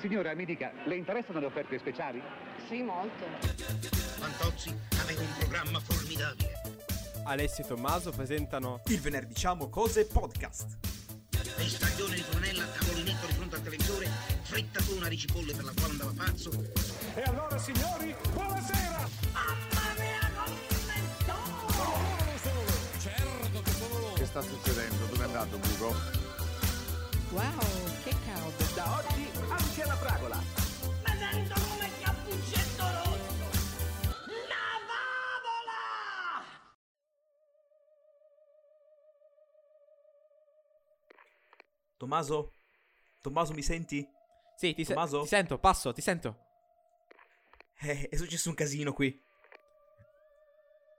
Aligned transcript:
Signora, 0.00 0.32
mi 0.34 0.44
dica, 0.44 0.70
le 0.84 0.94
interessano 0.94 1.40
le 1.40 1.46
offerte 1.46 1.76
speciali? 1.76 2.22
Sì, 2.68 2.82
molto. 2.82 3.24
Fantozzi 4.18 4.72
aveva 5.00 5.22
un 5.22 5.34
programma 5.38 5.80
formidabile. 5.80 6.52
Alessio 7.24 7.64
e 7.64 7.66
Tommaso 7.66 8.12
presentano 8.12 8.80
Il 8.86 9.00
venerdì 9.00 9.34
diciamo 9.34 9.68
cose 9.68 10.06
podcast. 10.06 10.76
E 11.32 11.68
stagione 11.68 12.14
di 12.14 12.24
Brunella, 12.30 12.64
tavolinetto 12.64 13.26
di 13.26 13.32
fronte 13.32 13.56
al 13.56 13.62
televisore, 13.62 14.06
frittatona 14.42 15.08
di 15.08 15.18
cipolle 15.18 15.52
per 15.52 15.64
la 15.64 15.72
quale 15.76 15.90
andava 15.90 16.12
pazzo. 16.16 16.50
E 17.14 17.22
allora 17.22 17.58
signori, 17.58 18.14
buonasera! 18.32 19.08
Che 24.14 24.24
sta 24.24 24.40
succedendo? 24.42 25.06
Dove 25.06 25.22
è 25.22 25.26
andato 25.26 25.58
Bugo? 25.58 26.37
Wow, 27.30 28.02
che 28.04 28.14
caldo. 28.24 28.64
Da 28.74 28.96
oggi 28.98 29.28
anche 29.50 29.84
la 29.84 29.96
fragola! 29.96 30.36
Ma 30.36 31.14
sento 31.14 31.54
come 31.68 31.90
cappuccetto 32.00 32.82
rosso! 32.82 33.44
La 34.48 34.66
favola! 34.88 36.44
Tommaso? 41.98 42.52
Tommaso 43.20 43.52
mi 43.52 43.62
senti? 43.62 44.08
Sì, 44.56 44.72
ti, 44.74 44.84
se- 44.84 44.94
Tommaso? 44.94 45.20
ti 45.22 45.28
sento, 45.28 45.58
passo, 45.58 45.92
ti 45.92 46.00
sento. 46.00 46.46
Eh, 47.80 48.08
è 48.08 48.16
successo 48.16 48.48
un 48.48 48.54
casino 48.54 48.92
qui. 48.92 49.22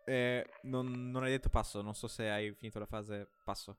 Eh, 0.05 0.45
non, 0.63 1.09
non 1.11 1.23
hai 1.23 1.31
detto 1.31 1.49
passo, 1.49 1.81
non 1.81 1.95
so 1.95 2.07
se 2.07 2.29
hai 2.29 2.53
finito 2.53 2.77
la 2.79 2.85
frase 2.85 3.29
passo. 3.43 3.77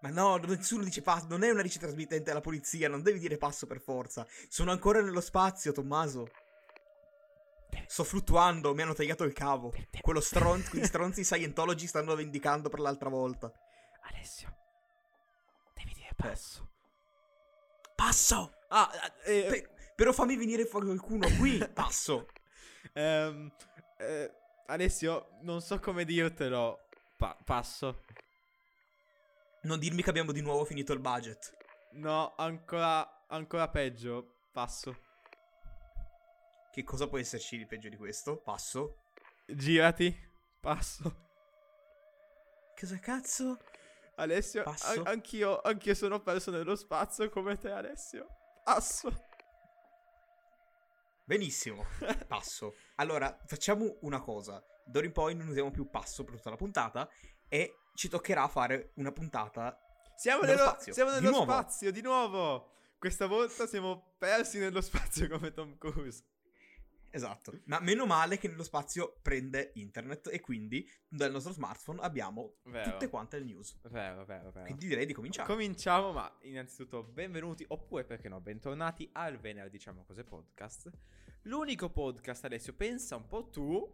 Ma 0.00 0.08
no, 0.08 0.36
nessuno 0.36 0.82
dice 0.84 1.02
passo, 1.02 1.26
non 1.28 1.42
è 1.42 1.50
una 1.50 1.60
rice 1.60 1.78
trasmittente 1.78 2.30
alla 2.30 2.40
polizia, 2.40 2.88
non 2.88 3.02
devi 3.02 3.18
dire 3.18 3.36
passo 3.36 3.66
per 3.66 3.80
forza. 3.80 4.26
Sono 4.48 4.70
ancora 4.70 5.02
nello 5.02 5.20
spazio, 5.20 5.72
Tommaso. 5.72 6.30
Sto 7.86 8.04
fluttuando, 8.04 8.74
mi 8.74 8.82
hanno 8.82 8.94
tagliato 8.94 9.24
il 9.24 9.32
cavo. 9.32 9.72
Quello 10.00 10.20
stron- 10.20 10.64
quegli 10.68 10.84
stronzi 10.86 11.24
Scientology 11.24 11.86
stanno 11.86 12.14
vendicando 12.14 12.68
per 12.68 12.80
l'altra 12.80 13.08
volta. 13.08 13.52
Alessio, 14.02 14.56
devi 15.74 15.92
dire 15.92 16.10
passo. 16.16 16.68
Passo! 17.94 18.54
Ah, 18.68 18.90
eh, 19.24 19.46
Pe- 19.48 19.68
però 19.94 20.12
fammi 20.12 20.36
venire 20.36 20.64
fuori 20.64 20.86
qualcuno 20.86 21.28
qui, 21.36 21.58
passo. 21.72 22.28
ehm, 22.94 23.52
eh, 23.98 24.32
Alessio, 24.66 25.36
non 25.42 25.60
so 25.60 25.78
come 25.78 26.04
dirtelo. 26.04 26.86
Pa- 27.16 27.36
passo. 27.44 28.02
Non 29.62 29.78
dirmi 29.78 30.02
che 30.02 30.10
abbiamo 30.10 30.32
di 30.32 30.40
nuovo 30.40 30.64
finito 30.64 30.92
il 30.92 31.00
budget. 31.00 31.56
No, 31.92 32.34
ancora, 32.36 33.26
ancora 33.28 33.68
peggio. 33.68 34.36
Passo. 34.52 35.08
Che 36.72 36.82
cosa 36.84 37.08
può 37.08 37.18
esserci 37.18 37.58
di 37.58 37.66
peggio 37.66 37.88
di 37.88 37.96
questo? 37.96 38.36
Passo. 38.38 39.02
Girati. 39.46 40.16
Passo. 40.60 41.28
Cosa 42.78 42.98
cazzo? 42.98 43.58
Alessio, 44.16 44.64
an- 44.64 45.06
anch'io, 45.06 45.60
anch'io 45.62 45.94
sono 45.94 46.20
perso 46.20 46.50
nello 46.50 46.76
spazio 46.76 47.28
come 47.30 47.56
te, 47.56 47.70
Alessio. 47.70 48.26
Passo. 48.62 49.28
Benissimo, 51.24 51.84
passo. 52.28 52.74
Allora, 52.96 53.38
facciamo 53.46 53.96
una 54.00 54.20
cosa. 54.20 54.62
D'ora 54.84 55.06
in 55.06 55.12
poi 55.12 55.34
non 55.34 55.48
usiamo 55.48 55.70
più 55.70 55.88
passo 55.88 56.24
per 56.24 56.36
tutta 56.36 56.50
la 56.50 56.56
puntata 56.56 57.08
e 57.48 57.79
ci 57.94 58.08
toccherà 58.08 58.48
fare 58.48 58.92
una 58.94 59.12
puntata 59.12 59.78
Siamo 60.16 60.42
Nello 60.42 60.58
spazio, 60.58 60.92
siamo 60.92 61.10
di 61.12 61.16
nello 61.16 61.30
nuovo. 61.30 61.50
spazio, 61.50 61.90
di 61.90 62.02
nuovo. 62.02 62.72
Questa 62.98 63.26
volta 63.26 63.66
siamo 63.66 64.14
persi 64.18 64.58
nello 64.58 64.82
spazio 64.82 65.26
come 65.28 65.50
Tom 65.52 65.78
Cruise. 65.78 66.24
Esatto. 67.10 67.58
Ma 67.64 67.80
meno 67.80 68.04
male 68.06 68.36
che 68.36 68.46
nello 68.46 68.62
spazio 68.62 69.18
prende 69.22 69.72
internet 69.74 70.28
e 70.30 70.40
quindi 70.40 70.86
dal 71.08 71.30
nostro 71.32 71.52
smartphone 71.52 72.00
abbiamo 72.02 72.56
Vero. 72.64 72.90
tutte 72.90 73.08
quante 73.08 73.38
le 73.38 73.44
news. 73.46 73.78
Vero, 73.88 74.24
vero, 74.26 74.50
vero. 74.50 74.66
Quindi 74.66 74.86
direi 74.86 75.06
di 75.06 75.14
cominciare. 75.14 75.48
Cominciamo, 75.48 76.12
ma 76.12 76.30
innanzitutto 76.42 77.02
benvenuti, 77.02 77.64
oppure 77.66 78.04
perché 78.04 78.28
no, 78.28 78.40
bentornati 78.40 79.08
al 79.14 79.38
venerdì 79.38 79.70
diciamo 79.70 80.04
cose 80.04 80.22
podcast. 80.22 80.90
L'unico 81.44 81.88
podcast, 81.88 82.44
Alessio, 82.44 82.74
pensa 82.74 83.16
un 83.16 83.26
po' 83.26 83.48
tu 83.48 83.90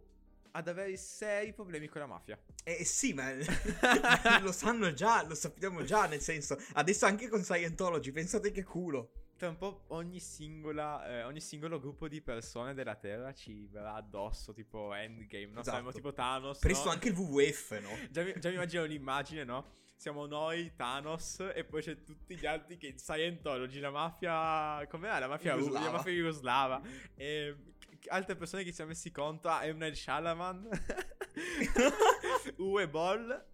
ad 0.51 0.67
avere 0.67 0.95
seri 0.97 1.53
problemi 1.53 1.87
con 1.87 2.01
la 2.01 2.07
mafia. 2.07 2.39
Eh 2.63 2.83
sì, 2.83 3.13
ma 3.13 3.31
lo 4.41 4.51
sanno 4.51 4.93
già, 4.93 5.25
lo 5.25 5.35
sappiamo 5.35 5.83
già, 5.83 6.05
nel 6.07 6.21
senso, 6.21 6.57
adesso 6.73 7.05
anche 7.05 7.27
con 7.29 7.43
Scientology, 7.43 8.11
pensate 8.11 8.51
che 8.51 8.63
culo. 8.63 9.11
Tra 9.37 9.49
un 9.49 9.57
po' 9.57 9.83
ogni 9.89 10.19
singola, 10.19 11.07
eh, 11.07 11.23
ogni 11.23 11.41
singolo 11.41 11.79
gruppo 11.79 12.07
di 12.07 12.21
persone 12.21 12.73
della 12.73 12.95
Terra 12.95 13.33
ci 13.35 13.67
verrà 13.67 13.93
addosso, 13.93 14.51
tipo 14.51 14.95
Endgame, 14.95 15.45
no? 15.45 15.59
Esatto. 15.59 15.69
Saremo 15.69 15.91
tipo 15.91 16.11
Thanos, 16.11 16.57
Presto 16.57 16.85
no? 16.85 16.91
anche 16.91 17.09
il 17.09 17.15
WWF, 17.15 17.79
no? 17.79 17.89
Già 18.09 18.23
mi, 18.23 18.33
già 18.39 18.49
mi 18.49 18.55
immagino 18.55 18.83
l'immagine, 18.85 19.43
no? 19.43 19.65
Siamo 19.95 20.25
noi, 20.25 20.73
Thanos, 20.75 21.51
e 21.53 21.63
poi 21.65 21.83
c'è 21.83 22.01
tutti 22.01 22.35
gli 22.35 22.47
altri 22.47 22.77
che 22.77 22.95
Scientology, 22.97 23.79
la 23.79 23.91
mafia... 23.91 24.83
Com'era? 24.87 25.19
La 25.19 25.27
mafia 25.27 25.55
Jugoslava. 25.55 25.85
La 25.85 25.91
mafia 25.91 26.11
jugoslava. 26.11 26.81
E 27.15 27.55
c- 27.76 27.76
altre 28.09 28.35
persone 28.35 28.63
che 28.63 28.73
ci 28.73 28.81
hanno 28.81 28.91
messi 28.91 29.11
conto. 29.11 29.49
Ah, 29.49 29.65
M. 29.65 29.77
Night 29.77 29.95
Shalaman. 29.95 30.69
Uwe 32.57 32.89
Boll. 32.89 33.45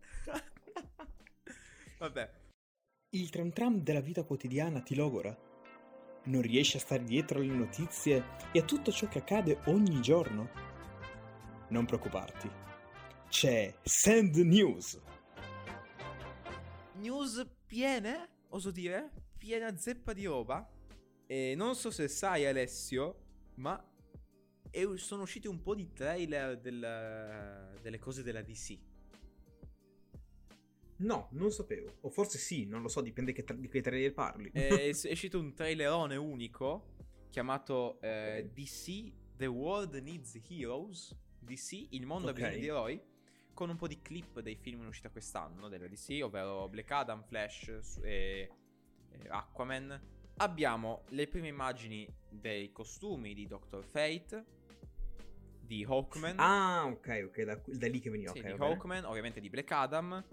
Vabbè. 1.97 2.41
Il 3.09 3.30
tram 3.30 3.52
tram 3.52 3.81
della 3.81 4.02
vita 4.02 4.24
quotidiana 4.24 4.81
ti 4.81 4.96
logora? 4.96 5.36
Non 6.25 6.42
riesci 6.42 6.78
a 6.78 6.80
stare 6.80 7.03
dietro 7.03 7.40
alle 7.40 7.53
notizie 7.53 8.24
e 8.52 8.59
a 8.59 8.63
tutto 8.63 8.92
ciò 8.92 9.08
che 9.08 9.19
accade 9.19 9.59
ogni 9.66 10.02
giorno? 10.02 10.50
Non 11.69 11.86
preoccuparti. 11.86 12.50
C'è 13.28 13.74
Sand 13.81 14.36
News. 14.38 15.00
News 16.96 17.46
piene, 17.66 18.30
oso 18.50 18.72
dire, 18.72 19.12
piena 19.38 19.75
zeppa 19.78 20.13
di 20.13 20.25
roba. 20.25 20.68
E 21.25 21.53
non 21.56 21.75
so 21.75 21.92
se 21.92 22.08
sai, 22.08 22.46
Alessio, 22.46 23.24
ma 23.56 23.81
è- 24.74 24.98
sono 24.98 25.22
usciti 25.22 25.48
un 25.48 25.62
po' 25.62 25.76
di 25.76 25.94
trailer 25.94 26.60
del- 26.60 27.78
delle 27.82 28.00
cose 28.00 28.24
della 28.24 28.42
DC. 28.42 28.78
No, 30.98 31.28
non 31.32 31.52
sapevo. 31.52 31.98
O 32.02 32.10
forse 32.10 32.38
sì, 32.38 32.66
non 32.66 32.82
lo 32.82 32.88
so, 32.88 33.02
dipende 33.02 33.34
che 33.34 33.44
tra- 33.44 33.56
di 33.56 33.68
che 33.68 33.82
trailer 33.82 34.14
parli. 34.14 34.50
è, 34.54 34.90
è 34.90 35.12
uscito 35.12 35.40
un 35.40 35.54
trailerone 35.54 36.16
unico 36.16 36.92
chiamato 37.30 38.00
eh, 38.02 38.50
DC 38.54 39.12
The 39.36 39.46
World 39.48 39.96
Needs 39.96 40.40
Heroes. 40.50 41.16
DC, 41.40 41.88
il 41.90 42.06
mondo 42.06 42.28
ha 42.28 42.32
Ok. 42.32 42.38
bisogno 42.38 42.58
di 42.60 42.68
eroi. 42.68 43.02
Con 43.54 43.70
un 43.70 43.76
po' 43.76 43.88
di 43.88 44.02
clip 44.02 44.40
dei 44.40 44.56
film 44.56 44.82
in 44.82 44.88
uscita 44.88 45.10
quest'anno 45.10 45.68
della 45.68 45.88
DC, 45.88 46.22
ovvero 46.24 46.68
Black 46.70 46.90
Adam, 46.90 47.24
Flash 47.24 48.00
e, 48.02 48.50
e 49.12 49.28
Aquaman. 49.28 50.02
Abbiamo 50.38 51.04
le 51.10 51.28
prime 51.28 51.48
immagini 51.48 52.08
dei 52.30 52.72
costumi 52.72 53.34
di 53.34 53.46
Doctor 53.48 53.84
Fate, 53.84 54.46
di 55.62 55.86
Hawkman. 55.88 56.40
Ah, 56.40 56.86
ok, 56.86 57.26
ok, 57.28 57.42
da, 57.44 57.62
da 57.66 57.88
lì 57.88 58.00
che 58.00 58.10
veniva. 58.10 58.32
Sì, 58.32 58.40
ok, 58.40 58.46
di 58.46 58.54
bene. 58.54 58.66
Hawkman, 58.66 59.06
ovviamente 59.06 59.40
di 59.40 59.50
Black 59.50 59.72
Adam, 59.72 60.24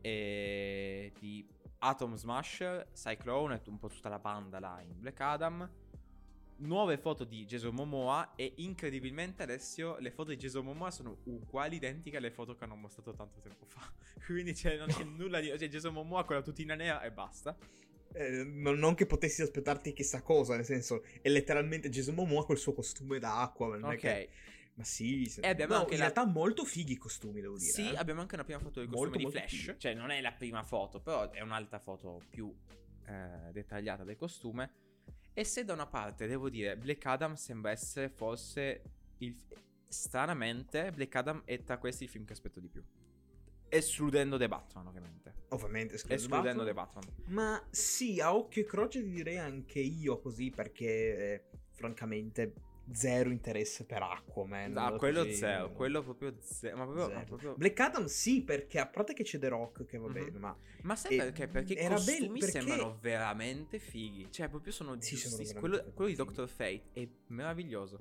e 0.00 1.12
di 1.18 1.46
Atom 1.78 2.14
Smasher, 2.14 2.88
Cyclone 2.92 3.54
e 3.54 3.70
un 3.70 3.78
po' 3.78 3.88
tutta 3.88 4.10
la 4.10 4.18
banda 4.18 4.60
là 4.60 4.82
in 4.82 5.00
Black 5.00 5.20
Adam. 5.20 5.70
Nuove 6.56 6.98
foto 6.98 7.24
di 7.24 7.46
Jason 7.46 7.74
Momoa 7.74 8.34
e 8.36 8.52
incredibilmente 8.56 9.42
Alessio 9.42 9.98
le 9.98 10.10
foto 10.10 10.30
di 10.30 10.36
Jason 10.36 10.64
Momoa 10.64 10.90
sono 10.90 11.18
uguali, 11.24 11.76
identiche 11.76 12.18
alle 12.18 12.30
foto 12.30 12.54
che 12.54 12.64
hanno 12.64 12.76
mostrato 12.76 13.12
tanto 13.12 13.40
tempo 13.40 13.64
fa. 13.64 13.90
Quindi 14.24 14.52
c'è, 14.52 14.76
non 14.76 14.88
c'è 14.88 15.04
nulla 15.04 15.40
di... 15.40 15.48
Cioè 15.48 15.68
Jason 15.68 15.94
Momoa 15.94 16.24
con 16.24 16.36
la 16.36 16.42
tutina 16.42 16.74
nera 16.74 17.00
e 17.02 17.10
basta. 17.10 17.56
Eh, 18.16 18.44
non, 18.44 18.94
che 18.94 19.06
potessi 19.06 19.42
aspettarti 19.42 19.92
chissà 19.92 20.22
cosa, 20.22 20.54
nel 20.56 20.64
senso, 20.64 21.04
è 21.20 21.28
letteralmente 21.28 21.88
Jason 21.90 22.14
Momoa 22.14 22.44
col 22.44 22.58
suo 22.58 22.72
costume 22.72 23.18
da 23.18 23.40
acqua. 23.42 23.76
Non 23.76 23.92
è 23.92 23.96
che- 23.96 24.28
Ma 24.76 24.82
sì, 24.84 25.26
se- 25.26 25.40
E 25.40 25.48
abbiamo 25.48 25.74
no, 25.74 25.80
anche 25.80 25.92
in 25.92 25.98
la- 25.98 26.10
realtà 26.10 26.24
molto 26.26 26.64
fighi 26.64 26.92
i 26.94 26.96
costumi, 26.96 27.40
devo 27.40 27.56
dire. 27.56 27.70
Sì, 27.70 27.90
eh. 27.92 27.96
abbiamo 27.96 28.20
anche 28.20 28.34
una 28.34 28.42
prima 28.44 28.58
foto 28.58 28.80
del 28.80 28.88
Molto, 28.88 29.12
costume 29.12 29.18
di 29.18 29.24
molto 29.24 29.38
Flash. 29.38 29.60
figo. 29.66 29.76
Cioè, 29.78 29.94
non 29.94 30.10
è 30.10 30.20
la 30.20 30.32
prima 30.32 30.62
foto, 30.64 31.00
però 31.00 31.30
è 31.30 31.40
un'altra 31.42 31.78
foto 31.78 32.22
più 32.28 32.52
eh, 33.06 33.52
dettagliata 33.52 34.02
del 34.02 34.16
costume. 34.16 34.72
E 35.32 35.44
se 35.44 35.64
da 35.64 35.72
una 35.74 35.86
parte 35.86 36.26
devo 36.26 36.48
dire, 36.48 36.76
Black 36.76 37.04
Adam 37.06 37.34
sembra 37.34 37.70
essere 37.70 38.08
forse 38.08 38.82
il. 39.18 39.36
Stranamente, 39.88 40.90
Black 40.90 41.14
Adam 41.14 41.42
è 41.44 41.62
tra 41.62 41.78
questi 41.78 42.04
il 42.04 42.10
film 42.10 42.24
che 42.24 42.32
aspetto 42.32 42.58
di 42.58 42.68
più. 42.68 42.82
Escludendo 43.76 44.36
The 44.38 44.48
Batman, 44.48 44.86
ovviamente. 44.86 45.12
Ovviamente, 45.50 45.94
Escludendo 45.94 46.64
Batman. 46.64 46.64
The 46.66 46.74
Batman. 46.74 47.04
Ma 47.26 47.66
sì, 47.70 48.20
a 48.20 48.34
occhio 48.34 48.62
e 48.62 48.64
croce 48.64 49.02
ti 49.02 49.10
direi 49.10 49.38
anche 49.38 49.78
io 49.80 50.18
così, 50.18 50.50
perché 50.50 50.86
eh, 50.86 51.44
francamente 51.70 52.54
zero 52.92 53.30
interesse 53.30 53.84
per 53.86 54.02
Aquaman. 54.02 54.76
Ah, 54.76 54.92
quello 54.96 55.22
così- 55.22 55.34
zero, 55.36 55.72
quello 55.72 56.02
proprio 56.02 56.34
zero. 56.40 56.76
Ma 56.76 56.84
proprio, 56.84 57.06
ma 57.06 57.12
zero. 57.14 57.24
proprio- 57.26 57.54
Black 57.56 57.80
Adam 57.80 58.04
sì, 58.06 58.42
perché 58.42 58.78
a 58.78 58.86
parte 58.86 59.14
che 59.14 59.22
c'è 59.22 59.38
The 59.38 59.48
Rock, 59.48 59.86
che 59.86 59.96
va 59.96 60.08
Mhm. 60.08 60.12
bene, 60.12 60.38
ma 60.38 60.56
Ma 60.82 60.96
sai 60.96 61.14
E- 61.14 61.16
perché? 61.16 61.48
Perché 61.48 61.72
i 61.72 61.86
costumi 61.88 62.40
perché- 62.40 62.60
sembrano 62.60 62.98
veramente 63.00 63.78
fighi. 63.78 64.30
Cioè, 64.30 64.50
proprio 64.50 64.70
sono 64.70 65.00
Sì, 65.00 65.16
veramente 65.16 65.54
Quello, 65.58 65.82
quello 65.94 66.10
di. 66.10 66.16
Doctor 66.16 66.46
Fate 66.46 66.82
è 66.92 67.08
meraviglioso. 67.28 67.98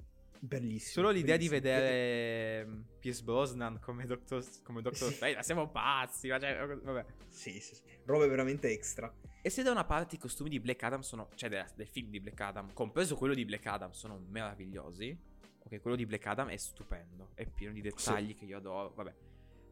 Bellissimo. 0.48 1.06
Solo 1.06 1.10
l'idea 1.10 1.38
di 1.38 1.48
bellissimo. 1.48 1.74
vedere 1.76 2.66
mm, 2.66 2.82
Pierce 3.00 3.24
Brosnan 3.24 3.80
come 3.80 4.06
Doctor, 4.06 4.44
come 4.64 4.82
Doctor 4.82 5.10
Sì. 5.12 5.16
Fate, 5.16 5.44
siamo 5.44 5.70
pazzi. 5.70 6.28
Cioè, 6.28 6.78
vabbè. 6.82 7.06
Sì, 7.30 7.60
sì, 7.60 7.76
sì. 7.76 7.82
Robe 8.06 8.28
veramente 8.28 8.70
extra. 8.70 9.14
E 9.42 9.50
se 9.50 9.64
da 9.64 9.72
una 9.72 9.84
parte 9.86 10.16
i 10.16 10.18
costumi 10.18 10.50
di 10.50 10.60
Black 10.60 10.82
Adam 10.84 11.02
sono, 11.02 11.30
cioè 11.36 11.50
della- 11.50 11.70
del 11.76 11.88
film 11.88 12.10
di 12.10 12.20
Black 12.20 12.40
Adam, 12.40 12.74
compreso 12.74 13.16
quello 13.16 13.34
di 13.34 13.44
Black 13.46 13.66
Adam, 13.66 13.92
sono 13.92 14.18
meravigliosi. 14.30 15.18
Ok, 15.66 15.80
quello 15.82 15.96
di 15.96 16.06
Black 16.06 16.26
Adam 16.28 16.50
è 16.50 16.58
stupendo, 16.58 17.32
è 17.36 17.46
pieno 17.46 17.74
di 17.74 17.82
dettagli 17.82 18.36
che 18.36 18.46
io 18.46 18.58
adoro. 18.58 18.94
Vabbè, 18.94 19.14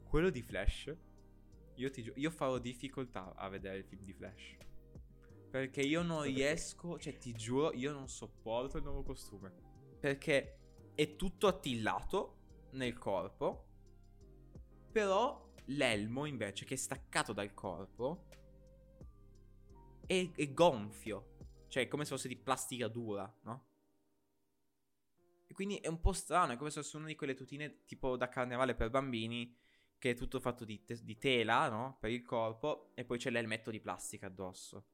quello 0.08 0.30
di 0.30 0.42
Flash, 0.42 0.94
io 1.76 1.90
ti 1.90 2.12
io 2.16 2.30
farò 2.32 2.58
difficoltà 2.60 3.34
a 3.36 3.48
vedere 3.50 3.78
il 3.78 3.86
film 3.86 4.04
di 4.04 4.14
Flash. 4.14 4.56
Perché 5.50 5.82
io 5.82 6.02
non 6.02 6.24
riesco, 6.24 6.98
cioè 6.98 7.18
ti 7.18 7.34
giuro, 7.34 7.74
io 7.74 7.92
non 7.92 8.08
sopporto 8.08 8.78
il 8.78 8.84
nuovo 8.84 9.04
costume. 9.04 9.52
Perché 10.00 10.60
è 10.96 11.16
tutto 11.16 11.48
attillato 11.48 12.68
nel 12.72 12.98
corpo, 12.98 13.66
però 14.92 15.50
l'elmo 15.66 16.26
invece 16.26 16.66
che 16.66 16.74
è 16.74 16.78
staccato 16.78 17.34
dal 17.34 17.54
corpo 17.54 18.26
è, 20.06 20.30
è 20.36 20.54
gonfio. 20.54 21.30
Cioè, 21.68 21.84
è 21.84 21.88
come 21.88 22.04
se 22.04 22.12
fosse 22.12 22.28
di 22.28 22.36
plastica 22.36 22.88
dura, 22.88 23.34
no? 23.44 23.68
E 25.48 25.54
quindi 25.54 25.78
è 25.78 25.88
un 25.88 26.00
po' 26.02 26.14
strano, 26.14 26.54
è 26.54 26.58
come 26.58 26.70
se 26.70 26.82
fosse 26.82 26.98
una 26.98 27.08
di 27.08 27.16
quelle 27.16 27.34
tutine 27.34 27.84
tipo 27.86 28.18
da 28.18 28.28
carnevale 28.28 28.76
per 28.76 28.90
bambini, 28.90 29.56
che 29.98 30.12
è 30.12 30.16
tutto 30.16 30.40
fatto 30.40 30.66
di, 30.66 30.84
te- 30.84 31.04
di 31.04 31.18
tela, 31.18 31.70
no? 31.70 31.98
Per 32.00 32.10
il 32.10 32.24
corpo, 32.24 32.92
e 32.96 33.06
poi 33.06 33.18
c'è 33.18 33.30
l'elmetto 33.30 33.72
di 33.72 33.80
plastica 33.80 34.28
addosso. 34.28 34.91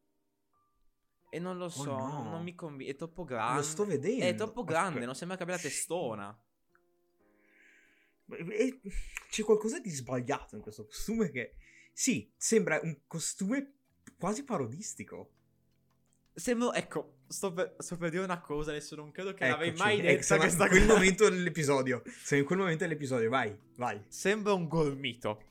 E 1.30 1.40
non 1.40 1.58
lo 1.58 1.68
so, 1.70 1.92
Oh, 1.92 2.24
no. 2.24 2.30
non 2.30 2.44
mi 2.44 2.56
convince, 2.56 2.94
è 2.94 2.96
troppo 2.96 3.24
grande. 3.26 3.58
Lo 3.58 3.64
sto 3.64 3.86
vedendo. 3.86 4.24
È 4.24 4.36
troppo 4.36 4.64
grande, 4.64 4.88
Aspetta. 4.88 5.06
non 5.06 5.16
sembra 5.16 5.38
che 5.38 5.44
abbia 5.44 5.56
la 5.56 5.62
testona. 5.62 6.42
E 8.30 8.82
c'è 9.30 9.44
qualcosa 9.44 9.80
di 9.80 9.90
sbagliato 9.90 10.56
in 10.56 10.62
questo 10.62 10.86
costume 10.86 11.30
che... 11.32 11.56
Sì, 11.94 12.32
sembra 12.38 12.80
un 12.84 13.00
costume 13.08 13.74
quasi 14.20 14.44
parodistico. 14.44 15.32
Sembra, 16.34 16.74
ecco, 16.76 17.22
sto 17.28 17.52
per, 17.52 17.76
sto 17.80 17.98
per 17.98 18.12
dire 18.12 18.24
una 18.24 18.40
cosa, 18.40 18.70
adesso 18.70 18.96
non 18.96 19.12
credo 19.12 19.34
che 19.34 19.48
l'avrei 19.48 19.70
Eccoci. 19.70 19.84
mai 19.84 19.98
Ecco, 20.00 20.08
detta 20.08 20.22
siamo 20.22 20.42
questa 20.44 20.64
in 20.66 20.70
quel 20.70 20.82
cosa. 20.84 20.94
momento 20.94 21.30
dell'episodio. 21.30 22.04
Siamo 22.24 22.42
in 22.42 22.48
quel 22.48 22.60
momento 22.60 22.84
dell'episodio, 22.84 23.30
vai, 23.30 23.58
vai. 23.78 24.04
Sembra 24.08 24.54
un 24.54 24.68
gormito. 24.68 25.42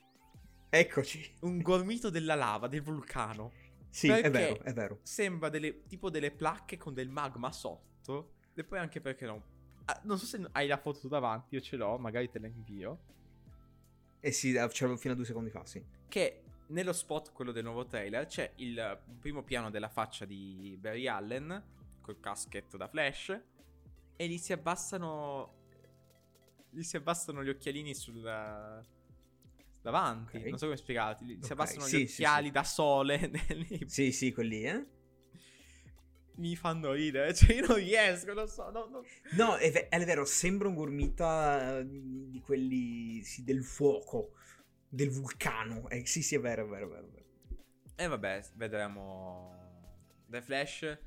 Eccoci. 0.71 1.37
Un 1.41 1.61
gormito 1.61 2.09
della 2.11 2.35
lava, 2.37 2.69
del 2.69 2.83
vulcano. 2.83 3.53
Sì, 3.97 4.09
è 4.09 4.31
vero, 4.31 4.63
è 4.63 4.75
vero. 4.75 4.99
Sembra 5.03 5.49
delle, 5.49 5.87
tipo 5.87 6.11
delle 6.11 6.31
placche 6.31 6.77
con 6.77 6.93
del 6.93 7.09
magma 7.09 7.51
sotto. 7.51 8.35
E 8.55 8.63
poi 8.63 8.79
anche 8.79 9.01
perché 9.01 9.25
no. 9.25 9.43
Ah, 9.87 9.99
non 10.05 10.19
so 10.19 10.27
se 10.27 10.47
hai 10.53 10.67
la 10.67 10.77
foto 10.77 11.01
tu 11.01 11.09
davanti, 11.09 11.55
io 11.55 11.63
ce 11.63 11.77
l'ho, 11.77 11.97
magari 11.97 12.29
te 12.29 12.39
la 12.39 12.47
invio. 12.47 12.99
Eh 14.21 14.33
sì, 14.33 14.53
eh, 14.53 14.69
c'avevo 14.71 14.99
fino 14.99 15.15
a 15.15 15.17
due 15.17 15.25
secondi 15.25 15.49
fa, 15.49 15.65
sì. 15.65 15.83
Che 16.09 16.43
nello 16.67 16.93
spot, 16.93 17.33
quello 17.33 17.53
del 17.53 17.65
nuovo 17.65 17.87
trailer, 17.87 18.27
c'è 18.27 18.53
il 18.57 19.01
primo 19.19 19.43
piano 19.43 19.71
della 19.71 19.89
faccia 19.89 20.27
di 20.27 20.77
Barry 20.79 21.07
Allen 21.07 21.65
col 22.03 22.21
caschetto 22.21 22.77
da 22.77 22.89
flash. 22.89 23.41
E 24.15 24.29
gli 24.29 24.37
si 24.37 24.53
abbassano. 24.53 25.55
Gli 26.69 26.83
si 26.83 26.97
abbassano 26.97 27.43
gli 27.43 27.49
occhialini 27.49 27.95
sul. 27.95 28.23
Davanti. 29.91 30.37
Ok. 30.37 30.45
Non 30.47 30.59
so 30.59 30.65
come 30.67 30.77
spiegarti. 30.77 31.27
Si 31.27 31.39
Ok, 31.45 31.51
abbassano 31.53 31.85
sì, 31.87 31.99
gli 31.99 32.03
occhiali 32.11 32.47
sì. 32.47 32.53
da 32.53 32.65
sole. 32.65 33.31
nei- 33.49 33.85
Sì, 33.87 34.13
sì, 34.13 34.33
quelli, 34.33 34.63
eh. 34.63 34.87
Mi 36.37 36.55
fanno 36.57 36.93
ridere. 36.93 37.33
Cioè, 37.35 37.55
io 37.57 37.67
non 37.67 37.77
riesco, 37.77 38.33
non 38.35 38.49
so. 38.49 38.71
no, 38.71 38.87
no. 38.87 39.03
No, 39.37 39.57
è, 39.57 39.71
ve- 39.71 39.89
è 39.89 40.05
vero, 40.05 40.25
sembra 40.25 40.69
un 40.69 40.75
gormita 40.75 41.79
eh, 41.79 41.87
di, 41.89 42.41
quelli 42.45 43.23
sì, 43.23 43.45
del 43.45 43.65
fuoco, 43.65 44.33
del 44.89 45.11
vulcano. 45.11 45.89
Eh, 45.89 46.05
sì, 46.05 46.23
sì, 46.23 46.35
è 46.35 46.41
vero, 46.41 46.65
è 46.65 46.69
vero, 46.69 46.87
è 46.87 46.89
vero. 46.89 47.25
E 47.95 48.07
vabbè, 48.09 48.43
vedremo. 48.55 49.55
The 50.29 50.43
Flash 50.43 50.99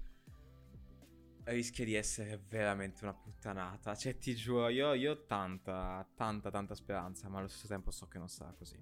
rischia 1.52 1.86
di 1.86 1.94
essere 1.94 2.42
veramente 2.48 3.04
una 3.04 3.14
puttanata. 3.14 3.96
Cioè, 3.96 4.18
ti 4.18 4.36
giuro, 4.36 4.70
io, 4.70 4.94
io 4.94 5.12
ho 5.12 5.26
tanta, 5.26 6.08
tanta, 6.16 6.50
tanta 6.50 6.76
speranza, 6.76 7.30
ma 7.30 7.40
allo 7.40 7.48
stesso 7.48 7.68
tempo 7.68 7.92
so 7.92 8.08
che 8.08 8.18
non 8.18 8.30
sarà 8.30 8.52
così. 8.52 8.78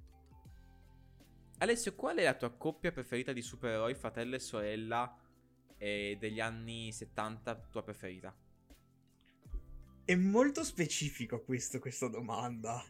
Alessio, 1.60 1.96
qual 1.96 2.18
è 2.18 2.24
la 2.24 2.36
tua 2.36 2.52
coppia 2.52 2.92
preferita 2.92 3.34
di 3.34 3.42
supereroi, 3.42 3.96
fratello 3.96 4.36
e 4.36 4.40
sorella 4.40 5.18
e 5.78 6.18
degli 6.20 6.40
anni 6.40 6.92
70 6.92 7.56
tua 7.72 7.84
preferita? 7.84 8.36
È 10.06 10.16
molto 10.16 10.64
specifico 10.64 11.42
questo, 11.44 11.80
questa 11.80 12.08
domanda. 12.08 12.84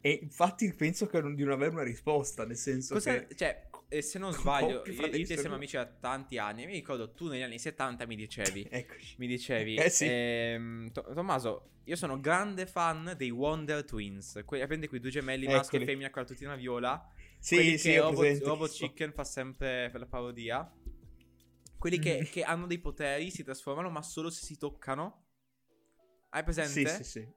E 0.00 0.18
infatti 0.20 0.72
penso 0.74 1.06
che 1.06 1.20
non 1.20 1.34
di 1.36 1.44
non 1.44 1.52
avere 1.52 1.70
una 1.70 1.84
risposta, 1.84 2.44
nel 2.44 2.56
senso 2.56 2.94
Cosa- 2.94 3.24
che... 3.24 3.34
Cioè, 3.36 3.68
eh, 3.92 4.02
se 4.02 4.18
non 4.18 4.32
sbaglio, 4.32 4.82
io, 4.86 4.92
io 4.92 5.06
e 5.06 5.24
te 5.24 5.32
e 5.34 5.36
siamo 5.36 5.54
amici 5.56 5.76
da 5.76 5.86
tanti 5.86 6.38
anni. 6.38 6.66
Mi 6.66 6.72
ricordo 6.72 7.12
tu 7.12 7.28
negli 7.28 7.42
anni 7.42 7.58
70 7.58 8.06
mi 8.06 8.16
dicevi... 8.16 8.66
Eccoci. 8.70 9.14
Mi 9.18 9.26
dicevi, 9.26 9.74
Eh 9.76 9.90
sì. 9.90 10.06
ehm, 10.08 10.90
To- 10.92 11.12
Tommaso, 11.14 11.70
io 11.84 11.96
sono 11.96 12.18
grande 12.20 12.66
fan 12.66 13.14
dei 13.16 13.30
Wonder 13.30 13.84
Twins. 13.84 14.42
Que- 14.44 14.66
prende 14.66 14.88
quei 14.88 15.00
due 15.00 15.10
gemelli 15.10 15.46
maschio 15.46 15.78
e 15.78 15.82
Eccoli. 15.82 15.84
femmina 15.86 16.10
con 16.10 16.22
la 16.22 16.28
tutina 16.28 16.54
viola. 16.56 17.06
Sì, 17.38 17.54
quelli 17.56 17.78
sì, 17.78 17.90
che 17.90 17.98
Robot, 18.00 18.38
Robot. 18.42 18.70
Chicken 18.70 19.12
fa 19.12 19.24
sempre 19.24 19.88
per 19.90 20.00
la 20.00 20.06
parodia. 20.06 20.72
Quelli 21.78 21.98
che, 21.98 22.20
Mm. 22.22 22.30
che 22.30 22.42
hanno 22.44 22.66
dei 22.66 22.78
poteri, 22.78 23.30
si 23.30 23.42
trasformano, 23.42 23.90
ma 23.90 24.02
solo 24.02 24.30
se 24.30 24.44
si 24.44 24.56
toccano. 24.56 25.26
Hai 26.30 26.44
presente? 26.44 26.86
Sì, 26.88 27.02
sì, 27.02 27.10
sì. 27.10 27.28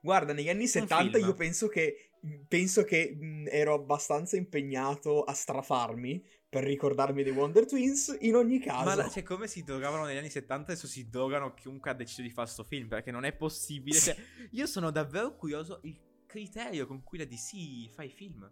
Guarda, 0.00 0.32
negli 0.32 0.48
anni 0.48 0.66
70 0.66 1.12
film. 1.18 1.26
io 1.26 1.34
penso 1.34 1.68
che 1.68 2.10
penso 2.48 2.82
che 2.82 3.14
mh, 3.14 3.46
ero 3.50 3.74
abbastanza 3.74 4.36
impegnato 4.36 5.22
a 5.22 5.32
strafarmi 5.32 6.24
per 6.48 6.64
ricordarmi 6.64 7.22
dei 7.22 7.32
Wonder 7.32 7.66
Twins 7.66 8.16
in 8.20 8.34
ogni 8.34 8.58
caso. 8.58 8.84
Ma 8.84 8.94
la- 8.94 9.08
cioè, 9.08 9.22
come 9.22 9.46
si 9.46 9.62
drogavano 9.62 10.04
negli 10.06 10.16
anni 10.16 10.30
70, 10.30 10.72
adesso 10.72 10.86
si 10.86 11.08
drogano 11.08 11.54
chiunque 11.54 11.90
ha 11.90 11.94
deciso 11.94 12.22
di 12.22 12.30
fare 12.30 12.48
sto 12.48 12.64
film, 12.64 12.88
perché 12.88 13.10
non 13.10 13.24
è 13.24 13.32
possibile. 13.32 13.98
Cioè, 13.98 14.16
io 14.52 14.66
sono 14.66 14.90
davvero 14.90 15.36
curioso 15.36 15.80
il 15.84 15.96
criterio 16.26 16.86
con 16.86 17.02
cui 17.04 17.18
la 17.18 17.24
DC 17.24 17.90
fa 17.92 18.02
i 18.02 18.10
film. 18.10 18.50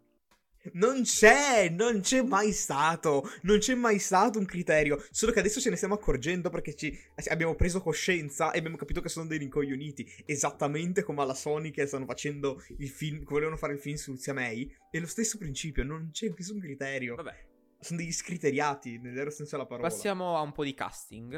Non 0.73 1.03
c'è, 1.03 1.69
non 1.69 2.01
c'è 2.01 2.23
mai 2.23 2.53
stato, 2.53 3.31
non 3.43 3.59
c'è 3.59 3.75
mai 3.75 3.99
stato 3.99 4.39
un 4.39 4.47
criterio, 4.47 5.05
solo 5.11 5.33
che 5.33 5.41
adesso 5.41 5.61
ce 5.61 5.71
ne 5.71 5.77
stiamo 5.77 5.95
accorgendo 5.95 6.49
perché 6.49 6.75
ci 6.75 6.99
abbiamo 7.29 7.55
preso 7.55 7.83
coscienza 7.83 8.51
e 8.51 8.59
abbiamo 8.59 8.77
capito 8.77 9.01
che 9.01 9.09
sono 9.09 9.27
dei 9.27 9.39
rincoglioniti, 9.39 10.11
esattamente 10.25 11.03
come 11.03 11.23
alla 11.23 11.35
Sony 11.35 11.71
che 11.71 11.87
stanno 11.87 12.06
facendo 12.06 12.63
il 12.79 12.89
film, 12.89 13.19
che 13.19 13.29
volevano 13.29 13.56
fare 13.56 13.75
il 13.75 13.79
film 13.79 13.97
su 13.97 14.13
Lucia 14.13 14.33
May, 14.33 14.75
è 14.91 14.99
lo 14.99 15.06
stesso 15.06 15.37
principio, 15.37 15.85
non 15.85 16.11
c'è 16.13 16.33
nessun 16.35 16.59
criterio, 16.59 17.15
Vabbè, 17.17 17.53
sono 17.81 17.99
degli 17.99 18.13
scriteriati, 18.13 18.99
nel 18.99 19.13
vero 19.13 19.31
senso 19.31 19.56
della 19.56 19.69
parola. 19.69 19.89
Passiamo 19.89 20.37
a 20.37 20.41
un 20.41 20.53
po' 20.53 20.65
di 20.65 20.73
casting. 20.73 21.35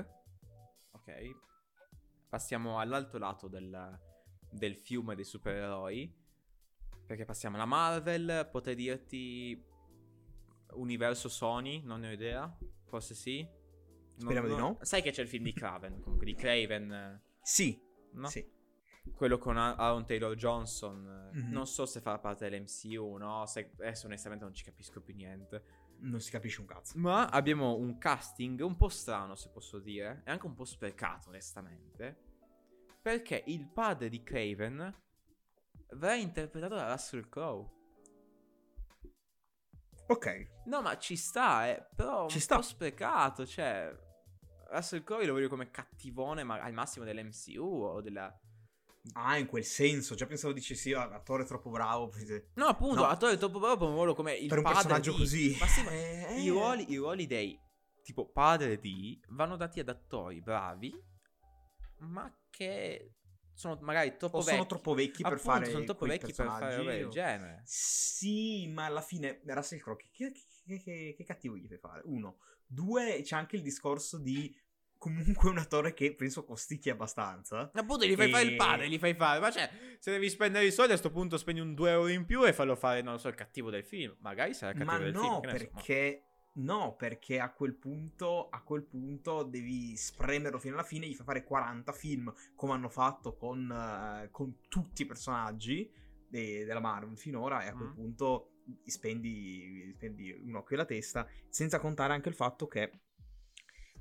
Ok. 0.93 1.13
Passiamo 2.29 2.79
all'altro 2.79 3.19
lato 3.19 3.49
del, 3.49 3.99
del 4.51 4.77
fiume 4.77 5.17
dei 5.17 5.25
supereroi. 5.25 6.25
Perché 7.07 7.25
passiamo 7.25 7.57
alla 7.57 7.65
Marvel. 7.67 8.49
Potrei 8.51 8.75
dirti. 8.75 9.63
Universo 10.73 11.29
Sony, 11.29 11.81
non 11.83 12.01
ne 12.01 12.09
ho 12.09 12.13
idea. 12.13 12.59
Forse 12.85 13.15
sì. 13.15 13.41
Non- 13.43 14.15
Speriamo 14.19 14.49
di 14.49 14.55
non- 14.55 14.71
no. 14.73 14.79
Sai 14.81 15.01
che 15.03 15.11
c'è 15.11 15.23
il 15.23 15.29
film 15.29 15.45
di 15.45 15.53
Craven, 15.53 16.01
comunque 16.01 16.27
di 16.27 16.35
Craven, 16.35 16.91
eh, 16.93 17.23
Sì, 17.43 17.81
no? 18.13 18.29
sì. 18.29 18.45
Quello 19.15 19.39
con 19.39 19.57
Aa- 19.57 19.77
Aaron 19.77 20.05
Taylor 20.05 20.35
Johnson. 20.35 21.31
Mhm. 21.33 21.51
Non 21.51 21.67
so 21.67 21.87
se 21.87 22.01
fa 22.01 22.19
parte 22.19 22.49
dell'MCU, 22.49 23.17
no? 23.17 23.47
Se, 23.47 23.71
adesso 23.79 24.07
onestamente 24.07 24.45
non 24.45 24.53
ci 24.55 24.65
capisco 24.65 25.01
più 25.01 25.15
niente. 25.15 25.63
Non 26.01 26.21
si 26.21 26.31
capisce 26.31 26.61
un 26.61 26.67
cazzo. 26.67 26.99
Ma 26.99 27.27
abbiamo 27.29 27.77
un 27.77 27.97
casting 27.99 28.61
un 28.61 28.77
po' 28.77 28.89
strano, 28.89 29.35
se 29.35 29.49
posso 29.51 29.79
dire, 29.79 30.23
e 30.27 30.31
anche 30.31 30.47
un 30.47 30.55
po' 30.55 30.65
sprecato, 30.65 31.29
onestamente. 31.29 32.19
Perché 33.01 33.45
il 33.47 33.67
padre 33.69 34.09
di 34.09 34.23
Craven 34.23 34.95
verrà 35.91 36.15
interpretato 36.15 36.75
da 36.75 36.91
Russell 36.91 37.29
Crowe. 37.29 37.75
Ok, 40.09 40.55
No, 40.67 40.83
ma 40.83 40.97
ci 40.99 41.17
sta, 41.17 41.69
eh, 41.69 41.85
però 41.95 42.29
Ci 42.29 42.37
un 42.37 42.43
sta. 42.43 42.57
po' 42.57 42.63
sprecato, 42.63 43.45
cioè... 43.47 43.93
Russell 44.69 45.03
Crowe 45.05 45.25
lo 45.27 45.35
vedo 45.35 45.49
come 45.49 45.71
cattivone, 45.71 46.43
ma 46.45 46.61
al 46.61 46.73
massimo 46.73 47.05
dell'MCU 47.05 47.61
o 47.61 48.01
della... 48.01 48.33
ah, 49.15 49.37
in 49.39 49.47
quel 49.47 49.65
senso, 49.65 50.15
già 50.17 50.27
pensavo 50.27 50.53
dicessi, 50.53 50.93
ah, 50.93 51.07
l'attore 51.07 51.43
è 51.45 51.47
troppo 51.47 51.71
bravo. 51.71 52.13
No, 52.55 52.67
appunto, 52.67 52.97
No. 53.03 53.07
l'attore 53.07 53.35
è 53.35 53.39
troppo 53.39 53.59
bravo 53.61 53.77
per 53.79 53.89
un 53.89 53.95
ruolo 53.95 54.15
come 54.15 54.35
il 54.35 54.49
Per 54.49 54.59
un 54.59 54.65
padre 54.65 54.79
personaggio 54.83 55.13
di- 55.13 55.19
così. 55.19 55.57
Ma 55.59 55.67
sì, 55.67 55.83
ma 55.85 55.91
Eh, 55.93 56.41
I 56.41 56.49
ruoli, 56.51 56.91
i 56.93 56.97
ruoli 56.97 57.27
dei 57.27 57.59
tipo 58.03 58.29
padre 58.29 58.79
di 58.79 59.21
vanno 59.31 59.57
dati 59.57 59.81
ad 59.81 59.89
attori 59.89 60.41
bravi, 60.41 60.93
ma 61.99 62.33
che 62.51 63.13
sono 63.57 63.79
magari 63.81 64.17
troppo 64.17 64.37
O 64.37 64.41
vecchi. 64.41 64.51
sono 64.53 64.67
troppo 64.67 64.95
vecchi 64.95 65.23
per 65.23 65.33
Appunto, 65.33 65.51
fare 65.51 65.71
sono 65.71 65.85
troppo 65.85 66.07
vecchi 66.07 66.33
per 66.33 66.47
fare 66.47 66.77
roba 66.77 66.91
del 66.93 67.09
genere. 67.09 67.63
Sì, 67.65 68.69
ma 68.69 68.85
alla 68.85 69.01
fine 69.01 69.41
Russell 69.47 69.79
Crowe 69.81 69.97
che, 69.99 70.11
che, 70.13 70.79
che- 70.79 71.15
che- 71.17 71.25
cattivo 71.25 71.57
gli 71.57 71.67
fai 71.67 71.79
fare? 71.79 72.03
Uno. 72.05 72.39
Due, 72.67 73.21
c'è 73.23 73.35
anche 73.37 73.57
il 73.57 73.63
discorso 73.63 74.19
di 74.19 74.55
comunque 74.99 75.51
un 75.51 75.59
attore 75.59 75.93
che 75.95 76.15
penso 76.15 76.45
costicchi 76.45 76.91
abbastanza. 76.91 77.71
Appunto, 77.73 78.05
gli 78.07 78.15
fai 78.15 78.31
fare 78.31 78.45
il 78.45 78.53
E- 78.53 78.57
padre, 78.57 78.89
gli 78.89 78.99
fai 78.99 79.15
fare. 79.15 79.41
Ma 79.41 79.51
cioè, 79.51 79.71
se 79.99 80.11
devi 80.11 80.29
spendere 80.29 80.65
i 80.67 80.73
soldi, 80.73 80.93
a 80.93 80.97
sto 80.97 81.11
punto 81.11 81.37
spendi 81.39 81.61
un 81.61 81.75
2 81.75 81.91
euro 81.91 82.09
in 82.09 82.25
più 82.27 82.45
e 82.47 82.53
fallo 82.53 82.77
fare, 82.77 83.03
non 83.03 83.13
lo 83.15 83.19
so, 83.19 83.29
il 83.29 83.35
cattivo 83.35 83.71
del 83.71 83.85
film. 83.85 84.17
Magari 84.21 84.53
sarà 84.55 84.73
il 84.73 84.79
cattivo 84.79 84.97
Ma 84.97 85.03
del 85.05 85.13
no, 85.13 85.21
film. 85.21 85.35
ma- 85.45 85.51
perché... 85.53 86.26
No, 86.59 86.97
perché 86.97 87.39
a 87.39 87.53
quel 87.53 87.75
punto, 87.75 88.49
a 88.49 88.63
quel 88.63 88.83
punto 88.83 89.43
devi 89.43 89.95
spremerlo 89.97 90.59
fino 90.59 90.75
alla 90.75 90.85
fine, 90.85 91.07
gli 91.07 91.15
fai 91.15 91.27
fare 91.27 91.45
40 91.45 91.93
film 91.93 92.33
come 92.55 92.73
hanno 92.73 92.89
fatto 92.89 93.37
con, 93.37 93.71
eh, 93.71 94.31
con 94.31 94.61
tutti 94.69 95.03
i 95.03 95.07
personaggi 95.07 95.91
de- 96.29 96.65
della 96.65 96.81
Marvel 96.81 97.19
finora 97.19 97.63
e 97.63 97.69
a 97.69 97.75
quel 97.75 97.89
Mm. 97.91 97.93
punto 97.95 98.51
gli 98.65 98.89
spendi, 98.89 99.93
spendi 99.95 100.31
un 100.33 100.55
occhio 100.57 100.77
alla 100.77 100.87
testa, 100.87 101.29
senza 101.49 101.79
contare 101.79 102.15
anche 102.15 102.31
il 102.31 102.35
fatto 102.35 102.67
che 102.67 102.91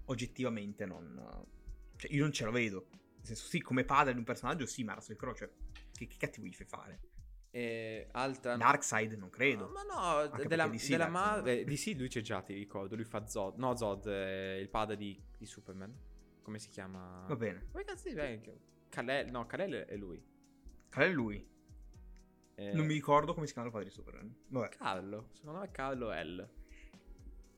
oggettivamente 0.06 0.86
non... 0.86 1.46
Cioè, 1.98 2.12
io 2.14 2.22
non 2.22 2.32
ce 2.32 2.46
lo 2.46 2.52
vedo. 2.52 2.88
Nel 3.18 3.26
senso, 3.26 3.48
sì, 3.48 3.62
come 3.62 3.84
padre 3.84 4.14
di 4.14 4.20
un 4.20 4.26
personaggio, 4.26 4.66
sì, 4.66 4.84
ma 4.84 4.94
Russell 4.94 5.18
Crowe, 5.18 5.36
cioè, 5.36 5.50
che, 5.92 6.08
che 6.08 6.16
cattivo 6.18 6.46
gli 6.46 6.54
fai 6.54 6.68
fare? 6.68 7.00
E 7.56 8.10
altra. 8.12 8.58
Darkseid 8.58 9.14
non 9.14 9.30
credo. 9.30 9.70
Ma 9.70 9.84
no, 9.84 10.28
della, 10.46 10.68
DC 10.68 10.90
della 10.90 11.08
insomma. 11.08 11.40
Di 11.40 11.78
sì, 11.78 11.98
lui 11.98 12.10
c'è 12.10 12.20
già, 12.20 12.42
ti 12.42 12.54
ricordo. 12.54 12.98
Lui 12.98 13.06
fa 13.06 13.26
Zod. 13.26 13.56
No, 13.56 13.74
Zod, 13.78 14.10
è 14.10 14.56
il 14.56 14.68
padre 14.68 14.98
di, 14.98 15.18
di 15.38 15.46
Superman. 15.46 15.98
Come 16.42 16.60
si 16.60 16.68
chiama? 16.68 17.24
Va 17.26 17.36
bene. 17.38 17.68
Come 17.72 17.86
cazzo 17.86 18.10
di 18.10 18.16
Kalel, 18.90 19.32
no, 19.32 19.46
Kalel 19.46 19.86
è 19.86 19.96
lui. 19.96 20.22
Qual 20.92 21.06
è 21.06 21.10
lui? 21.10 21.48
Eh, 22.56 22.74
Non 22.74 22.86
mi 22.86 22.94
ricordo 22.94 23.34
come 23.34 23.48
si 23.48 23.54
chiama 23.54 23.68
il 23.70 23.74
padre 23.74 23.88
di 23.88 23.94
Superman. 23.94 24.36
Vabbè. 24.50 24.70
Carlo. 24.76 25.30
Secondo 25.32 25.60
me 25.60 25.66
è 25.66 25.72
Carlo 25.72 26.12
L. 26.12 26.50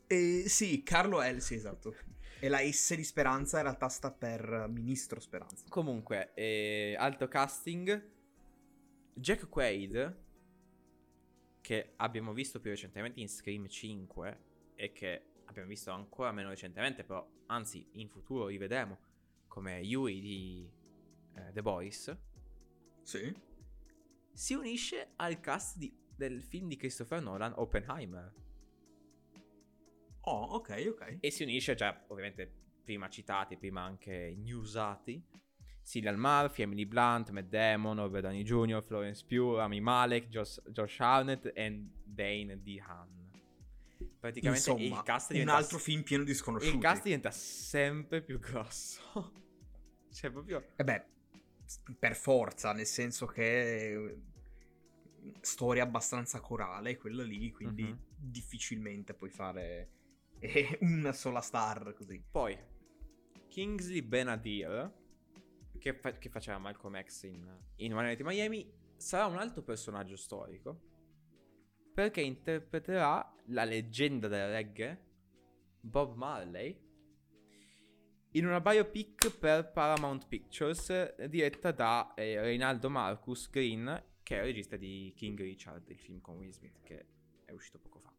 Eh, 0.06 0.44
sì, 0.46 0.84
Carlo 0.84 1.22
L, 1.22 1.40
sì, 1.40 1.56
esatto. 1.56 1.96
E 2.40 2.50
la 2.50 2.60
S 2.60 2.94
di 2.94 3.04
Speranza 3.04 3.58
in 3.58 3.64
realtà 3.64 3.88
sta 3.88 4.12
per 4.12 4.68
Ministro 4.70 5.20
Speranza. 5.20 5.66
Comunque, 5.70 6.36
eh, 6.36 6.96
alto 6.96 7.28
casting. 7.28 8.16
Jack 9.18 9.50
Quaid, 9.50 10.24
che 11.62 11.94
abbiamo 11.98 12.34
visto 12.34 12.60
più 12.60 12.70
recentemente 12.72 13.20
in 13.20 13.28
Scream 13.28 13.68
5 13.68 14.40
e 14.76 14.92
che 14.92 15.24
abbiamo 15.46 15.68
visto 15.68 15.92
ancora 15.92 16.32
meno 16.32 16.50
recentemente, 16.50 17.04
però 17.04 17.28
anzi 17.48 17.88
in 17.94 18.10
futuro 18.10 18.48
rivedremo 18.48 18.98
come 19.48 19.80
Yui 19.80 20.20
di 20.20 20.72
eh, 21.34 21.52
The 21.52 21.62
Boys, 21.62 22.16
Sì. 23.02 23.34
si 24.34 24.54
unisce 24.54 25.14
al 25.16 25.40
cast 25.40 25.78
di- 25.78 25.96
del 26.16 26.44
film 26.44 26.68
di 26.68 26.76
Christopher 26.76 27.22
Nolan, 27.22 27.54
Oppenheimer. 27.56 28.34
Oh, 30.22 30.44
ok, 30.56 30.86
ok. 30.90 31.18
E 31.22 31.32
si 31.32 31.44
unisce 31.44 31.74
già, 31.76 32.04
ovviamente, 32.08 32.52
prima 32.84 33.08
citati, 33.10 33.58
prima 33.58 33.82
anche 33.82 34.36
newsati. 34.38 35.24
Cillian 35.88 36.18
Murphy, 36.18 36.64
Emily 36.64 36.86
Blunt, 36.86 37.30
Matt 37.32 37.48
Damon, 37.48 37.96
Robert 37.98 38.24
Downey 38.24 38.44
Jr., 38.44 38.82
Florence 38.82 39.24
Pugh, 39.26 39.56
Rami 39.56 39.80
Malek, 39.80 40.28
Josh, 40.28 40.62
Josh 40.70 41.00
Harnett 41.00 41.50
e 41.56 41.86
Dane 42.04 42.62
DeHaan. 42.62 43.16
Praticamente 44.20 44.70
Insomma, 44.70 44.98
il 45.00 45.04
cast 45.04 45.30
un 45.30 45.34
diventa 45.38 45.56
altro 45.56 45.78
film 45.78 46.04
pieno 46.04 46.24
di 46.26 46.34
sconosciuti. 46.34 46.76
il 46.76 46.82
cast 46.82 47.04
diventa 47.04 47.32
sempre 47.32 48.22
più 48.22 48.38
grosso. 48.40 49.32
cioè, 50.12 50.30
proprio 50.30 50.62
E 50.76 50.84
beh, 50.84 51.06
per 51.98 52.16
forza, 52.16 52.74
nel 52.74 52.86
senso 52.86 53.26
che 53.26 53.94
eh, 53.94 54.22
storia 55.40 55.84
abbastanza 55.84 56.42
corale 56.42 56.98
quella 56.98 57.24
lì, 57.24 57.50
quindi 57.52 57.84
Mhm. 57.84 58.00
difficilmente 58.18 59.14
puoi 59.14 59.30
fare 59.30 59.90
eh, 60.40 60.78
una 60.82 61.14
sola 61.14 61.40
star 61.40 61.94
così. 61.94 62.22
Poi 62.30 62.58
Kingsley 63.48 64.02
Benadir, 64.02 64.92
che, 65.78 65.94
fa- 65.94 66.18
che 66.18 66.30
faceva 66.30 66.58
Malcolm 66.58 67.02
X 67.02 67.24
in, 67.24 67.60
in 67.78 67.94
One 67.94 68.08
Night 68.08 68.20
in 68.20 68.26
Miami, 68.26 68.72
sarà 68.96 69.26
un 69.26 69.38
altro 69.38 69.62
personaggio 69.64 70.16
storico. 70.16 70.82
Perché 71.94 72.22
interpreterà 72.22 73.36
la 73.48 73.64
leggenda 73.64 74.28
del 74.28 74.50
reggae, 74.50 75.06
Bob 75.80 76.16
Marley, 76.16 76.86
in 78.32 78.46
una 78.46 78.62
biopic 78.62 79.36
per 79.38 79.72
Paramount 79.72 80.28
Pictures 80.28 81.16
diretta 81.28 81.72
da 81.72 82.14
eh, 82.14 82.40
Reinaldo 82.40 82.90
Marcus 82.90 83.50
Green, 83.50 84.04
che 84.22 84.36
è 84.36 84.40
il 84.40 84.46
regista 84.46 84.76
di 84.76 85.12
King 85.16 85.40
Richard, 85.40 85.90
il 85.90 85.98
film 85.98 86.22
con 86.22 86.36
Will 86.38 86.52
Smith, 86.52 86.82
che 86.84 87.06
è 87.46 87.52
uscito 87.52 87.80
poco 87.80 88.00
fa. 88.00 88.14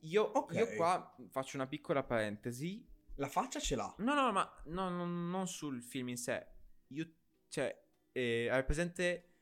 Io, 0.00 0.22
Ok. 0.22 0.54
io 0.54 0.74
qua 0.74 1.16
faccio 1.30 1.56
una 1.56 1.66
piccola 1.66 2.02
parentesi. 2.02 2.86
La 3.16 3.28
faccia 3.28 3.58
ce 3.60 3.76
l'ha. 3.76 3.94
No, 3.98 4.14
no, 4.14 4.30
ma 4.32 4.62
no, 4.66 4.88
no, 4.90 5.04
non 5.06 5.48
sul 5.48 5.82
film 5.82 6.08
in 6.08 6.16
sé. 6.16 6.46
Io, 6.88 7.10
cioè, 7.48 7.74
eh, 8.12 8.48
hai 8.50 8.64
presente 8.64 9.32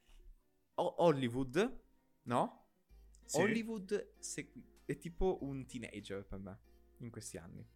Ho- 0.75 0.95
Hollywood, 0.99 1.83
no? 2.23 2.69
Sì. 3.25 3.41
Hollywood 3.41 4.15
se- 4.19 4.53
è 4.85 4.99
tipo 4.99 5.39
un 5.43 5.67
teenager 5.67 6.25
per 6.27 6.39
me 6.39 6.61
in 6.99 7.11
questi 7.11 7.37
anni. 7.37 7.67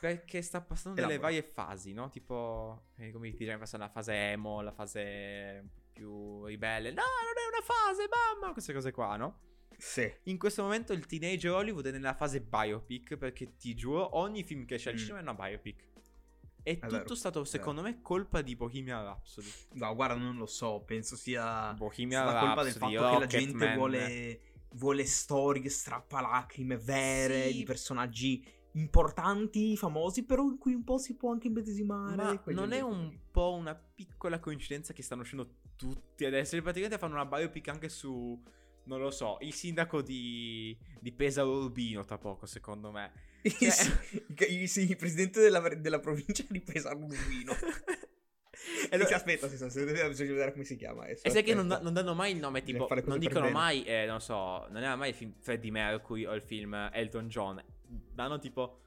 Perché 0.00 0.42
sta 0.42 0.60
passando 0.62 1.00
delle 1.00 1.18
varie 1.18 1.42
fasi, 1.42 1.92
no? 1.92 2.08
Tipo, 2.08 2.90
eh, 2.96 3.10
come 3.10 3.30
ti 3.30 3.38
dice, 3.38 3.58
passando 3.58 3.86
la 3.86 3.90
fase 3.92 4.12
emo, 4.32 4.60
la 4.60 4.72
fase 4.72 5.68
più 5.92 6.44
ribelle. 6.44 6.90
No, 6.90 7.02
non 7.02 7.34
è 7.36 7.56
una 7.56 7.64
fase, 7.64 8.08
mamma! 8.08 8.52
Queste 8.52 8.72
cose 8.72 8.92
qua, 8.92 9.16
no? 9.16 9.40
Sì. 9.78 10.12
In 10.24 10.38
questo 10.38 10.62
momento 10.62 10.92
il 10.92 11.06
teenager 11.06 11.52
Hollywood 11.52 11.86
è 11.86 11.90
nella 11.90 12.14
fase 12.14 12.40
biopic 12.40 13.16
perché 13.16 13.56
ti 13.56 13.74
giuro 13.74 14.16
ogni 14.18 14.42
film 14.42 14.64
che 14.64 14.74
esce 14.74 14.88
al 14.90 14.94
Mm. 14.94 14.98
cinema 14.98 15.18
è 15.18 15.22
una 15.22 15.34
biopic. 15.34 15.92
È, 16.62 16.78
tutto 16.78 16.96
vero, 16.96 17.14
stato 17.14 17.42
è 17.42 17.46
secondo 17.46 17.82
me 17.82 18.00
colpa 18.00 18.40
di 18.40 18.56
Bohemian 18.56 19.04
Rhapsody. 19.04 19.48
No, 19.72 19.94
guarda, 19.94 20.14
non 20.16 20.36
lo 20.36 20.46
so, 20.46 20.82
penso 20.86 21.14
sia 21.14 21.74
Bohemian 21.74 22.22
stata 22.26 22.40
colpa 22.46 22.62
del 22.62 22.72
Rhapsody, 22.72 22.94
fatto 22.96 23.12
che 23.12 23.18
la 23.18 23.26
gente 23.26 23.52
Rocketman. 23.52 23.76
vuole, 23.76 24.40
vuole 24.76 25.04
storie 25.04 25.68
strappalacrime 25.68 26.78
vere 26.78 27.48
Sì. 27.48 27.58
di 27.58 27.62
personaggi 27.64 28.46
importanti, 28.72 29.76
famosi, 29.76 30.24
però 30.24 30.42
in 30.44 30.58
cui 30.58 30.74
un 30.74 30.84
po' 30.84 30.98
si 30.98 31.14
può 31.16 31.30
anche 31.32 31.48
immedesimare. 31.48 32.14
Ma 32.16 32.38
quel 32.40 32.54
non 32.54 32.72
è 32.72 32.80
un 32.80 33.14
po' 33.30 33.52
una 33.52 33.74
piccola 33.74 34.38
coincidenza 34.40 34.92
che 34.92 35.02
stanno 35.02 35.20
uscendo 35.22 35.56
tutti 35.76 36.24
adesso? 36.24 36.60
Praticamente 36.62 36.98
fanno 36.98 37.14
una 37.14 37.26
biopic 37.26 37.68
anche 37.68 37.88
su, 37.88 38.40
non 38.84 39.00
lo 39.00 39.10
so, 39.10 39.38
il 39.40 39.52
sindaco 39.54 40.02
di, 40.02 40.76
di 41.00 41.12
Pesaro 41.12 41.50
Urbino 41.50 42.04
tra 42.04 42.18
poco, 42.18 42.46
secondo 42.46 42.90
me. 42.90 43.12
Cioè- 43.42 44.48
il- 44.48 44.68
sì, 44.68 44.88
il 44.88 44.96
presidente 44.96 45.40
della, 45.40 45.60
della 45.74 46.00
provincia 46.00 46.44
di 46.48 46.60
Pesaro 46.60 46.98
Urbino. 46.98 47.52
E 48.90 48.96
lo- 48.96 49.04
aspetta, 49.04 49.46
aspetta, 49.46 49.66
aspetta, 49.66 50.08
bisogna 50.08 50.30
vedere 50.32 50.52
come 50.52 50.64
si 50.64 50.76
chiama. 50.76 51.02
adesso, 51.04 51.24
E 51.26 51.30
sai 51.30 51.42
che 51.42 51.54
non, 51.54 51.66
non 51.66 51.92
danno 51.92 52.14
mai 52.14 52.32
il 52.32 52.38
nome, 52.38 52.62
tipo, 52.62 52.86
non 53.04 53.18
dicono 53.18 53.50
mai, 53.50 53.82
eh, 53.84 54.06
non 54.06 54.20
so, 54.20 54.66
non 54.70 54.78
era 54.82 54.96
mai 54.96 55.10
il 55.10 55.14
film 55.14 55.34
Freddie 55.40 55.70
Mercury 55.70 56.24
o 56.24 56.32
il 56.34 56.42
film 56.42 56.72
Elton 56.92 57.28
John. 57.28 57.62
Danno 57.86 58.38
tipo 58.38 58.80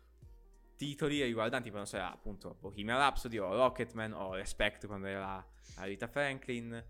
titoli 0.77 1.22
riguardanti, 1.24 1.66
tipo, 1.66 1.77
non 1.77 1.86
so, 1.86 1.98
era 1.98 2.12
appunto 2.12 2.56
Bohemian 2.60 2.98
Rhapsody 2.98 3.38
o 3.38 3.54
Rocketman 3.54 4.13
o 4.13 4.34
Respect 4.36 4.88
quando 4.88 5.08
era 5.08 5.46
Rita 5.80 6.08
Franklin 6.08 6.84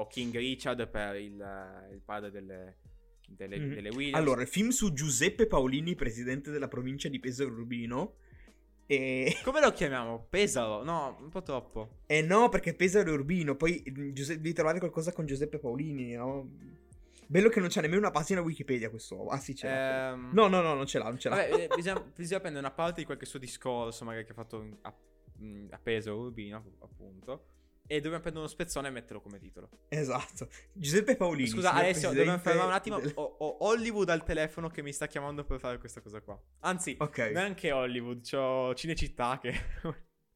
o 0.00 0.06
King 0.06 0.34
Richard 0.36 0.88
per 0.88 1.16
il, 1.16 1.40
eh, 1.40 1.92
il 1.94 2.00
padre 2.04 2.30
delle, 2.30 2.76
delle, 3.28 3.58
Mhm. 3.58 3.74
delle 3.74 3.88
Williams. 3.90 4.16
Allora, 4.18 4.42
il 4.42 4.48
film 4.48 4.70
su 4.70 4.92
Giuseppe 4.92 5.46
Paolini, 5.46 5.94
presidente 5.94 6.50
della 6.50 6.68
provincia 6.68 7.08
di 7.08 7.18
Pesaro 7.20 7.50
Urbino. 7.52 8.14
E... 8.86 9.36
Come 9.44 9.60
lo 9.60 9.70
chiamiamo? 9.72 10.26
Pesaro? 10.28 10.82
No, 10.82 11.16
un 11.20 11.28
po' 11.28 11.42
troppo. 11.42 11.98
Eh 12.06 12.22
no, 12.22 12.48
perché 12.48 12.74
Pesaro 12.74 13.10
è 13.10 13.12
Urbino. 13.12 13.54
Poi 13.54 13.82
mm, 13.88 14.10
Giuse- 14.12 14.36
devi 14.36 14.52
trovare 14.52 14.78
qualcosa 14.80 15.12
con 15.12 15.26
Giuseppe 15.26 15.58
Paolini, 15.58 16.12
no? 16.14 16.48
Bello 17.28 17.48
che 17.48 17.60
non 17.60 17.68
c'è 17.68 17.80
nemmeno 17.80 18.00
una 18.00 18.10
pagina 18.10 18.40
Wikipedia 18.40 18.90
quest'uomo. 18.90 19.30
Ah 19.30 19.38
sì, 19.38 19.54
l'ha. 19.62 20.10
Ehm, 20.10 20.30
No, 20.32 20.48
no, 20.48 20.60
no, 20.62 20.74
non 20.74 20.86
ce 20.86 20.98
l'ha, 20.98 21.04
non 21.04 21.18
ce 21.20 21.28
l'ha. 21.28 21.36
Vabbè, 21.36 21.54
eh, 21.62 21.68
bisogna, 21.76 22.00
bisogna 22.00 22.40
prendere 22.40 22.64
una 22.66 22.74
parte 22.74 23.00
di 23.00 23.06
qualche 23.06 23.26
suo 23.26 23.38
discorso, 23.38 24.04
magari 24.04 24.24
che 24.24 24.32
ha 24.32 24.34
fatto 24.34 24.78
a, 24.80 24.92
mh, 25.36 25.66
a 25.70 25.78
peso 25.80 26.16
Urbino, 26.16 26.56
app- 26.56 26.82
appunto. 26.82 27.44
E 27.90 27.96
dobbiamo 27.96 28.20
prendere 28.20 28.44
uno 28.44 28.46
spezzone 28.46 28.86
e 28.86 28.90
metterlo 28.92 29.20
come 29.20 29.40
titolo. 29.40 29.68
Esatto. 29.88 30.48
Giuseppe 30.72 31.16
Paolini. 31.16 31.48
Scusa, 31.48 31.72
Alessio, 31.72 32.12
dobbiamo 32.12 32.38
fermare 32.38 32.68
un 32.68 32.72
attimo. 32.72 33.00
del- 33.00 33.10
Ho, 33.16 33.22
ho 33.40 33.56
Hollywood 33.66 34.08
al 34.10 34.22
telefono 34.22 34.68
che 34.68 34.80
mi 34.80 34.92
sta 34.92 35.08
chiamando 35.08 35.44
per 35.44 35.58
fare 35.58 35.78
questa 35.78 36.00
cosa 36.00 36.20
qua. 36.20 36.40
Anzi, 36.60 36.94
Ok. 37.00 37.18
neanche 37.34 37.72
Hollywood, 37.72 38.20
c'ho 38.22 38.72
Cinecittà 38.76 39.40
che. 39.42 39.52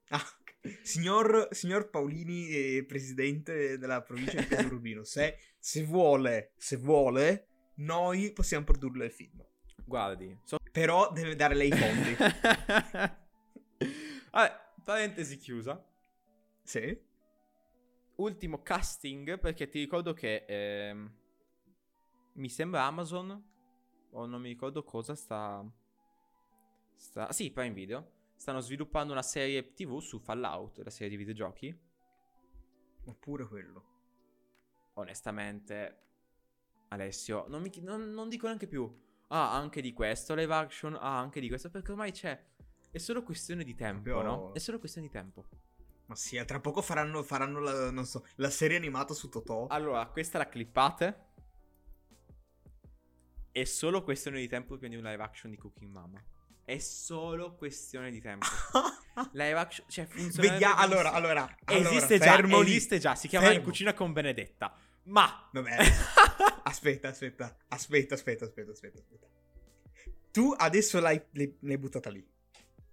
Ah, 0.08 0.20
signor, 0.82 1.46
signor 1.52 1.90
Paolini, 1.90 2.48
eh, 2.48 2.84
presidente 2.88 3.78
della 3.78 4.02
provincia 4.02 4.40
di 4.40 4.46
Pesaro 4.46 4.74
Urbino, 4.74 5.04
se, 5.06 5.38
se 5.56 5.84
vuole, 5.84 6.54
se 6.56 6.76
vuole, 6.76 7.46
noi 7.76 8.32
possiamo 8.32 8.64
produrle 8.64 9.04
il 9.04 9.12
film. 9.12 9.46
Guardi, 9.84 10.36
so- 10.42 10.58
Però 10.72 11.12
deve 11.12 11.36
dare 11.36 11.54
lei 11.54 11.68
i 11.68 11.72
fondi. 11.72 12.16
Vabbè, 14.32 14.52
parentesi 14.82 15.36
chiusa. 15.36 15.80
Sì. 16.64 17.12
Ultimo 18.16 18.62
casting, 18.62 19.38
perché 19.38 19.68
ti 19.68 19.80
ricordo 19.80 20.12
che 20.12 20.44
ehm, 20.46 21.12
mi 22.34 22.48
sembra 22.48 22.84
Amazon, 22.84 23.52
o 24.10 24.26
non 24.26 24.40
mi 24.40 24.48
ricordo 24.48 24.84
cosa, 24.84 25.14
sta... 25.14 25.64
sta 26.94 27.32
sì, 27.32 27.50
Prime 27.50 27.74
Video. 27.74 28.12
Stanno 28.36 28.60
sviluppando 28.60 29.12
una 29.12 29.22
serie 29.22 29.72
TV 29.72 29.98
su 29.98 30.18
Fallout, 30.18 30.78
la 30.78 30.90
serie 30.90 31.08
di 31.10 31.16
videogiochi. 31.16 31.76
Oppure 33.06 33.46
quello. 33.46 33.84
Onestamente, 34.94 35.98
Alessio, 36.88 37.46
non, 37.48 37.62
mi 37.62 37.70
non- 37.80 38.12
non 38.12 38.28
dico 38.28 38.46
neanche 38.46 38.68
più. 38.68 39.02
Ah, 39.28 39.56
anche 39.56 39.80
di 39.80 39.92
questo, 39.92 40.34
live 40.34 40.54
action, 40.54 40.94
ah, 40.94 41.18
anche 41.18 41.40
di 41.40 41.48
questo, 41.48 41.70
perché 41.70 41.90
ormai 41.90 42.12
c'è. 42.12 42.40
È 42.90 42.98
solo 42.98 43.24
questione 43.24 43.64
di 43.64 43.74
tempo, 43.74 44.10
Proprio- 44.10 44.30
no? 44.30 44.52
È 44.52 44.58
solo 44.58 44.78
questione 44.78 45.08
di 45.08 45.12
tempo. 45.12 45.44
Ma 46.06 46.14
sì, 46.16 46.42
tra 46.44 46.60
poco 46.60 46.82
faranno, 46.82 47.22
faranno 47.22 47.60
la, 47.60 47.90
non 47.90 48.04
so, 48.04 48.26
la 48.36 48.50
serie 48.50 48.76
animata 48.76 49.14
su 49.14 49.28
Totò. 49.28 49.66
Allora, 49.68 50.06
questa 50.06 50.38
la 50.38 50.48
clippate. 50.48 51.22
È 53.50 53.64
solo 53.64 54.02
questione 54.02 54.40
di 54.40 54.48
tempo 54.48 54.76
prima 54.76 54.94
di 54.94 55.00
un 55.00 55.08
live 55.08 55.22
action 55.22 55.50
di 55.50 55.56
Cooking 55.56 55.90
Mama. 55.90 56.22
È 56.64 56.78
solo 56.78 57.54
questione 57.54 58.10
di 58.10 58.20
tempo. 58.20 58.46
live 59.32 59.58
action, 59.58 59.88
cioè 59.88 60.06
funziona. 60.06 60.50
Vediamo, 60.50 60.74
allora, 60.76 61.12
allora, 61.12 61.56
Esiste 61.64 62.14
allora, 62.16 62.48
già, 62.48 62.58
esiste 62.62 62.98
già, 62.98 63.14
si 63.14 63.28
chiama 63.28 63.46
In 63.46 63.52
Fermo. 63.52 63.66
cucina 63.68 63.94
con 63.94 64.12
Benedetta. 64.12 64.76
Ma 65.04 65.48
Vabbè. 65.52 65.76
aspetta, 66.64 67.08
aspetta, 67.08 67.56
aspetta, 67.68 68.14
aspetta, 68.14 68.44
aspetta, 68.44 68.72
aspetta, 68.72 68.98
aspetta. 68.98 69.26
Tu 70.30 70.52
adesso 70.56 70.98
l'hai, 71.00 71.22
l'hai- 71.32 71.56
l'hai 71.60 71.78
buttata 71.78 72.10
lì. 72.10 72.26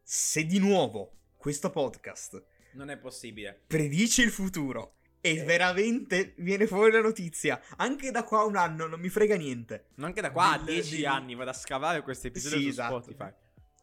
Se 0.04 0.46
di 0.46 0.60
nuovo 0.60 1.14
questo 1.38 1.72
podcast 1.72 2.44
non 2.74 2.90
è 2.90 2.98
possibile. 2.98 3.62
predice 3.68 4.22
il 4.24 4.32
futuro 4.32 4.96
e 5.22 5.38
Eh. 5.38 5.44
veramente 5.44 6.34
viene 6.38 6.66
fuori 6.68 6.92
la 6.92 7.02
notizia, 7.02 7.62
anche 7.78 8.10
da 8.12 8.24
qua 8.24 8.40
a 8.40 8.46
un 8.46 8.56
anno 8.56 8.88
non 8.88 9.00
mi 9.00 9.10
frega 9.10 9.36
niente. 9.36 9.90
Anche 10.00 10.22
da 10.22 10.32
qua 10.32 10.54
a 10.54 10.58
10 10.60 10.96
del- 10.98 11.06
anni 11.06 11.36
vado 11.36 11.52
a 11.52 11.54
scavare 11.54 12.02
questo 12.02 12.28
episodio 12.28 12.58
Sì, 12.58 12.64
su 12.64 12.70
esatto. 12.70 13.02
Spotify. 13.02 13.32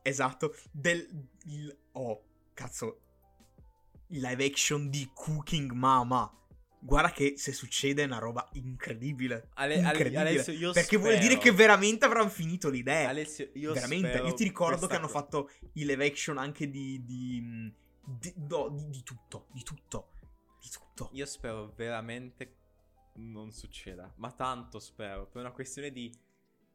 Esatto, 0.03 0.55
del 0.73 1.07
il- 1.45 1.77
oh, 1.93 2.25
cazzo. 2.55 3.01
Live 4.11 4.45
action 4.45 4.89
di 4.89 5.11
Cooking 5.13 5.71
Mama. 5.73 6.33
Guarda 6.81 7.11
che 7.11 7.35
se 7.37 7.53
succede 7.53 8.03
è 8.03 8.07
una 8.07 8.19
roba 8.19 8.49
incredibile. 8.53 9.49
Ale- 9.55 9.75
Ale- 9.75 9.83
incredibile. 9.89 10.21
Alessio, 10.21 10.53
io 10.55 10.73
perché 10.73 10.97
vuol 10.97 11.13
spero- 11.15 11.29
dire 11.29 11.39
che 11.41 11.51
veramente 11.53 12.05
avranno 12.07 12.31
finito 12.31 12.71
l'idea. 12.71 13.09
Alessio, 13.11 13.51
io 13.55 13.73
veramente. 13.75 14.19
Io 14.19 14.33
ti 14.33 14.45
ricordo 14.45 14.87
che 14.87 14.95
hanno 14.97 15.09
fatto 15.09 15.51
i 15.75 15.85
live 15.85 16.07
action 16.07 16.39
anche 16.39 16.71
di. 16.71 17.05
di. 17.05 17.73
Di, 18.19 18.33
no, 18.37 18.69
di- 18.71 18.89
di 18.89 19.03
tutto. 19.03 19.47
Di 19.53 19.63
tutto. 19.63 20.11
Di 20.61 20.69
tutto. 20.71 21.11
Io 21.13 21.27
spero 21.27 21.73
veramente 21.77 22.57
non 23.15 23.53
succeda. 23.53 24.13
Ma 24.17 24.31
tanto 24.33 24.79
spero. 24.79 25.27
Per 25.27 25.41
una 25.41 25.53
questione 25.53 25.91
di. 25.91 26.13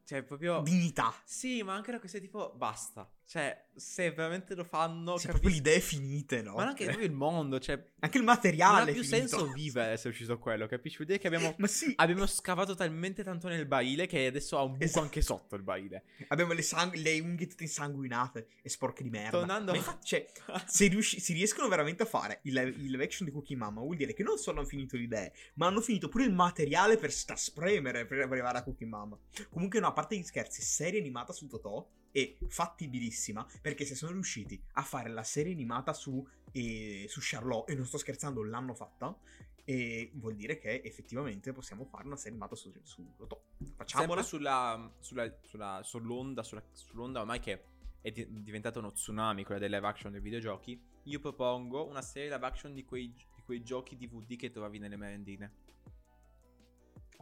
Cioè, 0.04 0.22
proprio. 0.22 0.60
Dignità. 0.62 1.12
Sì, 1.24 1.62
ma 1.62 1.74
anche 1.74 1.90
una 1.90 1.98
questione 1.98 2.26
tipo. 2.26 2.52
Basta. 2.54 3.10
Cioè, 3.26 3.68
se 3.74 4.12
veramente 4.12 4.54
lo 4.54 4.64
fanno. 4.64 5.16
Sì, 5.16 5.26
capisco- 5.26 5.30
proprio 5.30 5.50
le 5.50 5.56
idee 5.56 5.80
finite, 5.80 6.42
no? 6.42 6.54
Ma 6.56 6.66
anche 6.68 6.84
proprio 6.84 7.06
il 7.06 7.12
mondo. 7.12 7.58
Cioè, 7.58 7.82
Anche 8.00 8.18
il 8.18 8.22
non 8.24 8.34
materiale. 8.34 8.90
ha 8.90 8.92
è 8.92 8.92
più 8.92 9.02
finito. 9.02 9.28
senso 9.28 9.52
vivere 9.52 9.96
se 9.96 10.08
è 10.08 10.10
uscito 10.10 10.38
quello. 10.38 10.66
Capisci? 10.66 10.96
Vuol 10.98 11.08
dire 11.08 11.18
che 11.18 11.26
abbiamo. 11.28 11.54
Ma 11.58 11.66
sì. 11.66 11.92
Abbiamo 11.96 12.26
scavato 12.26 12.74
talmente 12.74 13.24
tanto 13.24 13.48
nel 13.48 13.64
baile 13.66 14.06
che 14.06 14.26
adesso 14.26 14.58
ha 14.58 14.62
un 14.62 14.72
buco 14.72 14.84
Esatto. 14.84 15.00
anche 15.04 15.22
sotto 15.22 15.56
il 15.56 15.62
baile. 15.62 16.04
Abbiamo 16.28 16.52
le, 16.52 16.62
sang- 16.62 16.94
le 16.94 17.18
unghie 17.20 17.46
tutte 17.46 17.62
insanguinate 17.64 18.48
e 18.62 18.68
sporche 18.68 19.02
di 19.02 19.08
merda. 19.10 19.38
Tornando- 19.38 19.70
Ma 19.72 19.76
infatti, 19.78 20.06
cioè, 20.06 20.26
se 20.66 20.86
riusci- 20.88 21.18
si 21.18 21.32
riescono 21.32 21.66
veramente 21.68 22.02
a 22.02 22.06
fare 22.06 22.40
il 22.42 22.52
live, 22.52 22.70
il 22.70 22.90
live 22.90 23.04
action 23.04 23.26
di 23.26 23.32
Cookie 23.32 23.56
Mama, 23.56 23.80
vuol 23.80 23.96
dire 23.96 24.12
che 24.12 24.22
non 24.22 24.36
solo 24.36 24.58
hanno 24.60 24.68
finito 24.68 24.96
le 24.96 25.02
idee, 25.02 25.32
ma 25.54 25.66
hanno 25.66 25.80
finito 25.80 26.08
pure 26.08 26.24
il 26.24 26.32
materiale 26.32 26.98
per 26.98 27.10
sta 27.10 27.34
spremere 27.36 28.04
per 28.04 28.20
arrivare 28.20 28.58
a 28.58 28.62
Cookie 28.62 28.86
Mama. 28.86 29.18
Comunque, 29.48 29.80
no, 29.80 29.86
a 29.88 29.92
parte 29.92 30.16
gli 30.16 30.22
scherzi, 30.22 30.60
serie 30.62 31.00
animata 31.00 31.32
su 31.32 31.46
Totò 31.46 31.84
è 32.14 32.36
fattibilissima 32.46 33.44
perché 33.60 33.84
se 33.84 33.96
sono 33.96 34.12
riusciti 34.12 34.62
a 34.74 34.82
fare 34.82 35.08
la 35.08 35.24
serie 35.24 35.52
animata 35.52 35.92
su, 35.92 36.24
eh, 36.52 37.06
su 37.08 37.18
Charlotte, 37.20 37.72
e 37.72 37.74
non 37.74 37.86
sto 37.86 37.98
scherzando, 37.98 38.44
l'hanno 38.44 38.72
fatta. 38.74 39.18
E 39.66 40.10
vuol 40.14 40.36
dire 40.36 40.58
che 40.58 40.82
effettivamente 40.84 41.52
possiamo 41.52 41.86
fare 41.86 42.04
una 42.06 42.16
serie 42.16 42.32
animata 42.32 42.54
su, 42.54 42.70
su 42.82 43.04
Totò. 43.16 43.42
Facciamola. 43.74 44.22
Sulla, 44.22 44.94
sulla, 45.00 45.38
sulla- 45.42 45.80
sull'onda, 45.82 46.42
sull'onda 46.44 47.20
ormai 47.20 47.40
che 47.40 47.64
è 48.00 48.12
di- 48.12 48.42
diventata 48.42 48.78
uno 48.78 48.92
tsunami, 48.92 49.42
quella 49.42 49.58
dei 49.58 49.70
live 49.70 49.86
action 49.86 50.12
dei 50.12 50.20
videogiochi, 50.20 50.80
io 51.04 51.18
propongo 51.18 51.84
una 51.88 52.02
serie 52.02 52.30
live 52.30 52.46
action 52.46 52.74
di 52.74 52.84
quei, 52.84 53.12
di 53.12 53.42
quei 53.44 53.62
giochi 53.64 53.96
DVD 53.96 54.36
che 54.36 54.50
trovavi 54.50 54.78
nelle 54.78 54.96
merendine. 54.96 55.52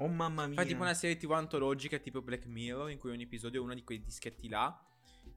Oh 0.03 0.09
mamma 0.09 0.47
mia. 0.47 0.57
Fai 0.57 0.67
tipo 0.67 0.83
una 0.83 0.95
serie 0.95 1.17
TV 1.17 1.31
antologica 1.33 1.99
tipo 1.99 2.23
Black 2.23 2.47
Mirror 2.47 2.91
in 2.91 2.99
cui 2.99 3.11
ogni 3.11 3.23
episodio 3.23 3.61
è 3.61 3.65
uno 3.65 3.75
di 3.75 3.85
quei 3.85 4.03
dischetti 4.03 4.49
là 4.49 4.85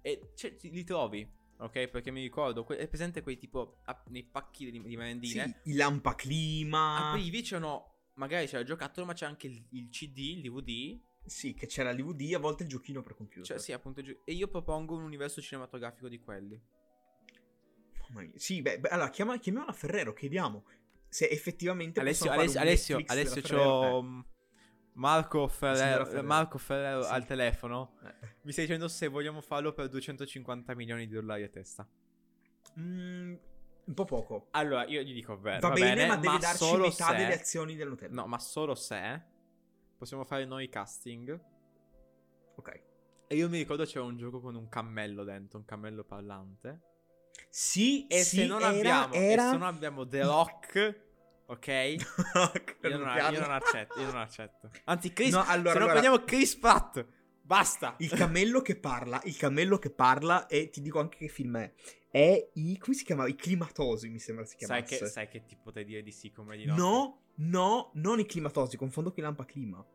e 0.01 0.31
cioè, 0.35 0.55
li 0.61 0.83
trovi, 0.83 1.27
ok? 1.57 1.87
Perché 1.87 2.09
mi 2.09 2.21
ricordo, 2.21 2.67
è 2.67 2.87
presente 2.87 3.21
quei 3.21 3.37
tipo 3.37 3.77
nei 4.07 4.23
pacchi 4.23 4.71
di, 4.71 4.81
di 4.81 4.97
merendine. 4.97 5.61
Sì, 5.63 5.69
il 5.69 5.75
lampaclima. 5.77 7.09
Aprivi 7.09 7.41
c'erano, 7.43 8.09
magari 8.15 8.47
c'era 8.47 8.59
il 8.59 8.65
giocattolo 8.65 9.05
ma 9.05 9.13
c'è 9.13 9.27
anche 9.27 9.45
il, 9.47 9.63
il 9.71 9.89
CD, 9.89 10.17
il 10.17 10.41
DVD 10.41 10.99
Sì, 11.25 11.53
che 11.53 11.67
c'era 11.67 11.91
il 11.91 11.97
DVD, 11.97 12.33
a 12.33 12.39
volte 12.39 12.63
il 12.63 12.69
giochino 12.69 13.03
per 13.03 13.15
computer. 13.15 13.45
Cioè, 13.45 13.59
sì, 13.59 13.71
appunto. 13.71 14.01
E 14.01 14.33
io 14.33 14.47
propongo 14.47 14.95
un 14.95 15.03
universo 15.03 15.41
cinematografico 15.41 16.09
di 16.09 16.19
quelli. 16.19 16.59
Mamma 18.09 18.21
mia. 18.21 18.31
Sì, 18.35 18.63
beh, 18.63 18.79
beh, 18.79 18.89
allora 18.89 19.09
chiama, 19.11 19.37
chiamiamola 19.37 19.73
Ferrero, 19.73 20.13
chiediamo 20.13 20.65
se 21.07 21.29
effettivamente 21.29 22.01
Alessio, 22.01 22.29
Alessio, 22.29 22.59
Alessio, 22.59 22.95
Alessio, 23.05 23.41
della 23.41 23.47
Ferrero. 23.47 23.79
c'ho 23.79 24.03
mm, 24.03 24.19
Marco 24.95 25.47
Ferrero. 25.47 26.23
Marco 26.23 26.57
Ferrero 26.57 27.03
Sì. 27.03 27.11
al 27.11 27.25
telefono. 27.25 27.97
Eh. 28.03 28.13
Mi 28.43 28.51
stai 28.51 28.65
dicendo 28.65 28.87
se 28.87 29.07
vogliamo 29.07 29.41
farlo 29.41 29.73
per 29.73 29.89
250 29.89 30.73
milioni 30.75 31.07
di 31.07 31.13
dollari 31.13 31.43
a 31.43 31.49
testa. 31.49 31.87
Mm, 32.79 33.35
un 33.85 33.93
po' 33.93 34.05
poco. 34.05 34.47
Allora, 34.51 34.85
io 34.85 35.01
gli 35.01 35.13
dico 35.13 35.37
vero. 35.39 35.67
Va, 35.67 35.73
bene, 35.73 36.07
ma 36.07 36.15
deve 36.17 36.37
darci 36.37 36.57
solo 36.57 36.83
metà 36.87 37.07
se- 37.09 37.15
delle 37.15 37.33
azioni 37.33 37.75
del 37.75 37.89
Nutella. 37.89 38.13
No, 38.21 38.27
ma 38.27 38.39
solo 38.39 38.75
se 38.75 39.21
possiamo 39.97 40.23
fare 40.23 40.45
noi 40.45 40.69
casting. 40.69 41.39
Ok. 42.55 42.81
E 43.27 43.35
io 43.35 43.49
mi 43.49 43.57
ricordo 43.57 43.85
c'era 43.85 44.03
un 44.05 44.17
gioco 44.17 44.39
con 44.39 44.55
un 44.55 44.69
cammello 44.69 45.23
dentro, 45.23 45.57
un 45.59 45.65
cammello 45.65 46.03
parlante. 46.03 46.81
Sì, 47.49 48.07
E 48.07 48.23
sì, 48.23 48.37
se 48.37 48.45
non 48.45 48.61
era, 48.61 48.69
abbiamo, 48.69 49.13
e 49.13 49.19
era... 49.31 49.49
se 49.49 49.57
non 49.57 49.63
abbiamo 49.67 50.07
The 50.07 50.21
Rock, 50.23 51.04
ok? 51.47 51.67
Io 52.85 52.97
non, 52.97 53.15
io 53.33 53.39
non 53.39 53.51
accetto, 53.51 53.99
io 53.99 54.05
non 54.07 54.17
accetto. 54.17 54.69
Anzi, 54.85 55.11
Chris, 55.13 55.33
No, 55.33 55.43
allora, 55.45 55.71
se 55.71 55.79
non 55.79 55.89
allora- 55.89 55.91
prendiamo 55.99 56.23
Chris 56.23 56.55
Pratt, 56.55 57.05
basta. 57.41 57.95
Il 57.99 58.09
cammello 58.09 58.61
che 58.61 58.75
parla, 58.75 59.21
il 59.25 59.35
cammello 59.37 59.77
che 59.79 59.89
parla, 59.89 60.47
e 60.47 60.69
ti 60.69 60.81
dico 60.81 60.99
anche 60.99 61.17
che 61.17 61.27
film 61.27 61.57
è. 61.57 61.71
È 62.09 62.49
i. 62.53 62.77
come 62.77 62.95
si 62.95 63.03
chiamava? 63.03 63.27
I 63.27 63.35
climatosi, 63.35 64.07
mi 64.09 64.19
sembra 64.19 64.45
si 64.45 64.55
Sai 64.59 64.83
chiamasse. 64.83 64.97
che, 64.99 65.05
sai 65.07 65.27
che 65.27 65.45
ti 65.45 65.57
potrei 65.61 65.83
dire 65.83 66.01
di 66.01 66.11
sì 66.11 66.31
come 66.31 66.55
di 66.57 66.65
no? 66.65 66.75
No, 66.75 67.21
no, 67.35 67.91
non 67.95 68.19
i 68.19 68.25
climatosi, 68.25 68.77
confondo 68.77 69.09
con 69.11 69.19
i 69.19 69.23
lampaclima. 69.23 69.85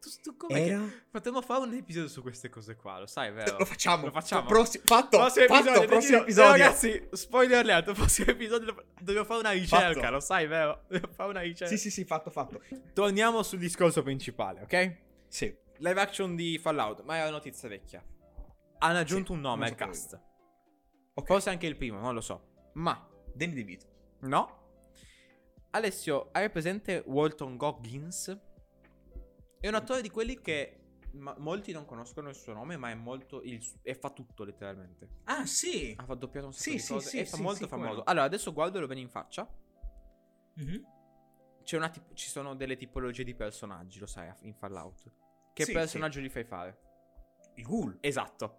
Tu, 0.00 0.08
tu 0.22 0.36
com'è 0.36 0.54
che- 0.54 0.70
Era. 0.70 0.88
Potremmo 1.10 1.42
fare 1.42 1.60
un 1.62 1.74
episodio 1.74 2.08
su 2.08 2.22
queste 2.22 2.48
cose 2.48 2.74
qua, 2.74 2.98
lo 3.00 3.06
sai, 3.06 3.30
vero? 3.32 3.58
Lo 3.58 3.64
facciamo. 3.66 4.06
Lo 4.06 4.10
facciamo. 4.10 4.46
Prossi- 4.48 4.80
fatto. 4.82 5.18
Prossimo 5.18 5.46
fatto, 5.46 5.60
episodio, 5.68 5.88
prossimo 5.88 6.16
eh, 6.16 6.20
episodio. 6.22 6.50
ragazzi, 6.52 7.08
spoiler 7.12 7.58
alert, 7.58 7.92
prossimo 7.94 8.30
episodio 8.30 8.74
dobbiamo 8.98 9.24
fare 9.26 9.40
una 9.40 9.50
ricerca, 9.50 10.00
Fatto. 10.00 10.10
lo 10.12 10.20
sai, 10.20 10.46
vero? 10.46 10.84
Dobbiamo 10.88 11.12
fare 11.14 11.28
una 11.30 11.40
ricerca. 11.40 11.66
Sì, 11.74 11.78
sì, 11.78 11.90
sì, 11.90 12.04
fatto, 12.04 12.30
fatto. 12.30 12.62
Torniamo 12.94 13.42
sul 13.42 13.58
discorso 13.58 14.02
principale, 14.02 14.62
ok? 14.62 14.96
Sì. 15.28 15.54
Live 15.78 16.00
action 16.00 16.34
di 16.34 16.58
Fallout, 16.58 17.02
ma 17.02 17.16
è 17.16 17.20
una 17.22 17.30
notizia 17.32 17.68
vecchia. 17.68 18.02
Hanno 18.78 18.98
aggiunto 18.98 19.28
Sì, 19.28 19.32
un 19.32 19.40
nome 19.40 19.66
al 19.66 19.74
cast. 19.74 20.18
Ok. 21.12 21.26
Forse 21.26 21.50
anche 21.50 21.66
il 21.66 21.76
primo, 21.76 21.98
non 22.00 22.14
lo 22.14 22.22
so. 22.22 22.70
Ma, 22.74 23.06
Danny 23.34 23.52
DeVito. 23.52 23.86
no. 24.20 24.56
Alessio, 25.72 26.30
hai 26.32 26.50
presente 26.50 27.02
Walton 27.06 27.56
Goggins? 27.56 28.36
È 29.60 29.68
un 29.68 29.74
attore 29.74 30.00
di 30.02 30.08
quelli 30.10 30.40
che 30.40 30.76
ma- 31.12 31.34
molti 31.38 31.72
non 31.72 31.84
conoscono 31.84 32.28
il 32.28 32.34
suo 32.34 32.52
nome, 32.52 32.76
ma 32.76 32.90
è 32.90 32.94
molto... 32.94 33.42
il 33.42 33.62
e 33.82 33.94
fa 33.94 34.10
tutto 34.10 34.44
letteralmente. 34.44 35.08
Ah, 35.24 35.44
sì. 35.46 35.94
Ha 35.98 36.14
doppiato 36.14 36.46
un 36.46 36.52
sacco 36.52 36.62
Sì, 36.70 36.72
di 36.76 36.78
sì, 36.78 36.92
cose 36.92 37.08
sì, 37.08 37.18
e 37.18 37.24
fa 37.26 37.36
molto 37.38 37.66
famoso. 37.66 38.02
Allora, 38.04 38.24
adesso 38.24 38.52
guardalo 38.52 38.86
bene 38.86 39.00
in 39.00 39.08
faccia. 39.10 39.48
Mhm. 40.54 40.84
C'è 41.62 41.76
una 41.76 41.88
tip- 41.90 42.14
ci 42.14 42.28
sono 42.28 42.54
delle 42.54 42.76
tipologie 42.76 43.22
di 43.22 43.34
personaggi, 43.34 43.98
lo 43.98 44.06
sai, 44.06 44.32
in 44.42 44.54
Fallout. 44.54 45.12
Che 45.52 45.66
personaggio 45.66 46.20
gli 46.20 46.28
fai 46.30 46.44
fare? 46.44 46.78
Il 47.56 47.64
ghoul. 47.64 47.98
Esatto. 48.00 48.56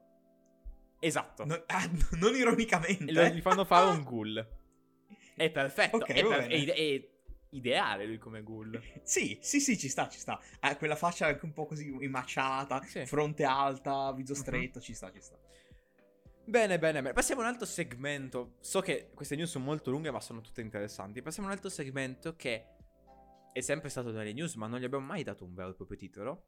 Esatto. 0.99 1.45
No- 1.45 1.63
ah, 1.65 1.89
non 2.19 2.35
ironicamente. 2.35 3.11
Lo- 3.11 3.25
gli 3.25 3.41
fanno 3.41 3.65
fare 3.65 3.89
un 3.89 4.03
ghoul. 4.03 4.59
È 5.35 5.49
perfetto. 5.49 5.95
Ok, 5.97 6.07
è, 6.09 6.23
per- 6.23 6.47
è 6.47 6.65
è 6.65 7.09
ideale 7.51 8.05
lui 8.05 8.17
come 8.17 8.43
ghoul. 8.43 8.81
Sì, 9.03 9.37
sì, 9.41 9.59
sì, 9.59 9.77
ci 9.77 9.89
sta, 9.89 10.07
ci 10.09 10.19
sta. 10.19 10.39
Ha 10.59 10.75
quella 10.77 10.95
faccia 10.95 11.27
anche 11.27 11.45
un 11.45 11.53
po' 11.53 11.65
così 11.65 11.87
imacciata, 11.87 12.81
Sì. 12.83 13.05
fronte 13.05 13.43
alta, 13.43 14.11
viso 14.13 14.33
Mhm. 14.33 14.39
stretto, 14.39 14.79
ci 14.81 14.93
sta, 14.93 15.11
ci 15.11 15.21
sta. 15.21 15.37
Bene, 16.43 16.79
bene, 16.79 17.01
bene. 17.01 17.13
Passiamo 17.13 17.41
a 17.41 17.45
un 17.45 17.51
altro 17.51 17.65
segmento. 17.65 18.55
So 18.61 18.81
che 18.81 19.11
queste 19.13 19.35
news 19.35 19.51
sono 19.51 19.63
molto 19.65 19.91
lunghe, 19.91 20.11
ma 20.11 20.19
sono 20.19 20.41
tutte 20.41 20.61
interessanti. 20.61 21.21
Passiamo 21.21 21.47
a 21.47 21.51
un 21.51 21.57
altro 21.57 21.71
segmento 21.71 22.35
che 22.35 22.65
è 23.53 23.61
sempre 23.61 23.89
stato 23.89 24.11
nelle 24.11 24.33
news, 24.33 24.55
ma 24.55 24.67
non 24.67 24.79
gli 24.79 24.83
abbiamo 24.83 25.05
mai 25.05 25.23
dato 25.23 25.45
un 25.45 25.53
vero 25.53 25.69
e 25.69 25.75
proprio 25.75 25.97
titolo. 25.97 26.45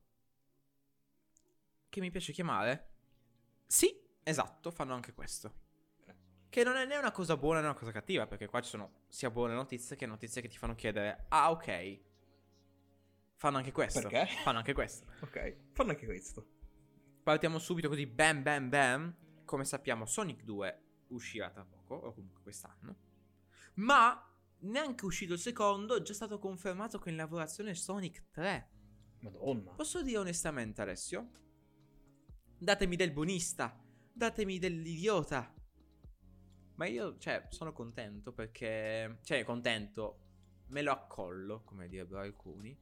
Che 1.90 2.00
mi 2.02 2.10
piace 2.10 2.32
chiamare. 2.34 2.90
Sì, 3.68 3.96
esatto, 4.24 4.72
fanno 4.72 4.94
anche 4.94 5.14
questo. 5.14 5.62
Che 6.54 6.64
non 6.64 6.76
è 6.76 6.86
né 6.86 6.98
una 6.98 7.12
cosa 7.12 7.36
buona 7.36 7.62
né 7.62 7.66
una 7.66 7.76
cosa 7.76 7.92
cattiva, 7.92 8.28
perché 8.28 8.46
qua 8.46 8.62
ci 8.62 8.70
sono 8.70 9.06
sia 9.08 9.32
buone 9.32 9.56
notizie 9.56 9.96
che 9.96 10.06
notizie 10.06 10.40
che 10.40 10.48
ti 10.48 10.60
fanno 10.60 10.76
chiedere: 10.76 11.26
Ah, 11.30 11.50
ok. 11.50 12.00
Fanno 13.38 13.58
anche 13.58 13.72
questo. 13.72 14.08
Perché? 14.08 14.28
Fanno 14.44 14.60
anche 14.60 14.74
questo. 14.74 15.08
Ok, 15.22 15.56
fanno 15.72 15.90
anche 15.90 16.06
questo. 16.06 16.48
Partiamo 17.24 17.58
subito 17.58 17.90
così, 17.90 18.06
bam 18.06 18.44
bam 18.44 18.70
bam. 18.70 19.16
Come 19.46 19.66
sappiamo, 19.66 20.06
Sonic 20.06 20.44
2 20.44 20.82
uscirà 21.08 21.50
tra 21.50 21.66
poco, 21.66 21.96
o 21.96 22.14
comunque 22.14 22.44
quest'anno. 22.44 22.98
Ma 23.78 24.24
neanche 24.60 25.06
uscito 25.06 25.34
il 25.34 25.40
secondo, 25.40 25.96
è 25.96 26.02
già 26.04 26.14
stato 26.14 26.38
confermato 26.38 27.00
che 27.00 27.10
in 27.10 27.16
lavorazione 27.16 27.74
Sonic 27.74 28.30
3. 28.30 28.70
Madonna. 29.22 29.72
Posso 29.72 30.04
dire 30.04 30.20
onestamente, 30.20 30.84
Alessio? 30.84 31.32
Datemi 32.60 32.96
del 32.96 33.12
buonista, 33.12 33.76
datemi 34.14 34.60
dell'idiota. 34.60 35.52
Ma 36.76 36.86
io, 36.86 37.18
cioè, 37.18 37.46
sono 37.50 37.72
contento 37.72 38.32
perché... 38.32 39.20
Cioè, 39.24 39.44
contento, 39.44 40.20
me 40.70 40.82
lo 40.82 40.92
accollo, 40.92 41.62
come 41.64 41.88
direbbero 41.88 42.22
alcuni. 42.22 42.76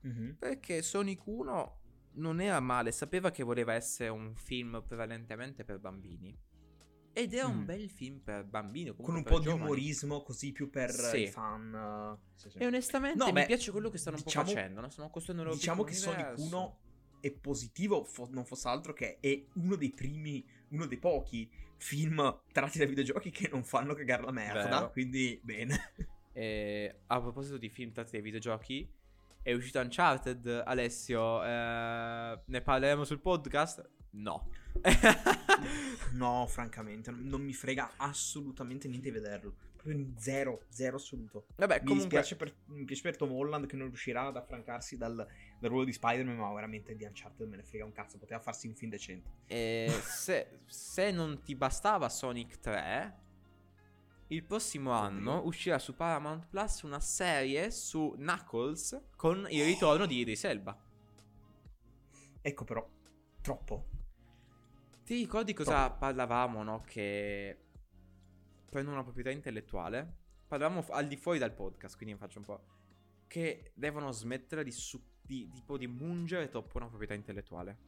Mhm. 0.00 0.36
Perché 0.38 0.82
Sonic 0.82 1.26
1 1.26 1.78
non 2.12 2.40
era 2.40 2.60
male, 2.60 2.92
sapeva 2.92 3.30
che 3.30 3.42
voleva 3.42 3.74
essere 3.74 4.08
un 4.08 4.34
film 4.34 4.82
prevalentemente 4.86 5.64
per 5.64 5.78
bambini. 5.78 6.36
Ed 7.16 7.32
è 7.34 7.42
un 7.44 7.58
Mm. 7.58 7.64
bel 7.64 7.88
film 7.88 8.18
per 8.18 8.44
bambini. 8.44 8.92
Con 8.96 9.14
un 9.14 9.22
po' 9.22 9.38
di 9.38 9.44
giovani. 9.44 9.62
umorismo 9.62 10.22
così 10.22 10.50
più 10.52 10.68
per 10.68 10.90
Sì. 10.90 11.22
i 11.22 11.28
fan. 11.28 11.72
eh, 11.74 12.32
sì, 12.34 12.50
sì. 12.50 12.58
E 12.58 12.66
onestamente 12.66 13.18
No, 13.18 13.26
mi 13.26 13.32
beh, 13.32 13.46
piace 13.46 13.70
quello 13.70 13.88
che 13.88 13.98
stanno 13.98 14.16
un 14.16 14.22
diciamo- 14.24 14.44
po' 14.46 14.50
facendo. 14.52 14.80
No? 14.80 14.88
Stanno 14.90 15.10
costruendo 15.10 15.42
un 15.44 15.48
loro 15.50 15.60
Diciamo 15.60 15.84
che 15.84 15.92
Sonic 15.94 16.18
universo. 16.18 16.44
1 16.44 16.78
è 17.20 17.30
positivo, 17.30 18.02
fo- 18.04 18.28
non 18.32 18.44
fosse 18.44 18.66
altro 18.68 18.92
che 18.92 19.18
è 19.20 19.44
uno 19.54 19.76
dei 19.76 19.92
primi, 19.92 20.44
uno 20.70 20.86
dei 20.86 20.98
pochi 20.98 21.48
film 21.84 22.40
tratti 22.50 22.78
da 22.78 22.86
videogiochi 22.86 23.30
che 23.30 23.48
non 23.52 23.62
fanno 23.62 23.92
cagare 23.92 24.22
la 24.22 24.30
merda. 24.32 24.64
Vero. 24.64 24.90
Quindi, 24.90 25.38
bene. 25.42 25.92
E 26.36 27.02
a 27.06 27.20
proposito 27.20 27.56
di 27.58 27.68
film 27.68 27.92
tratti 27.92 28.10
dai 28.12 28.20
videogiochi, 28.20 28.90
è 29.40 29.52
uscito 29.52 29.78
Uncharted, 29.78 30.62
Alessio. 30.66 31.44
eh, 31.44 32.40
ne 32.44 32.60
parleremo 32.60 33.04
sul 33.04 33.20
podcast? 33.20 33.88
No. 34.10 34.50
No, 36.14 36.46
francamente, 36.48 37.10
non, 37.12 37.40
mi 37.42 37.52
frega 37.52 37.92
assolutamente 37.96 38.88
niente 38.88 39.10
di 39.10 39.14
vederlo. 39.18 39.54
Proprio 39.76 40.06
zero, 40.16 40.62
zero 40.68 40.96
assoluto. 40.96 41.46
Vabbè, 41.56 41.80
Mi 41.80 41.86
comunque. 41.86 42.18
dispiace 42.20 42.36
per, 42.36 42.54
mi 42.66 42.84
dispiace 42.84 43.02
per 43.02 43.16
Tom 43.16 43.32
Holland 43.32 43.66
che 43.66 43.76
non 43.76 43.86
riuscirà 43.88 44.26
ad 44.26 44.36
affrancarsi 44.36 44.96
dal, 44.96 45.26
dal 45.64 45.70
ruolo 45.72 45.86
di 45.86 45.92
Spider-Man, 45.94 46.36
ma 46.36 46.52
veramente 46.52 46.94
di 46.94 47.04
Uncharted 47.04 47.48
me 47.48 47.56
ne 47.56 47.62
frega 47.62 47.86
un 47.86 47.92
cazzo. 47.92 48.18
Poteva 48.18 48.38
farsi 48.38 48.66
un 48.66 48.74
film 48.74 48.90
decente. 48.90 49.30
eh, 49.46 49.90
se, 50.02 50.60
se 50.66 51.10
non 51.10 51.42
ti 51.42 51.54
bastava 51.54 52.08
Sonic 52.10 52.60
3, 52.60 53.22
il 54.28 54.44
prossimo 54.44 54.90
anno 54.92 55.42
uscirà 55.44 55.78
su 55.78 55.94
Paramount 55.94 56.46
Plus 56.48 56.82
una 56.82 57.00
serie 57.00 57.70
su 57.70 58.14
Knuckles 58.16 59.06
con 59.16 59.46
il 59.48 59.64
ritorno 59.64 60.04
di 60.06 60.18
Idris 60.18 60.44
Elba. 60.44 60.78
Ecco 62.42 62.64
però, 62.64 62.86
troppo. 63.40 63.88
Ti 65.04 65.14
ricordi 65.16 65.54
cosa 65.54 65.90
parlavamo, 65.90 66.62
no? 66.62 66.82
Che 66.86 67.58
prendo 68.70 68.90
una 68.90 69.02
proprietà 69.02 69.30
intellettuale. 69.30 70.16
Parlavamo 70.46 70.84
al 70.90 71.06
di 71.08 71.16
fuori 71.16 71.38
dal 71.38 71.54
podcast, 71.54 71.96
quindi 71.96 72.16
faccio 72.16 72.38
un 72.38 72.44
po'. 72.44 72.64
Che 73.26 73.72
devono 73.74 74.10
smettere 74.12 74.62
di, 74.62 74.70
su- 74.70 75.02
di, 75.24 75.48
tipo 75.50 75.76
di 75.76 75.86
mungere 75.86 76.48
troppo 76.48 76.78
una 76.78 76.86
proprietà 76.86 77.14
intellettuale. 77.14 77.78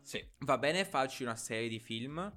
Sì. 0.00 0.24
Va 0.38 0.58
bene 0.58 0.84
farci 0.84 1.22
una 1.22 1.36
serie 1.36 1.68
di 1.68 1.80
film, 1.80 2.32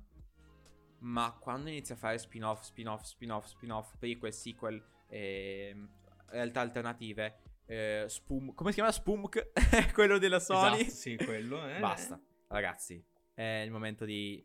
ma 1.00 1.38
quando 1.40 1.70
inizia 1.70 1.96
a 1.96 1.98
fare 1.98 2.18
spin-off, 2.18 2.62
spin-off, 2.62 3.04
spin-off, 3.04 3.46
spin-off, 3.46 3.98
prequel, 3.98 4.34
sequel, 4.34 4.84
ehm, 5.10 5.90
realtà 6.28 6.62
alternative, 6.62 7.40
eh, 7.66 8.06
Spoom... 8.08 8.54
Come 8.56 8.70
si 8.70 8.76
chiama? 8.76 8.92
Spoomk? 8.92 9.52
Quello 9.94 10.18
della 10.18 10.40
Sony? 10.40 10.82
Esatto, 10.82 10.96
sì, 10.96 11.16
quello. 11.18 11.68
eh. 11.68 11.80
Basta, 11.80 12.20
ragazzi. 12.48 13.04
È 13.34 13.62
il 13.64 13.72
momento 13.72 14.06
di 14.06 14.44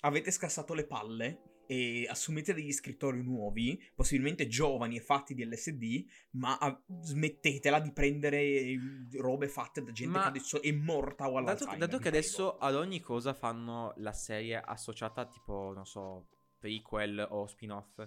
Avete 0.00 0.30
scassato 0.30 0.74
le 0.74 0.86
palle 0.86 1.42
e 1.70 2.06
assumete 2.08 2.54
degli 2.54 2.72
scrittori 2.72 3.22
nuovi, 3.22 3.78
possibilmente 3.94 4.46
giovani 4.48 4.96
e 4.96 5.00
fatti 5.00 5.34
di 5.34 5.44
LSD, 5.44 6.06
ma 6.30 6.56
ah, 6.56 6.82
smettetela 7.02 7.78
di 7.78 7.92
prendere 7.92 8.40
eh, 8.40 8.78
robe 9.18 9.48
fatte 9.48 9.82
da 9.82 9.92
gente 9.92 10.16
Ma- 10.16 10.22
che 10.22 10.28
adesso 10.28 10.62
è 10.62 10.72
morta 10.72 11.26
o 11.26 11.32
Dato, 11.32 11.38
all'Alzheimer. 11.38 11.78
dato 11.78 11.96
vi 11.98 12.02
che 12.02 12.08
adesso 12.08 12.56
ad 12.56 12.74
ogni 12.74 13.00
cosa 13.00 13.34
fanno 13.34 13.92
la 13.98 14.14
serie 14.14 14.58
associata 14.58 15.26
tipo, 15.26 15.72
non 15.74 15.84
so, 15.84 16.28
prequel 16.58 17.26
o 17.28 17.46
spin-off, 17.46 18.00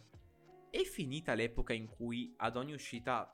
è 0.72 0.82
finita 0.82 1.36
l'epoca 1.36 1.74
in 1.74 1.86
cui 1.86 2.34
ad 2.38 2.56
ogni 2.56 2.74
uscita 2.74 3.32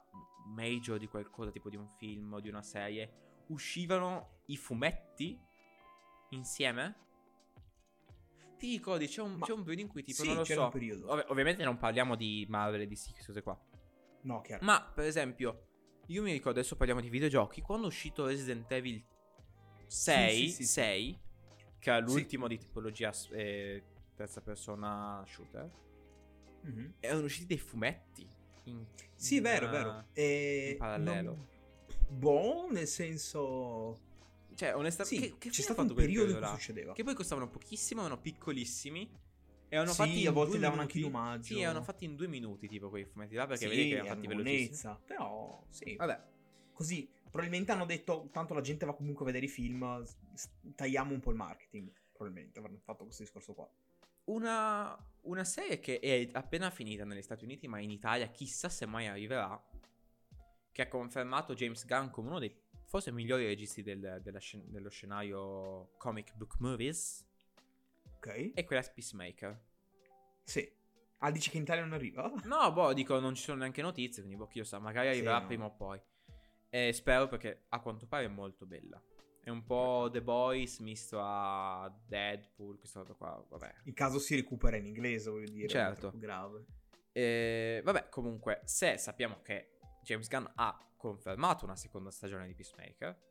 major 0.48 0.98
di 0.98 1.08
qualcosa, 1.08 1.52
tipo 1.52 1.70
di 1.70 1.78
un 1.78 1.88
film 1.98 2.34
o 2.34 2.42
di 2.42 2.50
una 2.50 2.64
serie, 2.64 3.46
uscivano 3.48 4.42
i 4.48 4.58
fumetti 4.58 5.40
insieme? 6.32 7.07
Ti 8.58 8.70
ricordi, 8.72 9.08
c'è 9.08 9.22
un, 9.22 9.36
Ma- 9.36 9.46
c'è 9.46 9.52
un 9.54 9.60
periodo 9.64 9.82
in 9.82 9.88
cui 9.88 10.04
tipo, 10.04 10.22
sì, 10.22 10.28
non 10.30 10.38
lo 10.38 10.44
so, 10.46 10.64
un 10.64 10.70
periodo. 10.70 11.12
Ov- 11.12 11.26
ovviamente 11.30 11.64
non 11.64 11.78
parliamo 11.78 12.16
di 12.16 12.46
Marvel 12.50 12.82
e 12.82 12.88
di 12.88 12.96
queste 12.96 13.24
cose 13.26 13.42
qua, 13.44 13.60
No, 14.22 14.42
chiaro. 14.42 14.66
ma 14.66 14.82
per 14.94 15.06
esempio, 15.06 15.68
io 16.08 16.22
mi 16.24 16.32
ricordo, 16.32 16.60
adesso 16.60 16.76
parliamo 16.76 17.02
di 17.02 17.10
videogiochi, 17.10 17.62
quando 17.62 17.86
è 17.86 17.90
uscito 17.90 18.26
Resident 18.26 18.72
Evil 18.72 19.04
6, 19.86 20.36
Sì, 20.36 20.48
sì, 20.48 20.50
sì, 20.56 20.64
sì. 20.66 20.72
6 20.74 21.20
che 21.80 21.96
è 21.96 22.02
l'ultimo 22.02 22.48
di 22.48 22.58
tipologia 22.58 23.14
eh, 23.32 23.84
terza 24.16 24.42
persona 24.42 25.24
shooter, 25.28 25.72
Mhm. 26.64 26.96
erano 27.00 27.24
usciti 27.26 27.46
dei 27.46 27.60
fumetti. 27.60 28.28
In, 28.64 28.86
Sì, 29.16 29.38
in, 29.38 29.44
vero, 29.44 29.68
eh, 29.68 29.70
vero. 29.70 30.06
E 30.14 30.70
in 30.72 30.78
parallelo. 30.78 31.36
non- 31.36 31.48
Boh, 32.10 32.68
nel 32.72 32.88
senso... 32.88 34.02
Cioè, 34.58 34.76
onestamente, 34.76 35.20
Sì, 35.20 35.32
che, 35.34 35.38
che 35.38 35.50
c'è 35.52 35.62
stato 35.62 35.82
un 35.82 35.94
periodo 35.94 36.32
in 36.32 36.40
cui 36.40 36.48
succedeva. 36.48 36.94
Che 36.94 37.04
poi 37.04 37.14
costavano 37.14 37.48
pochissimo, 37.48 38.02
erano 38.02 38.20
piccolissimi. 38.20 39.08
E 39.70 39.76
erano 39.76 39.92
Sì, 39.92 39.98
fatti 39.98 40.26
a 40.26 40.32
volte 40.32 40.58
davano 40.58 40.82
anche 40.82 40.98
in 40.98 41.06
omaggio. 41.06 41.54
Sì, 41.54 41.62
erano 41.62 41.84
fatti 41.84 42.06
in 42.06 42.16
due 42.16 42.28
minuti, 42.28 42.68
tipo 42.68 42.90
quei 42.90 43.06
fumetti 43.06 43.36
là, 43.36 43.46
perché 43.46 43.70
sì, 43.70 43.76
vedi 43.76 43.90
che 43.90 43.96
erano 43.98 44.10
fatti 44.16 44.28
velocissimi. 44.28 44.98
Però, 45.06 45.64
sì. 45.70 45.96
Vabbè, 45.96 46.24
Così, 46.74 47.10
probabilmente 47.24 47.72
hanno 47.72 47.86
detto, 47.86 48.30
tanto 48.32 48.54
la 48.54 48.62
gente 48.62 48.86
va 48.86 48.94
comunque 48.94 49.24
a 49.24 49.26
vedere 49.28 49.46
i 49.46 49.50
film, 49.50 50.04
tagliamo 50.76 51.14
un 51.14 51.20
po' 51.20 51.32
il 51.32 51.36
marketing. 51.38 51.92
Probabilmente 52.12 52.60
avranno 52.60 52.80
fatto 52.84 53.04
questo 53.04 53.24
discorso 53.24 53.54
qua. 53.54 53.70
una, 54.26 54.98
una 55.22 55.44
serie 55.44 55.80
che 55.80 56.00
è 56.00 56.30
appena 56.34 56.70
finita 56.70 57.04
negli 57.04 57.22
Stati 57.22 57.44
Uniti, 57.46 57.68
ma 57.68 57.80
in 57.80 57.92
Italia 57.92 58.28
chissà 58.28 58.70
se 58.70 58.86
mai 58.86 59.08
arriverà. 59.08 59.62
Che 60.72 60.82
ha 60.84 60.88
confermato 60.88 61.56
James 61.56 61.86
Gunn 61.86 62.10
come 62.10 62.28
uno 62.28 62.40
dei 62.40 62.56
forse 62.88 63.12
migliori 63.12 63.46
registi 63.46 63.84
del- 63.84 64.20
della 64.22 64.40
dello 64.66 64.90
scenario 64.90 65.92
comic 65.98 66.34
book 66.36 66.56
movies. 66.60 67.26
Ok? 68.16 68.52
E 68.56 68.64
quella 68.66 68.82
Peacemaker. 68.82 69.62
Sì. 70.44 70.74
Ah, 71.20 71.32
dici 71.32 71.50
che 71.50 71.58
in 71.58 71.64
Italia 71.64 71.84
non 71.84 71.94
arriva? 71.94 72.32
No, 72.46 72.72
boh, 72.72 72.94
dico, 72.94 73.20
non 73.20 73.36
ci 73.36 73.44
sono 73.44 73.60
neanche 73.60 73.82
notizie, 73.82 74.22
quindi 74.24 74.40
boh, 74.40 74.48
chi 74.48 74.60
lo 74.60 74.66
sa, 74.66 74.80
magari 74.80 75.10
arriverà 75.10 75.40
no. 75.40 75.46
prima 75.48 75.66
o 75.66 75.76
poi. 75.76 76.00
E 76.70 76.94
spero 76.94 77.28
perché 77.28 77.66
a 77.70 77.80
quanto 77.82 78.08
pare 78.08 78.26
è 78.26 78.30
molto 78.30 78.66
bella. 78.66 79.02
È 79.44 79.50
un 79.50 79.64
po' 79.64 80.10
The 80.12 80.22
Boys 80.22 80.80
misto 80.80 81.20
a 81.22 81.90
Deadpool, 82.06 82.78
questa 82.78 83.00
cosa 83.00 83.14
qua, 83.14 83.46
vabbè. 83.50 83.74
In 83.86 83.94
caso 83.94 84.20
si 84.20 84.36
recupera 84.36 84.76
in 84.76 84.86
inglese, 84.86 85.30
voglio 85.30 85.50
dire. 85.50 85.66
è 85.68 85.70
Certo. 85.70 86.00
troppo 86.02 86.18
grave. 86.18 86.66
E, 87.14 87.82
vabbè, 87.84 88.10
comunque, 88.10 88.62
se 88.66 88.98
sappiamo 88.98 89.42
che 89.42 89.77
James 90.08 90.30
Gunn 90.30 90.46
ha 90.56 90.90
confermato 90.96 91.66
una 91.66 91.76
seconda 91.76 92.10
stagione 92.12 92.48
di 92.48 92.54
Peacemaker, 92.54 93.22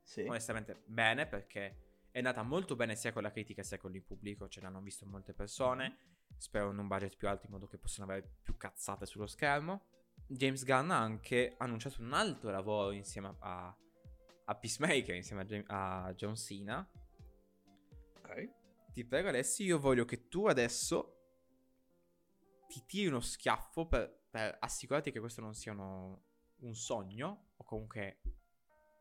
Sì. 0.00 0.20
onestamente 0.22 0.82
bene 0.86 1.26
perché 1.26 2.06
è 2.12 2.18
andata 2.18 2.44
molto 2.44 2.76
bene 2.76 2.94
sia 2.94 3.12
con 3.12 3.22
la 3.22 3.32
critica 3.32 3.64
sia 3.64 3.78
con 3.78 3.92
il 3.96 4.02
pubblico, 4.02 4.48
ce 4.48 4.60
l'hanno 4.60 4.80
visto 4.80 5.04
molte 5.06 5.34
persone, 5.34 5.96
spero 6.38 6.70
in 6.70 6.78
un 6.78 6.86
budget 6.86 7.16
più 7.16 7.26
alto 7.26 7.46
in 7.46 7.52
modo 7.52 7.66
che 7.66 7.78
possano 7.78 8.08
avere 8.08 8.36
più 8.42 8.56
cazzate 8.56 9.06
sullo 9.06 9.26
schermo. 9.26 9.86
James 10.28 10.64
Gunn 10.64 10.92
ha 10.92 11.00
anche 11.00 11.56
annunciato 11.58 12.00
un 12.00 12.12
altro 12.12 12.52
lavoro 12.52 12.92
insieme 12.92 13.34
a, 13.40 13.76
a 14.44 14.54
Peacemaker, 14.54 15.16
insieme 15.16 15.64
a, 15.66 16.04
a 16.04 16.14
John 16.14 16.36
Cena. 16.36 16.88
Ok. 18.18 18.52
Ti 18.92 19.04
prego 19.04 19.30
Alessi, 19.30 19.64
io 19.64 19.80
voglio 19.80 20.04
che 20.04 20.28
tu 20.28 20.46
adesso 20.46 21.10
ti 22.68 22.84
tiri 22.86 23.08
uno 23.08 23.18
schiaffo 23.20 23.88
per, 23.88 24.23
per 24.34 24.56
assicurarti 24.58 25.12
che 25.12 25.20
questo 25.20 25.40
non 25.40 25.54
sia 25.54 25.70
uno- 25.70 26.22
un 26.62 26.74
sogno 26.74 27.50
o 27.56 27.62
comunque 27.62 28.18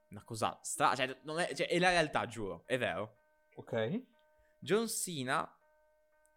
una 0.10 0.24
cosa 0.24 0.60
strana. 0.62 0.94
Cioè, 0.94 1.18
non 1.24 1.40
è, 1.40 1.56
cioè, 1.56 1.68
è 1.68 1.80
la 1.80 1.90
realtà, 1.90 2.28
giuro, 2.28 2.62
è 2.68 2.78
vero. 2.78 3.18
Ok. 3.56 4.04
John 4.60 4.88
Cena 4.88 5.52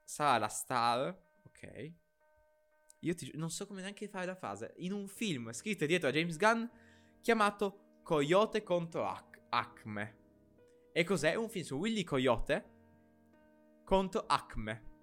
sarà 0.03 0.39
la 0.39 0.49
star, 0.49 1.15
ok? 1.45 1.93
Io 3.01 3.15
ti 3.15 3.31
non 3.35 3.51
so 3.51 3.67
come 3.67 3.83
neanche 3.83 4.09
fare 4.09 4.25
la 4.25 4.35
frase. 4.35 4.73
In 4.79 4.95
un 4.95 5.09
film 5.09 5.53
scritto 5.53 5.85
dietro 5.85 6.09
a 6.09 6.13
James 6.13 6.39
Gunn 6.39 6.65
chiamato 7.21 7.99
Coyote 8.03 8.63
contro 8.63 9.07
Ac- 9.07 9.43
Acme. 9.51 10.25
E 10.93 11.05
cos'è? 11.05 11.35
Un 11.35 11.51
film 11.51 11.65
su 11.67 11.77
Willy 11.77 12.03
Coyote 12.03 12.73
contro 13.85 14.25
Acme. 14.27 14.95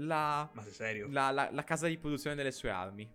La, 0.00 0.48
Ma 0.52 0.62
sei 0.62 0.72
serio? 0.72 1.08
la, 1.10 1.30
la- 1.30 1.50
la 1.50 1.64
casa 1.64 1.86
di 1.88 1.98
produzione 1.98 2.36
delle 2.36 2.52
sue 2.52 2.70
armi. 2.70 3.10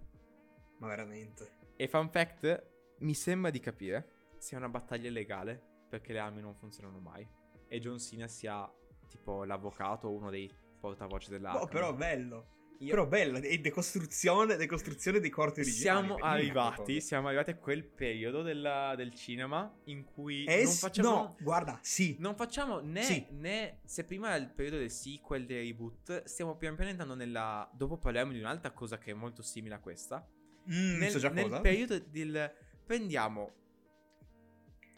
Ma 0.79 0.87
veramente? 0.87 1.51
E 1.75 1.87
fun 1.87 2.09
fact, 2.09 2.71
mi 2.99 3.13
sembra 3.13 3.49
di 3.51 3.59
capire, 3.59 4.31
sia 4.37 4.57
una 4.57 4.69
battaglia 4.69 5.09
legale 5.09 5.61
perché 5.89 6.11
le 6.13 6.19
armi 6.19 6.41
non 6.41 6.55
funzionano 6.55 6.99
mai. 6.99 7.27
E 7.67 7.79
John 7.79 7.99
Cena 7.99 8.27
sia 8.27 8.69
tipo 9.07 9.43
l'avvocato 9.43 10.07
o 10.07 10.11
uno 10.13 10.29
dei 10.29 10.51
portavoce 10.79 11.29
dell'arma. 11.31 11.61
Oh, 11.61 11.67
però 11.67 11.93
bello. 11.93 12.62
Io- 12.83 12.89
Però 12.89 13.05
bello. 13.07 13.37
E 13.37 13.59
decostruzione, 13.59 14.55
decostruzione 14.55 15.19
dei 15.19 15.29
corti 15.29 15.61
originali. 15.61 16.05
Siamo 16.07 16.15
arrivati, 16.23 17.01
siamo 17.01 17.27
arrivati 17.27 17.51
a 17.51 17.55
quel 17.55 17.83
periodo 17.83 18.41
della- 18.41 18.93
del 18.95 19.13
cinema 19.13 19.73
in 19.85 20.03
cui 20.03 20.43
cosa. 20.45 20.57
Eh, 20.57 20.63
non 20.63 20.73
facciamo... 20.73 21.09
No, 21.09 21.35
guarda, 21.39 21.79
sì. 21.81 22.15
Non 22.19 22.35
facciamo 22.35 22.79
né, 22.79 23.01
Sì. 23.03 23.25
né 23.31 23.79
se 23.85 24.03
prima 24.03 24.27
era 24.27 24.35
il 24.35 24.49
periodo 24.49 24.77
del 24.77 24.91
sequel, 24.91 25.45
dei 25.45 25.67
reboot, 25.67 26.23
stiamo 26.23 26.55
pian 26.57 26.75
piano 26.75 26.91
entrando 26.91 27.15
nella... 27.15 27.69
Dopo 27.73 27.97
parliamo 27.97 28.31
di 28.31 28.39
un'altra 28.39 28.71
cosa 28.71 28.97
che 28.97 29.11
è 29.11 29.13
molto 29.13 29.41
simile 29.41 29.75
a 29.75 29.79
questa. 29.79 30.27
Mm, 30.71 30.97
nel, 30.97 31.09
so 31.11 31.19
già 31.19 31.29
nel 31.29 31.45
cosa. 31.49 31.61
periodo 31.61 31.99
del... 31.99 32.53
Prendiamo 32.85 33.51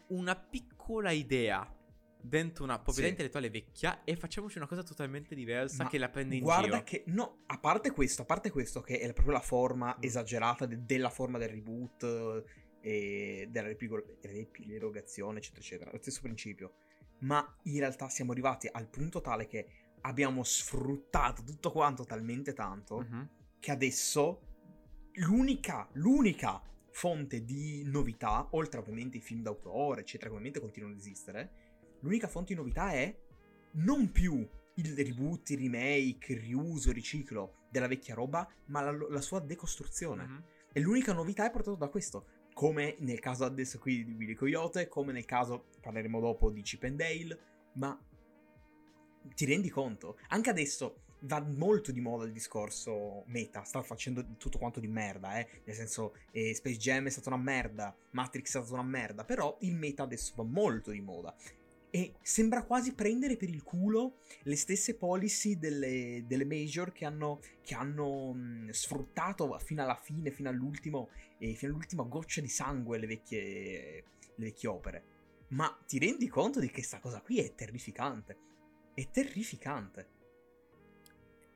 una 0.07 0.35
piccola 0.35 1.11
idea 1.11 1.67
dentro 2.27 2.63
una 2.63 2.75
proprietà 2.75 3.03
Sì. 3.03 3.09
intellettuale 3.09 3.49
vecchia 3.49 4.03
e 4.03 4.15
facciamoci 4.15 4.57
una 4.57 4.67
cosa 4.67 4.83
totalmente 4.83 5.35
diversa 5.35 5.83
Ma 5.83 5.89
che 5.89 5.97
la 5.97 6.09
prende 6.09 6.35
in 6.35 6.41
Guarda 6.43 6.67
giro. 6.69 6.83
che 6.83 7.03
no, 7.07 7.43
a 7.47 7.57
parte 7.59 7.91
questo, 7.91 8.23
a 8.23 8.25
parte 8.25 8.49
questo 8.51 8.81
che 8.81 8.99
è 8.99 9.13
proprio 9.13 9.33
la 9.33 9.41
forma 9.41 9.95
Mm. 9.97 10.03
esagerata 10.03 10.65
de- 10.65 10.85
della 10.85 11.09
forma 11.09 11.37
del 11.37 11.49
reboot 11.49 12.03
eh, 12.03 12.43
e 13.41 13.47
della 13.49 13.67
riepilogazione, 14.21 15.37
eccetera, 15.39 15.61
eccetera, 15.61 15.91
lo 15.91 15.97
stesso 15.99 16.21
principio. 16.21 16.73
Ma 17.19 17.57
in 17.63 17.79
realtà 17.79 18.09
siamo 18.09 18.31
arrivati 18.31 18.67
al 18.71 18.87
punto 18.87 19.21
tale 19.21 19.47
che 19.47 19.67
abbiamo 20.01 20.43
sfruttato 20.43 21.43
tutto 21.43 21.71
quanto 21.71 22.03
talmente 22.03 22.53
tanto 22.53 22.99
Mhm. 22.99 23.29
che 23.59 23.71
adesso 23.71 24.41
l'unica, 25.13 25.87
l'unica 25.93 26.61
fonte 26.91 27.43
di 27.43 27.83
novità, 27.85 28.47
oltre 28.51 28.79
ovviamente 28.79 29.17
i 29.17 29.21
film 29.21 29.41
d'autore, 29.41 30.01
eccetera, 30.01 30.25
che 30.29 30.35
ovviamente 30.35 30.59
continuano 30.59 30.93
ad 30.93 30.99
esistere, 30.99 31.51
l'unica 32.05 32.27
fonte 32.27 32.53
di 32.53 32.59
novità 32.59 32.91
è 32.91 33.13
non 33.73 34.11
più 34.11 34.47
il 34.75 34.95
reboot, 34.95 35.49
il 35.49 35.57
remake, 35.57 36.33
il 36.33 36.39
riuso, 36.39 36.89
il 36.89 36.95
riciclo 36.95 37.65
della 37.69 37.87
vecchia 37.87 38.13
roba, 38.13 38.47
ma 38.67 38.81
la, 38.81 38.91
la 39.09 39.21
sua 39.21 39.39
decostruzione. 39.39 40.25
Mhm. 40.25 40.43
E 40.71 40.79
l'unica 40.79 41.13
novità 41.13 41.45
è 41.45 41.51
portata 41.51 41.77
da 41.77 41.87
questo. 41.87 42.27
Come 42.53 42.95
nel 42.99 43.19
caso 43.19 43.43
adesso 43.43 43.79
qui 43.79 44.05
di 44.05 44.13
Willy 44.13 44.33
Coyote, 44.33 44.87
come 44.87 45.11
nel 45.11 45.25
caso, 45.25 45.65
parleremo 45.81 46.19
dopo, 46.19 46.51
di 46.51 46.61
Chip 46.61 46.83
and 46.83 46.97
Dale, 46.97 47.39
ma 47.73 47.99
ti 49.33 49.45
rendi 49.45 49.69
conto? 49.69 50.17
Anche 50.29 50.49
adesso 50.49 51.01
va 51.21 51.41
molto 51.41 51.91
di 51.91 52.01
moda 52.01 52.25
il 52.25 52.31
discorso 52.31 53.23
meta, 53.27 53.63
sta 53.63 53.81
facendo 53.81 54.35
tutto 54.37 54.57
quanto 54.57 54.79
di 54.79 54.87
merda, 54.87 55.39
eh. 55.39 55.61
Nel 55.65 55.75
senso, 55.75 56.15
eh, 56.31 56.53
Space 56.53 56.77
Jam 56.77 57.07
è 57.07 57.09
stata 57.09 57.29
una 57.29 57.41
merda, 57.41 57.95
Matrix 58.11 58.45
è 58.45 58.49
stata 58.49 58.73
una 58.73 58.83
merda, 58.83 59.25
però 59.25 59.57
il 59.61 59.75
meta 59.75 60.03
adesso 60.03 60.33
va 60.35 60.43
molto 60.43 60.91
di 60.91 61.01
moda. 61.01 61.35
E 61.95 62.15
sembra 62.21 62.65
quasi 62.65 62.93
prendere 62.93 63.37
per 63.37 63.47
il 63.47 63.63
culo 63.63 64.17
le 64.43 64.57
stesse 64.57 64.95
policy 64.95 65.57
delle, 65.57 66.25
delle 66.27 66.43
major 66.43 66.91
che 66.91 67.05
hanno, 67.05 67.39
che 67.61 67.73
hanno 67.73 68.33
mh, 68.33 68.71
sfruttato 68.71 69.57
fino 69.59 69.81
alla 69.81 69.95
fine, 69.95 70.29
fino 70.29 70.49
all'ultimo, 70.49 71.07
eh, 71.37 71.53
fino 71.53 71.71
all'ultima 71.71 72.03
goccia 72.03 72.41
di 72.41 72.49
sangue 72.49 72.97
le 72.97 73.07
vecchie, 73.07 74.03
le 74.35 74.45
vecchie 74.45 74.67
opere. 74.67 75.03
Ma 75.49 75.73
ti 75.87 75.97
rendi 75.97 76.27
conto 76.27 76.59
di 76.59 76.69
che 76.69 76.83
sta 76.83 76.99
cosa 76.99 77.21
qui 77.21 77.39
è 77.39 77.55
terrificante? 77.55 78.37
È 78.93 79.09
terrificante. 79.09 80.09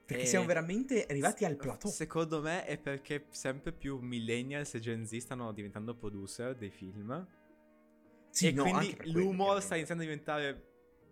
Perché 0.05 0.23
E- 0.23 0.25
siamo 0.27 0.45
veramente 0.45 1.05
arrivati 1.05 1.43
al 1.43 1.57
plateau. 1.57 1.91
Secondo 1.91 2.39
me 2.39 2.63
è 2.63 2.77
perché 2.77 3.25
sempre 3.31 3.73
più 3.73 3.99
millennials 3.99 4.73
e 4.73 4.79
Gen 4.79 5.05
Z 5.05 5.17
stanno 5.17 5.51
diventando 5.51 5.93
producer 5.95 6.55
dei 6.55 6.71
film. 6.71 7.27
Sì, 8.39 8.47
e 8.47 8.51
no, 8.51 8.63
quindi 8.63 8.97
l'humor 9.11 9.61
sta 9.61 9.75
iniziando 9.75 10.03
a 10.03 10.05
diventare 10.05 10.63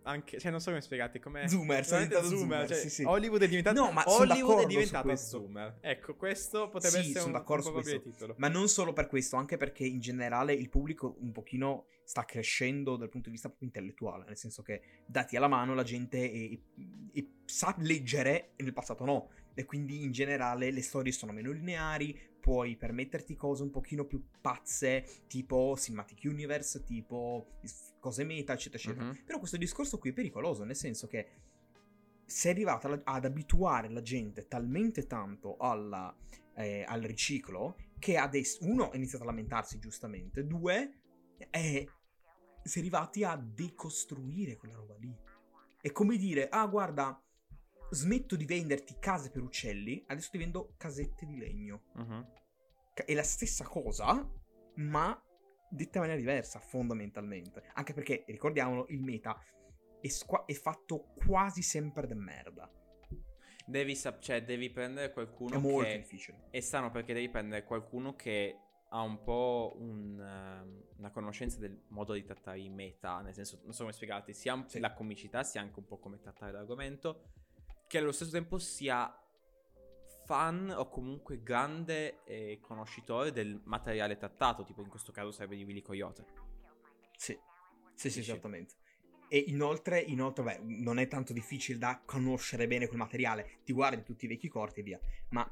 anche... 0.04 0.40
Cioè 0.40 0.52
non 0.52 0.62
so 0.62 0.70
come 0.70 0.82
spiegate, 0.82 1.20
come... 1.20 1.48
Zoomer, 1.50 1.86
sta 1.86 1.96
diventando 2.02 2.30
zoomer, 2.36 2.68
cioè, 2.68 2.78
sì, 2.78 2.90
sì. 2.90 3.04
Hollywood 3.04 3.42
è 3.42 3.48
diventato... 3.48 3.84
No, 3.84 3.92
ma 3.92 4.04
Hollywood 4.08 4.64
è 4.64 4.66
diventata 4.66 5.16
zoomer. 5.16 5.80
Ecco, 5.82 6.16
questo 6.16 6.70
potrebbe 6.70 6.96
Sì, 6.96 7.10
essere 7.10 7.20
sono 7.20 7.26
un, 7.26 7.32
d'accordo 7.34 7.76
un 7.76 7.84
su 7.84 8.02
titolo. 8.02 8.36
Ma 8.38 8.48
non 8.48 8.70
solo 8.70 8.94
per 8.94 9.08
questo, 9.08 9.36
anche 9.36 9.58
perché 9.58 9.84
in 9.84 10.00
generale 10.00 10.54
il 10.54 10.70
pubblico 10.70 11.18
un 11.20 11.32
pochino 11.34 11.88
sta 12.06 12.24
crescendo 12.24 12.96
dal 12.96 13.10
punto 13.10 13.28
di 13.28 13.34
vista 13.34 13.50
proprio 13.50 13.68
intellettuale, 13.68 14.24
nel 14.28 14.38
senso 14.38 14.62
che 14.62 14.82
dati 15.06 15.36
alla 15.36 15.50
mano 15.50 15.76
la 15.76 15.84
gente 15.84 16.32
è- 16.32 16.58
è- 17.12 17.26
sa 17.44 17.76
leggere 17.80 18.52
e 18.56 18.64
nel 18.64 18.72
passato 18.72 19.04
no. 19.04 19.30
E 19.54 19.66
quindi 19.66 20.04
in 20.04 20.12
generale 20.12 20.72
le 20.72 20.82
storie 20.82 21.12
sono 21.12 21.34
meno 21.34 21.52
lineari, 21.52 22.18
puoi 22.48 22.78
permetterti 22.78 23.36
cose 23.36 23.62
un 23.64 23.72
pochino 23.72 24.06
più 24.06 24.24
pazze, 24.40 25.06
tipo 25.28 25.76
Cinematic 25.78 26.22
Universe, 26.24 26.82
tipo 26.86 27.58
cose 28.00 28.24
meta, 28.24 28.54
eccetera, 28.54 28.82
eccetera. 28.82 29.06
Mhm. 29.08 29.24
Però 29.26 29.38
questo 29.38 29.58
discorso 29.58 29.98
qui 29.98 30.12
è 30.12 30.14
pericoloso, 30.14 30.64
nel 30.64 30.78
senso 30.78 31.08
che 31.08 31.28
sei 32.26 32.54
arrivato 32.54 32.88
alla- 32.88 33.02
ad 33.04 33.26
abituare 33.26 33.90
la 33.90 34.02
gente 34.02 34.48
talmente 34.48 35.08
tanto 35.08 35.58
alla- 35.58 36.16
eh, 36.56 36.86
al 36.88 37.02
riciclo 37.02 37.76
che 38.00 38.16
adesso, 38.16 38.64
uno, 38.64 38.92
è 38.94 38.96
iniziato 38.96 39.26
a 39.26 39.28
lamentarsi 39.28 39.78
giustamente, 39.78 40.48
due, 40.48 41.02
è, 41.50 41.86
si 42.64 42.78
è 42.78 42.82
arrivati 42.82 43.26
a 43.26 43.36
decostruire 43.36 44.56
quella 44.56 44.76
roba 44.76 44.96
lì. 44.96 45.14
È 45.82 45.92
come 45.92 46.16
dire, 46.16 46.48
ah 46.48 46.66
guarda, 46.68 47.22
smetto 47.92 48.36
di 48.36 48.46
venderti 48.46 48.98
case 49.00 49.30
per 49.32 49.42
uccelli, 49.42 50.04
adesso 50.08 50.30
ti 50.32 50.38
vendo 50.38 50.74
casette 50.78 51.26
di 51.26 51.38
legno. 51.38 51.84
Ca- 52.94 53.06
È 53.06 53.14
la 53.14 53.24
stessa 53.24 53.64
cosa, 53.66 54.28
ma 54.76 55.22
detta 55.70 55.98
in 55.98 56.04
maniera 56.06 56.20
diversa, 56.20 56.60
fondamentalmente. 56.60 57.64
Anche 57.74 57.94
perché, 57.94 58.24
ricordiamolo, 58.28 58.86
il 58.90 59.02
meta 59.02 59.40
è, 60.02 60.08
squa- 60.08 60.46
è 60.46 60.54
fatto 60.54 61.14
quasi 61.26 61.62
sempre 61.62 62.08
de 62.08 62.16
merda. 62.16 62.72
Devi, 63.66 63.96
sap- 63.96 64.22
cioè, 64.22 64.44
devi 64.46 64.70
prendere 64.70 65.12
qualcuno 65.12 65.56
È 65.56 65.58
molto 65.58 65.90
che... 65.90 65.98
difficile. 65.98 66.48
È 66.50 66.60
strano 66.62 66.90
perché 66.90 67.14
devi 67.14 67.30
prendere 67.30 67.66
qualcuno 67.66 68.16
che 68.16 68.60
ha 68.90 69.02
un 69.02 69.22
po' 69.22 69.76
un, 69.80 70.18
ehm, 70.18 70.84
una 71.00 71.12
conoscenza 71.12 71.60
del 71.60 71.84
modo 71.90 72.14
di 72.14 72.24
trattare 72.24 72.60
i 72.62 72.70
meta, 72.70 73.20
nel 73.20 73.34
senso, 73.34 73.60
non 73.64 73.74
so 73.74 73.82
come 73.82 73.92
spiegarti, 73.92 74.34
sia 74.34 74.64
Sì. 74.68 74.80
la 74.80 74.94
comicità, 74.94 75.44
sia 75.44 75.60
anche 75.60 75.80
un 75.80 75.86
po' 75.86 75.98
come 76.00 76.18
trattare 76.20 76.54
l'argomento, 76.54 77.24
che 77.88 77.98
allo 77.98 78.12
stesso 78.12 78.32
tempo 78.32 78.58
sia 78.60 79.12
fan 80.26 80.74
o 80.76 80.90
comunque 80.90 81.42
grande 81.42 82.24
eh, 82.26 82.60
conoscitore 82.62 83.32
del 83.32 83.62
materiale 83.64 84.18
trattato, 84.18 84.64
tipo 84.64 84.82
in 84.82 84.90
questo 84.90 85.12
caso 85.12 85.32
sarebbe 85.32 85.56
di 85.56 85.64
Willy 85.64 85.82
Coyote. 85.82 86.26
Sì, 87.16 87.38
sì, 87.94 88.10
sì, 88.10 88.20
esattamente. 88.20 88.76
E 89.30 89.38
inoltre, 89.38 90.00
inoltre, 90.00 90.44
beh, 90.44 90.60
non 90.64 91.00
è 91.00 91.08
tanto 91.08 91.34
difficile 91.34 91.78
da 91.78 92.02
conoscere 92.06 92.68
bene 92.68 92.88
quel 92.88 93.00
materiale. 93.00 93.60
Ti 93.64 93.74
guardi 93.74 94.04
tutti 94.04 94.26
i 94.26 94.28
vecchi 94.28 94.48
corti 94.50 94.82
e 94.82 94.84
via. 94.84 95.00
Ma 95.30 95.50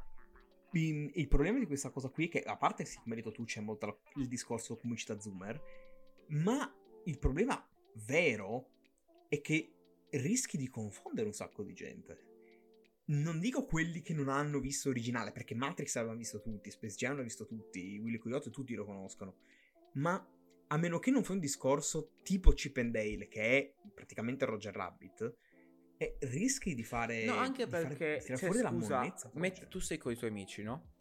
in- 0.74 1.10
il 1.14 1.28
problema 1.28 1.60
di 1.60 1.66
questa 1.66 1.90
cosa 1.90 2.10
qui 2.10 2.28
è 2.28 2.30
che, 2.30 2.42
a 2.44 2.58
parte 2.58 2.86
sì, 2.86 3.00
come 3.02 3.16
hai 3.16 3.22
detto 3.22 3.34
tu, 3.34 3.44
c'è 3.46 3.62
molto 3.62 3.86
la- 3.86 3.98
il 4.16 4.28
discorso 4.28 4.78
comicità 4.78 5.20
zoomer, 5.20 5.62
ma 6.28 6.74
il 7.06 7.18
problema 7.18 7.66
vero 8.06 8.70
è 9.30 9.40
che 9.42 9.75
rischi 10.18 10.58
di 10.58 10.68
confondere 10.68 11.28
un 11.28 11.34
sacco 11.34 11.64
di 11.64 11.74
gente. 11.74 12.34
Non 13.08 13.40
dico 13.40 13.66
quelli 13.66 14.02
che 14.02 14.14
non 14.14 14.30
hanno 14.30 14.60
visto 14.60 14.90
originale, 14.90 15.32
perché 15.32 15.54
Matrix 15.54 15.94
l'avevano 15.96 16.20
visto 16.20 16.42
tutti, 16.42 16.72
Space 16.72 16.96
Jam 16.96 17.12
l'hanno 17.12 17.24
visto 17.24 17.46
tutti, 17.46 18.00
Willy 18.00 18.18
Coyote 18.18 18.50
tutti 18.50 18.74
lo 18.74 18.86
conoscono. 18.86 19.36
Ma 19.94 20.28
a 20.68 20.78
meno 20.78 20.98
che 21.00 21.12
non 21.12 21.24
fai 21.24 21.36
un 21.36 21.42
discorso 21.42 22.16
tipo 22.24 22.52
Chip 22.52 22.78
and 22.78 22.92
Dale, 22.92 23.28
che 23.28 23.42
è 23.42 23.74
praticamente 23.94 24.46
Roger 24.46 24.74
Rabbit, 24.74 25.36
e 25.98 26.18
rischi 26.22 26.74
di 26.74 26.84
fare. 26.84 27.26
No, 27.26 27.36
anche 27.36 27.68
fare- 27.68 27.88
perché, 27.88 28.20
tirare 28.22 28.40
cioè, 28.40 28.50
fuori 28.52 28.68
scusa, 28.68 28.98
monnezza. 28.98 29.32
metti- 29.36 29.56
forse. 29.58 29.70
tu 29.70 29.80
sei 29.80 29.98
con 29.98 30.12
i 30.12 30.16
tuoi 30.16 30.30
amici, 30.32 30.64
no? 30.64 30.94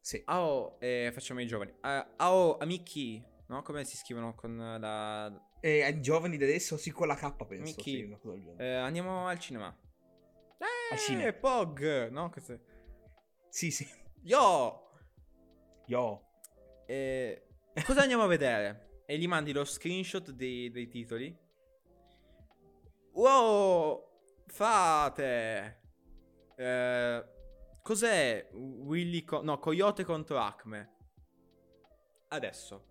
Sì. 0.00 0.22
Ah, 0.24 0.42
oh, 0.42 0.76
eh, 0.80 1.10
facciamo 1.12 1.40
i 1.40 1.46
giovani. 1.46 1.72
Ah, 1.80 2.14
oh, 2.18 2.56
amici, 2.58 3.22
no? 3.48 3.62
Come 3.62 3.84
si 3.84 3.96
scrivono 3.96 4.34
con 4.34 4.56
la... 4.56 5.47
E 5.60 5.82
ai 5.82 6.00
giovani 6.00 6.36
di 6.36 6.44
adesso, 6.44 6.76
sì, 6.76 6.90
con 6.90 7.06
la 7.08 7.16
K 7.16 7.34
penso. 7.46 7.62
Mickey. 7.62 8.16
Sì. 8.20 8.54
Eh, 8.58 8.74
andiamo 8.74 9.26
al 9.26 9.38
cinema. 9.38 9.76
Eh, 10.58 10.92
Al 10.92 10.98
cinema. 10.98 11.32
Pog, 11.32 12.08
no? 12.10 12.30
Cos'è? 12.30 12.58
Sì, 13.48 13.70
sì. 13.70 13.86
Yo! 14.22 14.90
Yo. 15.86 16.26
Eh, 16.86 17.46
cosa 17.84 18.02
andiamo 18.02 18.22
a 18.24 18.26
vedere? 18.26 19.02
E 19.06 19.18
gli 19.18 19.26
mandi 19.26 19.52
lo 19.52 19.64
screenshot 19.64 20.30
dei, 20.30 20.70
dei 20.70 20.86
titoli. 20.88 21.36
Wow! 23.12 24.06
Frate. 24.46 25.80
Eh, 26.56 27.24
cos'è 27.82 28.48
Willy 28.52 29.24
co- 29.24 29.42
no, 29.42 29.58
Coyote 29.58 30.04
contro 30.04 30.38
Acme? 30.38 30.96
Adesso. 32.28 32.86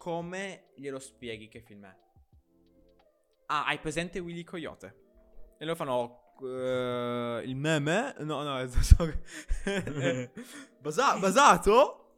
Come 0.00 0.70
glielo 0.76 0.98
spieghi 0.98 1.48
che 1.48 1.60
film 1.60 1.84
è? 1.84 1.94
Ah, 3.48 3.66
hai 3.66 3.78
presente 3.80 4.18
Willy 4.18 4.44
Coyote? 4.44 4.94
E 5.58 5.64
lo 5.66 5.74
fanno 5.74 6.32
eh, 6.42 7.42
il 7.44 7.54
meme? 7.54 8.14
No, 8.20 8.42
no, 8.42 8.66
so- 8.80 8.96
Basa- 10.80 11.18
basato? 11.18 12.14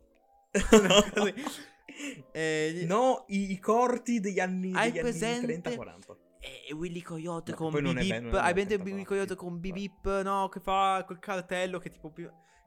Eh, 2.31 2.71
gli- 2.73 2.85
No, 2.87 3.25
i, 3.29 3.51
i 3.51 3.59
corti 3.59 4.21
degli 4.21 4.39
anni, 4.39 4.73
Hai 4.75 4.93
degli 4.93 5.01
anni 5.01 5.11
presente? 5.11 5.75
30-40. 5.75 6.17
E 6.39 6.73
Willy 6.75 7.03
Coyote 7.03 7.51
No, 7.51 7.57
con 7.57 7.73
poi 7.73 7.83
non 7.83 7.99
è 7.99 8.01
Bip 8.03 8.11
bello, 8.11 8.23
Bip. 8.23 8.33
non 8.33 8.41
è 8.41 8.47
Hai 8.47 8.53
presente 8.53 8.83
Willy 8.91 9.03
Coyote 9.05 9.35
con 9.35 9.49
vabbè. 9.55 9.61
Bip 9.61 9.75
Bip? 10.03 10.23
No, 10.23 10.49
che 10.49 10.61
fa 10.61 11.03
quel 11.05 11.19
cartello 11.19 11.79
che 11.81 11.91
tipo 11.91 12.11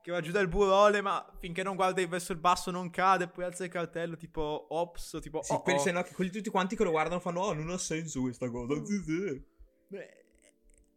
che 0.06 0.12
va 0.12 0.22
giù 0.22 0.32
dal 0.32 0.48
burrone, 0.48 1.02
ma 1.02 1.26
finché 1.40 1.64
non 1.64 1.76
guarda 1.76 2.06
verso 2.06 2.32
il 2.32 2.38
basso 2.38 2.70
non 2.70 2.92
cade, 2.92 3.28
poi 3.28 3.44
alza 3.44 3.64
il 3.64 3.72
cartello 3.72 4.16
tipo 4.16 4.68
ops, 4.70 5.18
tipo 5.20 5.42
Sì, 5.42 5.54
oh, 5.54 5.64
quelli, 5.64 5.80
oh. 5.80 5.92
no, 5.94 6.06
quelli 6.14 6.30
tutti 6.30 6.52
quanti 6.52 6.76
che 6.76 6.84
lo 6.84 6.92
guardano 6.92 7.20
fanno 7.20 7.40
Oh, 7.42 7.54
non 7.54 7.72
ha 7.72 7.78
senso 7.80 8.22
questa 8.22 8.48
cosa. 8.52 8.76
Sì, 8.86 9.02
sì. 9.04 9.44
Beh, 9.88 10.26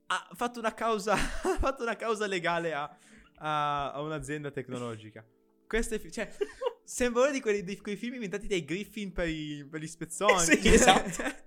ha 0.08 0.28
fatto 0.34 0.58
una 0.58 0.74
causa 0.74 1.14
ha 1.16 1.58
fatto 1.58 1.84
una 1.84 1.96
causa 1.96 2.26
legale 2.26 2.74
a, 2.74 2.82
a, 3.36 3.92
a 3.92 4.00
un'azienda 4.02 4.50
tecnologica. 4.50 5.24
Questo 5.66 5.94
è 5.94 6.10
cioè 6.10 6.30
sembra 6.84 7.22
uno 7.22 7.30
di, 7.30 7.40
quelli, 7.40 7.64
di 7.64 7.78
quei 7.78 7.96
film 7.96 8.12
inventati 8.12 8.46
dai 8.46 8.62
Griffin 8.62 9.10
per, 9.14 9.28
i- 9.28 9.66
per 9.70 9.80
gli 9.80 9.86
spezzoni. 9.86 10.34
Eh 10.34 10.60
sì, 10.60 10.68
esatto. 10.68 11.46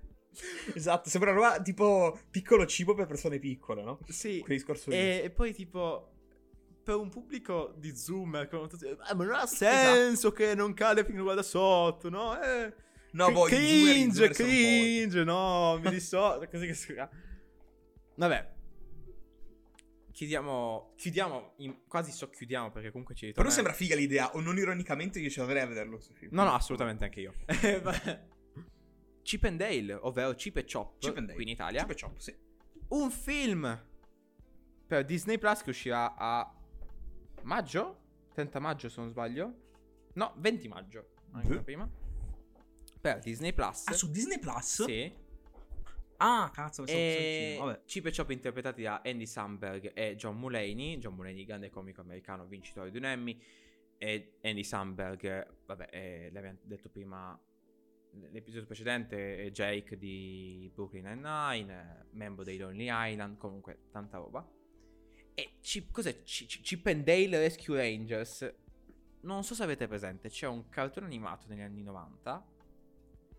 Esatto, 0.74 1.10
sembra 1.10 1.30
una 1.30 1.40
roba 1.40 1.60
tipo 1.60 2.18
piccolo 2.30 2.64
cibo 2.64 2.94
per 2.94 3.06
persone 3.06 3.38
piccole, 3.38 3.82
no? 3.82 3.98
sì. 4.08 4.40
E, 4.96 5.20
e 5.24 5.30
poi 5.30 5.52
tipo 5.52 6.11
per 6.82 6.96
un 6.96 7.08
pubblico 7.10 7.74
di 7.78 7.94
zoomer 7.96 8.48
tutti, 8.48 8.86
"Ah, 8.86 9.14
ma 9.14 9.24
non 9.24 9.34
ha 9.34 9.46
senso 9.46 10.32
che 10.32 10.54
non 10.54 10.74
cade 10.74 11.04
finché 11.04 11.20
guarda 11.22 11.42
sotto, 11.42 12.08
no? 12.08 12.40
Eh, 12.40 12.74
no, 13.12 13.24
cri- 13.26 13.34
boh, 13.34 13.44
cringe, 13.44 14.28
cringe, 14.30 15.24
no, 15.24 15.78
mi 15.82 15.90
dissocio, 15.90 16.48
così 16.50 16.66
che 16.66 16.74
si- 16.74 16.94
Vabbè. 18.16 18.50
Chiudiamo, 20.12 20.92
chiudiamo, 20.96 21.54
in- 21.58 21.86
quasi 21.88 22.12
socchiudiamo 22.12 22.70
perché 22.70 22.90
comunque 22.90 23.14
ci 23.14 23.26
ritorna. 23.26 23.42
Però 23.48 23.54
sembra 23.54 23.72
figa 23.72 23.94
l'idea, 23.96 24.34
o 24.34 24.40
non 24.40 24.58
ironicamente 24.58 25.18
io 25.18 25.30
ci 25.30 25.40
andrei 25.40 25.62
a 25.62 25.66
vederlo. 25.66 25.98
No, 26.30 26.44
no, 26.44 26.52
assolutamente 26.52 27.04
anche 27.04 27.20
io. 27.20 27.32
Chip 29.22 29.44
and 29.44 29.58
Dale, 29.58 29.94
ovvero 29.94 30.34
Chip 30.34 30.56
e 30.58 30.64
Chop, 30.70 30.98
Chip 30.98 31.32
qui 31.32 31.42
in 31.44 31.48
Italia. 31.48 31.80
Chip 31.86 31.90
e 31.92 32.00
Chop, 32.00 32.18
sì. 32.18 32.36
un 32.88 33.10
film 33.10 33.86
per 34.86 35.04
Disney 35.06 35.38
Plus 35.38 35.62
che 35.62 35.70
uscirà 35.70 36.14
a 36.14 36.54
maggio? 37.44 38.00
30 38.34 38.58
maggio 38.58 38.88
se 38.88 39.00
non 39.00 39.10
sbaglio. 39.10 39.54
No, 40.14 40.34
20 40.36 40.68
maggio, 40.68 41.08
anche 41.32 41.48
Beh. 41.48 41.62
prima. 41.62 41.88
Per 43.00 43.18
Disney 43.18 43.52
Plus. 43.52 43.88
Ah, 43.88 43.92
su 43.92 44.10
Disney 44.10 44.38
Plus? 44.38 44.84
Sì. 44.84 45.12
Ah, 46.18 46.50
cazzo, 46.52 46.86
E 46.86 47.56
Vabbè. 47.58 47.82
Chip 47.84 48.06
e 48.06 48.12
Chop 48.14 48.30
interpretati 48.30 48.82
da 48.82 49.02
Andy 49.04 49.26
Samberg 49.26 49.90
e 49.92 50.14
John 50.14 50.38
Mulaney. 50.38 50.98
John 50.98 51.14
Mulaney, 51.14 51.44
grande 51.44 51.68
comico 51.68 52.00
americano, 52.00 52.46
vincitore 52.46 52.90
di 52.92 52.98
un 52.98 53.04
Emmy. 53.04 53.40
E 53.98 54.38
Andy 54.42 54.62
Samberg, 54.62 55.64
vabbè, 55.66 55.88
eh, 55.90 56.30
l'abbiamo 56.32 56.58
detto 56.62 56.88
prima 56.88 57.38
l'episodio 58.30 58.66
precedente, 58.66 59.50
Jake 59.52 59.96
di 59.96 60.70
Brooklyn 60.74 61.04
Nine-Nine, 61.04 62.06
membro 62.10 62.44
dei 62.44 62.58
Lonely 62.58 62.88
Island, 62.90 63.36
comunque 63.38 63.86
tanta 63.90 64.18
roba. 64.18 64.46
E 65.34 65.54
Chip, 65.60 65.90
cos'è 65.92 66.22
Chip 66.22 66.86
and 66.86 67.04
Dale 67.04 67.38
Rescue 67.38 67.76
Rangers? 67.76 68.52
Non 69.22 69.44
so 69.44 69.54
se 69.54 69.62
avete 69.62 69.86
presente, 69.86 70.28
c'è 70.28 70.46
un 70.46 70.68
cartone 70.68 71.06
animato 71.06 71.46
negli 71.48 71.60
anni 71.60 71.82
90 71.82 72.46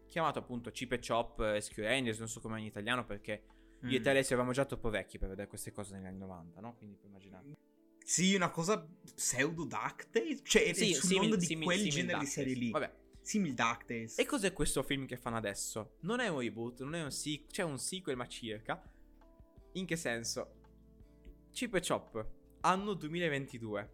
chiamato 0.07 0.39
appunto 0.39 0.69
Chip 0.71 0.91
e 0.93 0.99
Chop 1.05 1.39
Rescue 1.39 1.83
Rangers, 1.83 2.19
non 2.19 2.27
so 2.29 2.39
come 2.39 2.59
in 2.59 2.65
italiano 2.65 3.03
perché 3.05 3.43
io 3.83 3.97
e 3.97 3.99
Mm. 3.99 4.03
te 4.03 4.09
eravamo 4.17 4.51
già 4.53 4.63
troppo 4.65 4.89
vecchi 4.89 5.17
per 5.17 5.27
vedere 5.29 5.47
queste 5.47 5.71
cose 5.71 5.95
negli 5.95 6.05
anni 6.05 6.19
90, 6.19 6.61
no? 6.61 6.75
Quindi 6.75 6.95
puoi 6.95 7.09
immaginare. 7.09 7.51
Sì, 8.05 8.35
una 8.35 8.49
cosa 8.51 8.85
pseudo 9.15 9.63
DuckTales? 9.65 10.41
Cioè, 10.43 10.65
è 10.65 10.73
Sì, 10.73 10.93
sul 10.93 11.03
simil- 11.03 11.19
mondo 11.21 11.35
di 11.35 11.45
simil- 11.45 11.63
quel 11.65 11.77
simil 11.79 11.91
genere 11.93 12.19
di 12.19 12.25
DuckTales. 12.25 12.33
serie 12.33 12.53
lì. 12.55 12.69
Vabbè. 12.71 12.93
Simil 13.21 13.53
DuckTales. 13.53 14.19
E 14.19 14.25
cos'è 14.25 14.53
questo 14.53 14.83
film 14.83 15.05
che 15.05 15.17
fanno 15.17 15.37
adesso? 15.37 15.95
Non 16.01 16.19
è 16.19 16.27
un 16.27 16.39
reboot, 16.39 16.81
non 16.81 16.95
è 16.95 17.03
un 17.03 17.11
sequel, 17.11 17.47
c'è 17.49 17.63
un 17.63 17.77
sequel 17.79 18.15
ma 18.15 18.27
circa. 18.27 18.81
In 19.73 19.85
che 19.85 19.95
senso? 19.95 20.61
Chip 21.53 21.75
e 21.75 21.81
Chop, 21.81 22.27
anno 22.61 22.93
2022. 22.93 23.91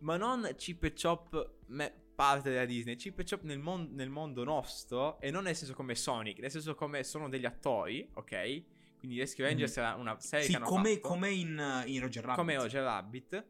Ma 0.00 0.16
non 0.16 0.48
Chip 0.56 0.84
e 0.84 0.92
Chop 0.92 1.54
me- 1.68 2.02
parte 2.14 2.50
della 2.50 2.64
Disney, 2.66 2.96
Chip 2.96 3.18
e 3.20 3.24
Chop 3.24 3.42
nel, 3.42 3.58
mon- 3.58 3.90
nel 3.92 4.10
mondo 4.10 4.44
nostro 4.44 5.18
e 5.20 5.30
non 5.30 5.44
nel 5.44 5.56
senso 5.56 5.74
come 5.74 5.94
Sonic, 5.94 6.38
nel 6.38 6.50
senso 6.50 6.74
come 6.74 7.02
sono 7.02 7.28
degli 7.28 7.46
attori, 7.46 8.08
ok? 8.14 8.64
Quindi 8.98 9.18
Rescue 9.18 9.44
Rangers 9.44 9.76
era 9.76 9.94
una 9.94 10.18
serie 10.20 10.44
Sì, 10.46 10.50
che 10.52 10.56
hanno 10.56 10.66
come, 10.66 11.00
come 11.00 11.30
in, 11.30 11.82
in 11.86 12.00
Roger 12.00 12.24
Rabbit. 12.24 12.36
come 12.36 12.56
Roger 12.56 12.82
Rabbit. 12.82 13.46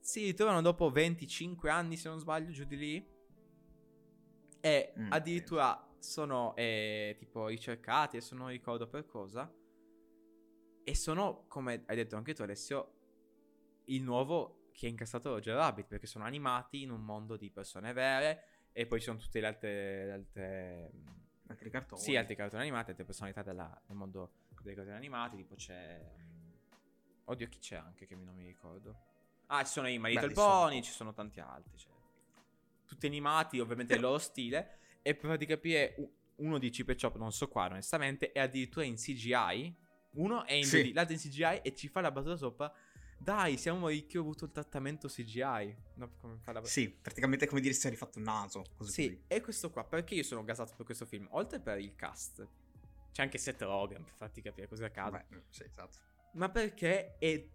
Si 0.00 0.24
ritrovano 0.24 0.62
dopo 0.62 0.90
25 0.90 1.68
anni, 1.70 1.96
se 1.96 2.08
non 2.08 2.18
sbaglio, 2.18 2.50
giù 2.52 2.64
di 2.64 2.76
lì. 2.76 3.14
E 4.60 4.92
Mm, 4.98 5.08
addirittura 5.10 5.80
sono 5.98 6.54
eh, 6.56 7.16
tipo 7.18 7.46
ricercati, 7.46 8.16
adesso 8.16 8.34
non 8.36 8.48
ricordo 8.48 8.86
per 8.88 9.06
cosa. 9.06 9.52
E 10.88 10.94
sono, 10.94 11.46
come 11.48 11.82
hai 11.86 11.96
detto 11.96 12.14
anche 12.14 12.32
tu, 12.32 12.42
Alessio, 12.42 12.92
il 13.86 14.02
nuovo 14.04 14.68
che 14.70 14.86
ha 14.86 14.88
incassato 14.88 15.30
Roger 15.30 15.56
Rabbit, 15.56 15.86
perché 15.86 16.06
sono 16.06 16.24
animati 16.24 16.82
in 16.82 16.90
un 16.92 17.00
mondo 17.02 17.36
di 17.36 17.50
persone 17.50 17.92
vere. 17.92 18.44
E 18.72 18.86
poi 18.86 19.00
ci 19.00 19.06
sono 19.06 19.18
tutte 19.18 19.40
le 19.40 19.46
altre. 19.48 20.04
le 20.06 20.12
altre 20.12 20.90
Altri 21.48 21.70
cartoni. 21.70 22.00
sì, 22.00 22.14
altri 22.14 22.36
cartoni 22.36 22.62
animati, 22.62 22.90
altre 22.90 23.04
personalità 23.04 23.42
della- 23.42 23.80
del 23.84 23.96
mondo 23.96 24.30
dei 24.62 24.74
cartoni 24.76 24.96
animati. 24.96 25.36
Tipo 25.36 25.56
c'è. 25.56 26.00
Oddio, 27.24 27.48
chi 27.48 27.58
c'è 27.58 27.76
anche 27.76 28.06
che 28.06 28.14
non 28.14 28.34
mi 28.36 28.44
ricordo. 28.44 28.94
Ah, 29.46 29.64
ci 29.64 29.72
sono 29.72 29.88
i 29.88 29.98
My 29.98 30.10
Little. 30.12 30.32
Pony, 30.34 30.82
ci 30.82 30.92
sono 30.92 31.12
tanti 31.12 31.40
altri. 31.40 31.76
Cioè. 31.76 31.90
Tutti 32.84 33.06
animati, 33.06 33.58
ovviamente 33.58 33.94
nel 33.94 34.02
loro 34.02 34.18
stile. 34.22 34.78
E 35.02 35.16
per 35.16 35.30
farti 35.30 35.46
capire, 35.46 35.96
uno 36.36 36.58
di 36.58 36.70
Chip 36.70 36.90
e 36.90 36.96
Chop, 36.96 37.16
non 37.16 37.32
so 37.32 37.48
qua, 37.48 37.64
onestamente, 37.66 38.30
è 38.30 38.38
addirittura 38.38 38.84
in 38.84 38.94
CGI. 38.94 39.74
Uno 40.16 40.44
è 40.44 40.52
in 40.54 40.64
Sì. 40.64 40.82
2D, 40.90 40.94
l'altro 40.94 41.14
è 41.14 41.18
in 41.18 41.22
CGI 41.30 41.60
e 41.62 41.74
ci 41.74 41.88
fa 41.88 42.00
la 42.00 42.10
battuta 42.10 42.36
sopra. 42.36 42.72
Dai, 43.18 43.56
siamo 43.56 43.88
ricchi, 43.88 44.18
ho 44.18 44.20
avuto 44.20 44.44
il 44.44 44.52
trattamento 44.52 45.08
CGI. 45.08 45.76
No, 45.94 46.10
la 46.44 46.64
Sì, 46.64 46.90
praticamente 46.90 47.46
è 47.46 47.48
come 47.48 47.60
dire 47.62 47.72
si 47.72 47.86
è 47.86 47.90
rifatto 47.90 48.18
un 48.18 48.24
naso. 48.24 48.64
Così 48.76 48.92
sì, 48.92 49.08
così. 49.08 49.22
e 49.26 49.40
questo 49.40 49.70
qua, 49.70 49.84
perché 49.84 50.14
io 50.14 50.22
sono 50.22 50.44
gasato 50.44 50.74
per 50.76 50.84
questo 50.84 51.06
film? 51.06 51.26
Oltre 51.30 51.58
per 51.60 51.78
il 51.78 51.94
cast, 51.94 52.46
c'è 53.12 53.22
anche 53.22 53.38
Seth 53.38 53.62
Rogen, 53.62 54.04
per 54.04 54.12
farti 54.14 54.42
capire 54.42 54.68
cos'è 54.68 54.84
accade. 54.84 55.24
Vabbè, 55.28 55.42
sì, 55.48 55.62
esatto. 55.64 55.98
Ma 56.32 56.50
perché 56.50 57.16
è 57.16 57.48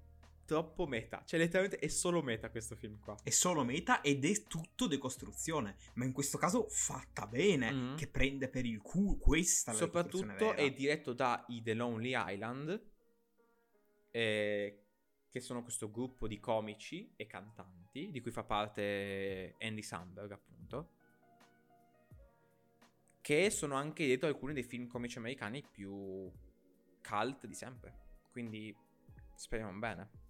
troppo 0.51 0.85
meta? 0.85 1.23
Cioè, 1.25 1.39
letteralmente 1.39 1.79
è 1.79 1.87
solo 1.87 2.21
meta 2.21 2.49
questo 2.49 2.75
film 2.75 2.99
qua. 2.99 3.17
È 3.23 3.29
solo 3.29 3.63
meta 3.63 4.01
ed 4.01 4.25
è 4.25 4.43
tutto 4.43 4.85
decostruzione. 4.85 5.77
Ma 5.93 6.03
in 6.03 6.11
questo 6.11 6.37
caso 6.37 6.67
fatta 6.67 7.25
bene. 7.25 7.71
Mhm. 7.71 7.95
Che 7.95 8.07
prende 8.07 8.49
per 8.49 8.65
il 8.65 8.81
culo. 8.81 9.15
Questa 9.15 9.71
Soprattutto 9.71 10.53
è 10.53 10.69
diretto 10.73 11.13
da 11.13 11.45
i 11.47 11.61
The 11.61 11.73
Lonely 11.73 12.13
Island, 12.13 12.81
eh, 14.11 14.83
che 15.29 15.39
sono 15.39 15.63
questo 15.63 15.89
gruppo 15.89 16.27
di 16.27 16.37
comici 16.41 17.13
e 17.15 17.25
cantanti, 17.27 18.11
di 18.11 18.19
cui 18.19 18.31
fa 18.31 18.43
parte 18.43 19.55
Andy 19.57 19.81
Samberg, 19.81 20.31
appunto. 20.31 20.89
Che 23.21 23.49
sono 23.51 23.75
anche 23.75 24.05
dietro 24.05 24.27
alcuni 24.27 24.51
dei 24.51 24.63
film 24.63 24.87
comici 24.87 25.17
americani 25.17 25.63
più 25.65 26.29
cult 27.01 27.45
di 27.45 27.55
sempre. 27.55 27.99
Quindi 28.31 28.75
speriamo 29.35 29.79
bene. 29.79 30.20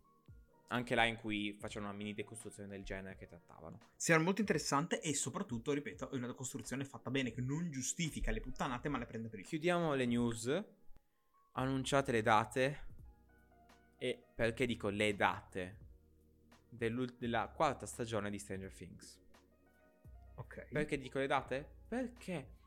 Anche 0.72 0.96
là 0.96 1.06
in 1.06 1.18
cui 1.18 1.56
facevano 1.60 1.92
una 1.92 1.98
mini 1.98 2.14
decostruzione 2.14 2.70
del 2.70 2.84
genere 2.84 3.16
che 3.16 3.28
trattavano. 3.28 3.80
Sarà 3.96 4.22
molto 4.22 4.40
interessante 4.40 5.02
e 5.02 5.14
soprattutto, 5.14 5.74
ripeto, 5.74 6.12
è 6.12 6.16
una 6.16 6.28
decostruzione 6.28 6.86
fatta 6.86 7.12
bene 7.12 7.32
che 7.32 7.42
non 7.42 7.70
giustifica 7.70 8.32
le 8.32 8.40
puttanate 8.40 8.88
ma 8.88 8.98
le 8.98 9.06
prende 9.06 9.28
per 9.28 9.40
il. 9.40 9.46
Chiudiamo 9.46 9.94
le 9.94 10.06
news. 10.06 10.64
Annunciate 11.54 12.12
le 12.14 12.22
date. 12.22 12.80
E 13.98 14.24
perché 14.34 14.66
dico 14.66 14.90
le 14.90 15.16
date? 15.16 15.90
della 16.74 17.52
quarta 17.54 17.86
stagione 17.86 18.30
di 18.30 18.40
Stranger 18.40 18.72
Things. 18.72 19.20
Ok. 20.36 20.68
Perché 20.72 20.98
dico 20.98 21.20
le 21.20 21.28
date? 21.28 21.68
Perché 21.88 22.60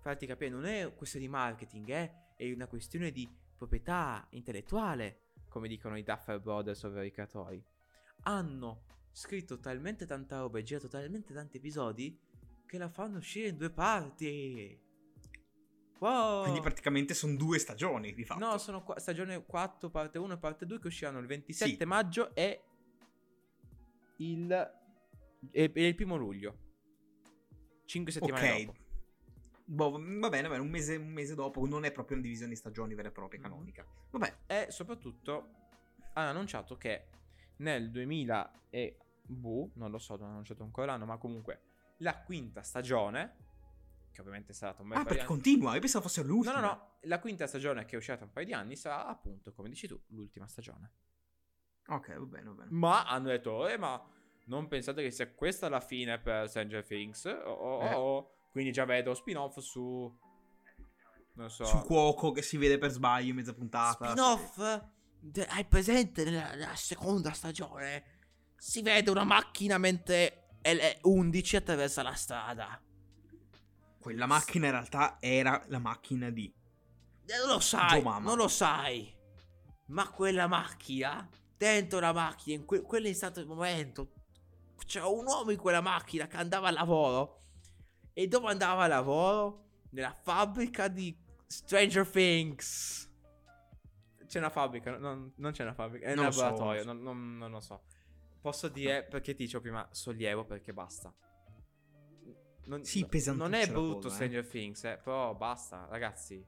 farti 0.00 0.26
capire, 0.26 0.50
non 0.50 0.66
è 0.66 0.92
questione 0.94 1.24
di 1.24 1.32
marketing, 1.32 1.88
eh? 1.88 2.12
è 2.36 2.52
una 2.52 2.66
questione 2.66 3.10
di 3.10 3.28
proprietà 3.56 4.26
intellettuale, 4.30 5.25
come 5.48 5.68
dicono 5.68 5.96
i 5.96 6.02
Duffer 6.02 6.40
Brothers, 6.40 6.82
ovvero 6.84 7.04
i 7.04 7.10
creatori. 7.10 7.62
Hanno 8.22 8.84
scritto 9.12 9.58
talmente 9.58 10.04
tanta 10.06 10.40
roba 10.40 10.58
e 10.58 10.62
girato 10.62 10.88
talmente 10.88 11.32
tanti 11.32 11.56
episodi 11.56 12.18
che 12.66 12.78
la 12.78 12.88
fanno 12.88 13.18
uscire 13.18 13.48
in 13.48 13.56
due 13.56 13.70
parti. 13.70 14.78
Wow. 15.98 16.42
Quindi 16.42 16.60
praticamente 16.60 17.14
sono 17.14 17.36
due 17.36 17.58
stagioni 17.58 18.12
di 18.12 18.24
fatto. 18.24 18.44
No, 18.44 18.58
sono 18.58 18.82
qua- 18.82 18.98
stagione 18.98 19.44
4, 19.46 19.88
parte 19.88 20.18
1 20.18 20.34
e 20.34 20.38
parte 20.38 20.66
2 20.66 20.78
che 20.78 20.88
usciranno 20.88 21.18
il 21.20 21.26
27 21.26 21.76
Sì. 21.78 21.84
maggio 21.84 22.34
e 22.34 22.62
il, 24.18 24.50
e- 25.52 25.70
e 25.74 25.86
il 25.86 25.94
primo 25.94 26.16
luglio. 26.16 26.58
5 27.86 28.12
settimane 28.12 28.50
ok. 28.50 28.64
dopo. 28.64 28.78
Boh, 29.68 29.90
va 29.90 30.28
bene, 30.28 30.42
va 30.48 30.54
bene, 30.54 30.58
un 30.62 30.70
mese, 30.70 30.94
un 30.96 31.08
mese 31.08 31.34
dopo 31.34 31.66
non 31.66 31.84
è 31.84 31.90
proprio 31.90 32.16
una 32.16 32.24
divisione 32.24 32.52
di 32.52 32.56
stagioni 32.56 32.94
vera 32.94 33.08
e 33.08 33.12
propria 33.12 33.40
Mhm. 33.40 33.46
canonica. 33.48 33.84
Vabbè, 34.10 34.36
E 34.46 34.66
soprattutto 34.70 35.48
hanno 36.12 36.30
annunciato 36.30 36.76
che 36.76 37.08
nel 37.56 37.90
2000 37.90 38.50
e 38.70 38.96
boh, 39.22 39.70
non 39.74 39.90
lo 39.90 39.98
so, 39.98 40.12
non 40.14 40.22
hanno 40.24 40.32
annunciato 40.32 40.62
ancora 40.62 40.92
l'anno, 40.92 41.04
ma 41.04 41.16
comunque 41.18 41.60
la 41.98 42.16
quinta 42.22 42.62
stagione, 42.62 43.44
che 44.12 44.20
ovviamente 44.20 44.52
sarà 44.52 44.74
un 44.78 44.88
bel 44.88 44.98
ah, 44.98 45.04
perché 45.04 45.24
continua, 45.24 45.74
io 45.74 45.80
pensavo 45.80 46.04
fosse 46.04 46.22
No, 46.22 46.28
l'ultima. 46.28 46.60
no, 46.60 46.66
no, 46.66 46.96
la 47.02 47.18
quinta 47.18 47.46
stagione 47.48 47.84
che 47.86 47.94
è 47.96 47.98
uscita 47.98 48.22
un 48.22 48.30
paio 48.30 48.46
di 48.46 48.52
anni 48.52 48.76
sarà 48.76 49.06
appunto, 49.06 49.52
come 49.52 49.68
dici 49.68 49.88
tu, 49.88 50.00
l'ultima 50.08 50.46
stagione. 50.46 50.92
Ok, 51.88 52.16
va 52.16 52.24
bene, 52.24 52.44
va 52.44 52.52
bene. 52.52 52.70
Ma 52.70 53.04
hanno 53.06 53.28
detto, 53.28 53.66
eh, 53.68 53.76
ma 53.76 54.00
non 54.46 54.68
pensate 54.68 55.02
che 55.02 55.10
sia 55.10 55.28
questa 55.32 55.68
la 55.68 55.80
fine 55.80 56.18
per 56.20 56.48
Stranger 56.48 56.84
Things? 56.84 57.24
Oh, 57.24 57.50
oh, 57.50 57.82
Eh. 57.82 57.94
oh. 57.94 58.30
Quindi 58.56 58.72
già 58.72 58.86
vedo 58.86 59.12
spin-off 59.12 59.58
su... 59.58 60.10
Non 61.34 61.50
so... 61.50 61.66
Sul 61.66 61.82
cuoco 61.82 62.32
che 62.32 62.40
si 62.40 62.56
vede 62.56 62.78
per 62.78 62.90
sbaglio 62.90 63.28
in 63.28 63.36
mezza 63.36 63.52
puntata. 63.52 64.06
Spin-off? 64.06 64.82
De- 65.20 65.44
hai 65.44 65.66
presente 65.66 66.24
nella, 66.24 66.54
nella 66.54 66.74
seconda 66.74 67.32
stagione? 67.32 68.22
Si 68.56 68.80
vede 68.80 69.10
una 69.10 69.24
macchina 69.24 69.76
mentre 69.76 70.56
L11 70.62 71.56
attraversa 71.56 72.02
la 72.02 72.14
strada. 72.14 72.82
Quella 74.00 74.24
macchina 74.24 74.64
in 74.64 74.72
realtà 74.72 75.18
era 75.20 75.62
la 75.66 75.78
macchina 75.78 76.30
di... 76.30 76.50
E 77.26 77.36
non 77.36 77.48
lo 77.48 77.60
sai, 77.60 78.02
non 78.02 78.38
lo 78.38 78.48
sai. 78.48 79.14
Ma 79.88 80.08
quella 80.08 80.46
macchina, 80.46 81.28
dentro 81.58 82.00
la 82.00 82.14
macchina, 82.14 82.56
in 82.56 82.64
que- 82.64 82.80
quell'istante 82.80 83.40
del 83.40 83.48
momento, 83.50 84.12
c'era 84.86 85.08
un 85.08 85.26
uomo 85.26 85.50
in 85.50 85.58
quella 85.58 85.82
macchina 85.82 86.26
che 86.26 86.38
andava 86.38 86.68
a 86.68 86.72
lavoro. 86.72 87.42
E 88.18 88.28
dove 88.28 88.48
andava 88.48 88.84
a 88.84 88.86
lavoro? 88.86 89.64
Nella 89.90 90.10
fabbrica 90.14 90.88
di 90.88 91.14
Stranger 91.46 92.08
Things. 92.08 93.12
C'è 94.26 94.38
una 94.38 94.48
fabbrica, 94.48 94.92
no- 94.92 94.98
non, 94.98 95.32
non 95.36 95.52
c'è 95.52 95.64
una 95.64 95.74
fabbrica, 95.74 96.06
è 96.06 96.10
un 96.12 96.16
Non 96.16 96.24
lo 96.24 96.30
so, 96.30 96.40
laboratorio, 96.44 96.84
non 96.84 97.02
non, 97.02 97.16
non- 97.18 97.36
non 97.36 97.50
lo 97.50 97.60
so. 97.60 97.82
Posso 98.40 98.68
dire, 98.68 99.02
perché 99.04 99.34
ti 99.34 99.42
dicevo 99.44 99.60
prima, 99.62 99.86
sollievo 99.90 100.46
perché 100.46 100.72
basta. 100.72 101.12
Non, 102.64 102.82
Sì, 102.84 103.06
Non 103.34 103.52
è 103.52 103.68
brutto 103.70 103.94
cosa, 104.00 104.08
eh. 104.08 104.10
Stranger 104.12 104.46
Things, 104.48 104.84
eh, 104.84 104.96
però 104.96 105.34
basta, 105.34 105.86
ragazzi. 105.90 106.42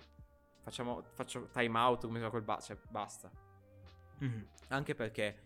Facciamo, 0.63 1.03
faccio 1.13 1.49
time 1.53 1.79
out 1.79 2.07
come 2.07 2.31
col 2.31 2.43
ba- 2.43 2.61
cioè 2.61 2.79
basta. 2.89 3.31
Mhm. 4.21 4.49
Anche 4.69 4.95
perché, 4.95 5.43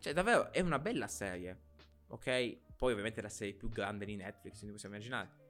cioè, 0.00 0.12
davvero 0.12 0.52
è 0.52 0.60
una 0.60 0.78
bella 0.78 1.08
serie. 1.08 1.60
Ok? 2.08 2.58
Poi, 2.76 2.92
ovviamente, 2.92 3.20
è 3.20 3.22
la 3.22 3.30
serie 3.30 3.54
più 3.54 3.70
grande 3.70 4.04
di 4.04 4.16
Netflix, 4.16 4.56
quindi 4.58 4.72
possiamo 4.72 4.94
immaginare. 4.96 5.40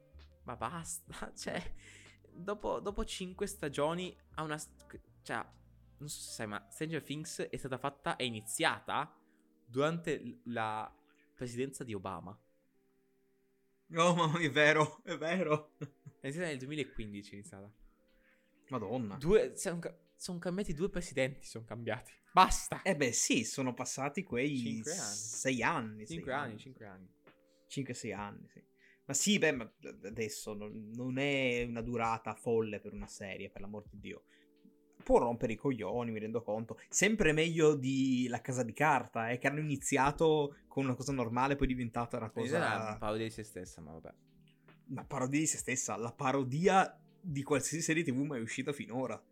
Ma 0.43 0.55
basta, 0.55 1.31
cioè, 1.35 1.61
dopo, 2.29 2.79
dopo 2.79 3.05
5 3.05 3.47
stagioni 3.47 4.15
ha 4.35 4.43
una. 4.43 4.57
Cioè, 5.21 5.45
non 5.97 6.09
so 6.09 6.19
se 6.19 6.31
sai, 6.31 6.47
ma 6.47 6.67
Stranger 6.69 7.01
Things 7.01 7.41
è 7.41 7.55
stata 7.55 7.77
fatta, 7.77 8.15
è 8.17 8.23
iniziata 8.23 9.15
durante 9.65 10.41
la 10.45 10.93
presidenza 11.33 11.83
di 11.83 11.93
Obama. 11.93 12.37
Oh, 13.95 14.15
mamma 14.15 14.37
mia, 14.37 14.47
è 14.47 14.51
vero, 14.51 15.01
è 15.03 15.17
vero. 15.17 15.75
È 15.77 16.27
iniziata 16.27 16.47
nel 16.47 16.57
2015, 16.57 17.31
è 17.31 17.33
iniziata. 17.35 17.71
Madonna. 18.69 19.17
Due, 19.17 19.55
sono, 19.55 19.79
sono 20.15 20.39
cambiati 20.39 20.73
due 20.73 20.89
presidenti, 20.89 21.45
sono 21.45 21.63
cambiati. 21.63 22.11
Basta. 22.31 22.81
Eh 22.81 22.95
beh, 22.95 23.11
sì, 23.11 23.43
sono 23.43 23.73
passati 23.73 24.23
quei 24.23 24.57
Cinque 24.57 24.91
anni. 24.93 25.15
sei 25.15 25.61
anni. 25.61 26.07
5 26.07 26.31
sei 26.31 26.33
anni, 26.33 26.57
5 26.57 26.85
anni. 26.85 27.11
5-6 27.69 28.13
anni, 28.15 28.47
sì. 28.49 28.63
Ma 29.13 29.19
sì, 29.19 29.37
beh, 29.37 29.51
ma 29.51 29.71
adesso 30.05 30.55
non, 30.55 30.89
non 30.95 31.19
è 31.19 31.65
una 31.69 31.81
durata 31.81 32.33
folle 32.33 32.79
per 32.79 32.93
una 32.93 33.05
serie, 33.05 33.51
per 33.51 33.61
l'amor 33.61 33.83
di 33.87 33.99
Dio. 33.99 34.23
Può 35.03 35.19
rompere 35.19 35.53
i 35.53 35.55
coglioni, 35.55 36.09
mi 36.09 36.17
rendo 36.17 36.41
conto. 36.41 36.79
Sempre 36.89 37.31
meglio 37.31 37.75
di 37.75 38.25
La 38.27 38.41
Casa 38.41 38.63
di 38.63 38.73
Carta, 38.73 39.29
eh, 39.29 39.37
che 39.37 39.45
hanno 39.45 39.59
iniziato 39.59 40.55
con 40.67 40.85
una 40.85 40.95
cosa 40.95 41.11
normale, 41.11 41.55
poi 41.55 41.67
è 41.67 41.69
diventata 41.69 42.17
una 42.17 42.31
Cosa... 42.31 42.57
Era 42.57 42.81
una 42.81 42.97
parodia 42.97 43.25
di 43.25 43.31
se 43.31 43.43
stessa, 43.43 43.81
ma 43.81 43.91
vabbè. 43.91 44.13
Una 44.87 45.05
parodia 45.05 45.39
di 45.41 45.45
se 45.45 45.57
stessa, 45.57 45.95
la 45.95 46.11
parodia 46.11 46.99
di 47.21 47.43
qualsiasi 47.43 47.83
serie 47.83 48.03
tv 48.03 48.17
mai 48.21 48.41
uscita 48.41 48.73
finora. 48.73 49.23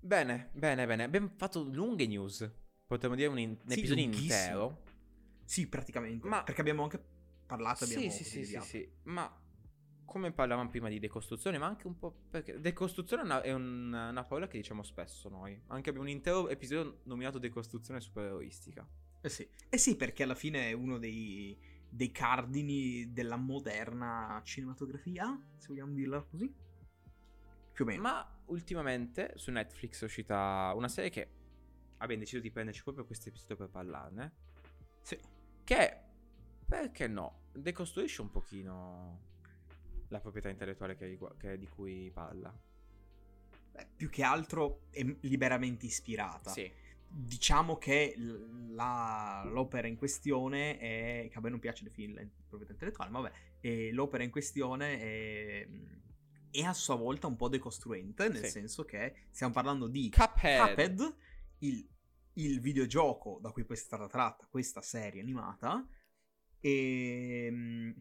Bene, 0.00 0.50
bene, 0.54 0.86
bene. 0.86 1.04
Abbiamo 1.04 1.30
fatto 1.36 1.62
lunghe 1.62 2.08
news. 2.08 2.50
Potremmo 2.84 3.14
dire 3.14 3.28
un, 3.28 3.38
in- 3.38 3.50
un 3.50 3.70
Sì, 3.70 3.78
episodio 3.78 4.02
intero. 4.02 4.82
Sì, 5.44 5.68
praticamente. 5.68 6.26
Ma- 6.26 6.42
Perché 6.42 6.62
abbiamo 6.62 6.82
anche 6.82 7.18
parlato, 7.50 7.84
abbiamo 7.84 8.10
Sì, 8.10 8.24
sì, 8.24 8.44
sì, 8.44 8.60
sì. 8.60 8.92
Ma 9.04 9.32
come 10.04 10.32
parlavamo 10.32 10.68
prima 10.68 10.88
di 10.88 10.98
decostruzione, 10.98 11.58
ma 11.58 11.66
anche 11.66 11.86
un 11.86 11.96
po' 11.98 12.12
perché 12.30 12.60
decostruzione 12.60 13.22
è 13.22 13.24
una, 13.24 13.42
è 13.42 13.52
un- 13.52 13.92
una 14.10 14.24
parola 14.24 14.46
che 14.48 14.56
diciamo 14.58 14.82
spesso 14.82 15.28
noi. 15.28 15.60
Anche 15.68 15.90
abbiamo 15.90 16.06
un 16.08 16.12
intero 16.12 16.48
episodio 16.48 17.00
nominato 17.04 17.38
decostruzione 17.38 18.00
supereroistica. 18.00 18.86
Eh 19.20 19.28
sì. 19.28 19.48
Eh 19.68 19.78
sì, 19.78 19.96
perché 19.96 20.22
alla 20.22 20.34
fine 20.34 20.68
è 20.68 20.72
uno 20.72 20.98
dei, 20.98 21.56
dei 21.88 22.10
cardini 22.10 23.12
della 23.12 23.36
moderna 23.36 24.40
cinematografia, 24.44 25.38
se 25.58 25.68
vogliamo 25.68 25.92
dirla 25.92 26.22
così. 26.22 26.52
Più 27.72 27.84
o 27.84 27.88
meno. 27.88 28.02
Ma 28.02 28.42
ultimamente 28.46 29.32
su 29.36 29.50
Netflix 29.50 30.00
è 30.00 30.04
uscita 30.04 30.72
una 30.74 30.88
serie 30.88 31.10
che 31.10 31.28
abbiamo 31.98 32.22
deciso 32.22 32.40
di 32.42 32.50
prenderci 32.50 32.82
proprio 32.82 33.04
questo 33.06 33.28
episodio 33.28 33.56
per 33.56 33.68
parlarne. 33.68 34.32
Sì. 35.02 35.18
Che, 35.62 36.00
perché 36.70 37.08
no, 37.08 37.40
decostruisce 37.52 38.20
un 38.22 38.30
pochino 38.30 39.28
la 40.08 40.20
proprietà 40.20 40.48
intellettuale 40.48 40.94
che 40.96 41.18
che- 41.36 41.58
di 41.58 41.66
cui 41.68 42.10
parla. 42.12 42.56
Beh, 43.72 43.88
più 43.96 44.08
che 44.08 44.22
altro 44.22 44.82
è 44.90 45.02
liberamente 45.22 45.86
ispirata. 45.86 46.50
Sì. 46.50 46.70
Diciamo 47.12 47.76
che 47.76 48.14
la- 48.68 49.42
l'opera 49.46 49.88
in 49.88 49.96
questione 49.96 50.78
è... 50.78 51.28
che 51.28 51.38
a 51.38 51.40
me 51.40 51.48
non 51.50 51.58
piace 51.58 51.82
definirla 51.82 52.20
in 52.20 52.30
proprietà 52.46 52.72
intellettuale, 52.72 53.10
ma 53.10 53.20
vabbè. 53.20 53.34
e 53.60 53.92
l'opera 53.92 54.22
in 54.22 54.30
questione 54.30 54.98
è... 55.00 55.68
è 56.52 56.62
a 56.62 56.72
sua 56.72 56.94
volta 56.94 57.26
un 57.26 57.34
po' 57.36 57.48
decostruente, 57.48 58.28
nel 58.28 58.44
Sì. 58.44 58.50
senso 58.50 58.84
che 58.84 59.26
stiamo 59.30 59.52
parlando 59.52 59.88
di 59.88 60.08
Cuphead. 60.10 60.68
Cuphead, 60.68 61.16
il, 61.58 61.88
il 62.34 62.60
videogioco 62.60 63.38
da 63.40 63.50
cui 63.50 63.64
poi 63.64 63.76
è 63.76 63.78
stata 63.80 64.06
tratta 64.06 64.46
questa 64.48 64.80
serie 64.80 65.20
animata. 65.20 65.84
E, 66.60 67.94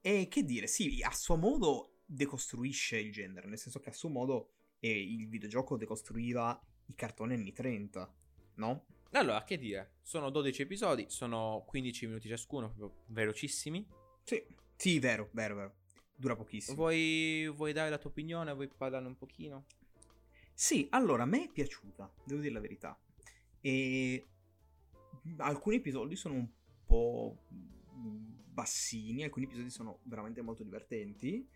e 0.00 0.28
che 0.28 0.44
dire, 0.44 0.66
sì, 0.66 1.02
a 1.02 1.12
suo 1.12 1.36
modo 1.36 2.02
decostruisce 2.06 2.98
il 2.98 3.12
genere, 3.12 3.48
nel 3.48 3.58
senso 3.58 3.80
che 3.80 3.90
a 3.90 3.92
suo 3.92 4.08
modo 4.08 4.50
eh, 4.78 5.02
il 5.02 5.28
videogioco 5.28 5.76
decostruiva 5.76 6.60
i 6.86 6.94
cartoni 6.94 7.34
anni 7.34 7.52
30, 7.52 8.14
no? 8.56 8.86
Allora, 9.12 9.44
che 9.44 9.58
dire? 9.58 9.94
Sono 10.02 10.30
12 10.30 10.62
episodi, 10.62 11.06
sono 11.08 11.64
15 11.66 12.06
minuti 12.06 12.28
ciascuno, 12.28 12.72
proprio 12.72 13.04
velocissimi. 13.06 13.86
Sì, 14.24 14.44
sì, 14.76 14.98
vero, 14.98 15.30
vero, 15.32 15.54
vero. 15.54 15.74
Dura 16.16 16.36
pochissimo. 16.36 16.76
Vuoi, 16.76 17.50
vuoi 17.54 17.72
dare 17.72 17.90
la 17.90 17.98
tua 17.98 18.10
opinione? 18.10 18.52
Vuoi 18.52 18.68
parlarne 18.68 19.08
un 19.08 19.16
pochino? 19.16 19.66
Sì, 20.52 20.86
allora, 20.90 21.24
a 21.24 21.26
me 21.26 21.44
è 21.44 21.50
piaciuta, 21.50 22.12
devo 22.24 22.40
dire 22.40 22.52
la 22.52 22.60
verità. 22.60 22.98
E 23.60 24.26
alcuni 25.38 25.76
episodi 25.76 26.16
sono 26.16 26.34
un 26.34 26.48
po' 26.84 27.38
bassini, 28.54 29.24
alcuni 29.24 29.46
episodi 29.46 29.70
sono 29.70 30.00
veramente 30.04 30.40
molto 30.40 30.62
divertenti. 30.62 31.46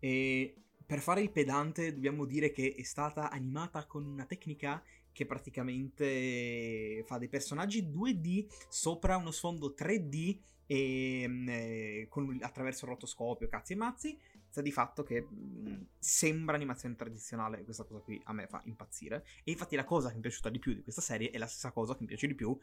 E 0.00 0.62
per 0.84 1.00
fare 1.00 1.20
il 1.20 1.30
pedante 1.30 1.92
dobbiamo 1.92 2.24
dire 2.24 2.50
che 2.50 2.74
è 2.76 2.82
stata 2.82 3.30
animata 3.30 3.86
con 3.86 4.04
una 4.04 4.24
tecnica 4.24 4.82
che 5.12 5.26
praticamente 5.26 7.02
fa 7.04 7.18
dei 7.18 7.28
personaggi 7.28 7.90
2D 7.90 8.46
sopra 8.68 9.16
uno 9.16 9.32
sfondo 9.32 9.74
3D 9.76 10.38
e, 10.66 11.24
mm, 11.26 11.48
eh, 11.48 12.06
con- 12.08 12.38
attraverso 12.40 12.84
il 12.84 12.92
rotoscopio, 12.92 13.48
cazzi 13.48 13.72
e 13.72 13.76
mazzi. 13.76 14.18
Sta 14.48 14.62
di 14.62 14.70
fatto 14.70 15.02
che 15.02 15.22
mh, 15.22 15.86
sembra 15.98 16.56
animazione 16.56 16.94
tradizionale, 16.94 17.64
questa 17.64 17.84
cosa 17.84 18.00
qui 18.00 18.20
a 18.24 18.32
me 18.32 18.46
fa 18.46 18.60
impazzire. 18.64 19.24
E 19.44 19.50
infatti 19.50 19.76
la 19.76 19.84
cosa 19.84 20.08
che 20.08 20.14
mi 20.14 20.20
è 20.20 20.22
piaciuta 20.22 20.50
di 20.50 20.58
più 20.58 20.72
di 20.72 20.82
questa 20.82 21.00
serie 21.00 21.30
è 21.30 21.38
la 21.38 21.46
stessa 21.46 21.72
cosa 21.72 21.94
che 21.94 22.00
mi 22.00 22.06
piace 22.06 22.26
di 22.26 22.34
più 22.34 22.56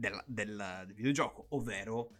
del, 0.00 0.22
del- 0.26 0.82
del 0.86 0.94
videogioco, 0.94 1.46
ovvero 1.50 2.12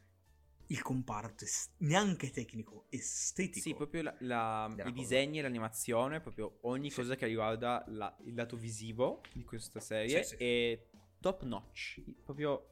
il 0.66 0.82
comparto 0.82 1.44
es- 1.44 1.70
neanche 1.78 2.30
tecnico, 2.30 2.86
estetico. 2.90 3.60
Sì, 3.60 3.74
proprio 3.74 4.02
la- 4.02 4.14
la- 4.20 4.66
Della 4.74 4.88
i 4.88 4.92
cosa. 4.92 5.02
disegni 5.02 5.38
e 5.38 5.42
l'animazione, 5.42 6.20
proprio 6.20 6.58
ogni 6.62 6.90
Sì. 6.90 6.96
cosa 7.00 7.16
che 7.16 7.26
riguarda 7.26 7.82
la- 7.88 8.14
il 8.24 8.34
lato 8.34 8.56
visivo 8.56 9.20
di 9.32 9.42
questa 9.42 9.80
serie 9.80 10.22
Sì, 10.22 10.36
sì. 10.36 10.44
è 10.44 10.86
top 11.20 11.42
notch. 11.44 12.00
Proprio 12.22 12.66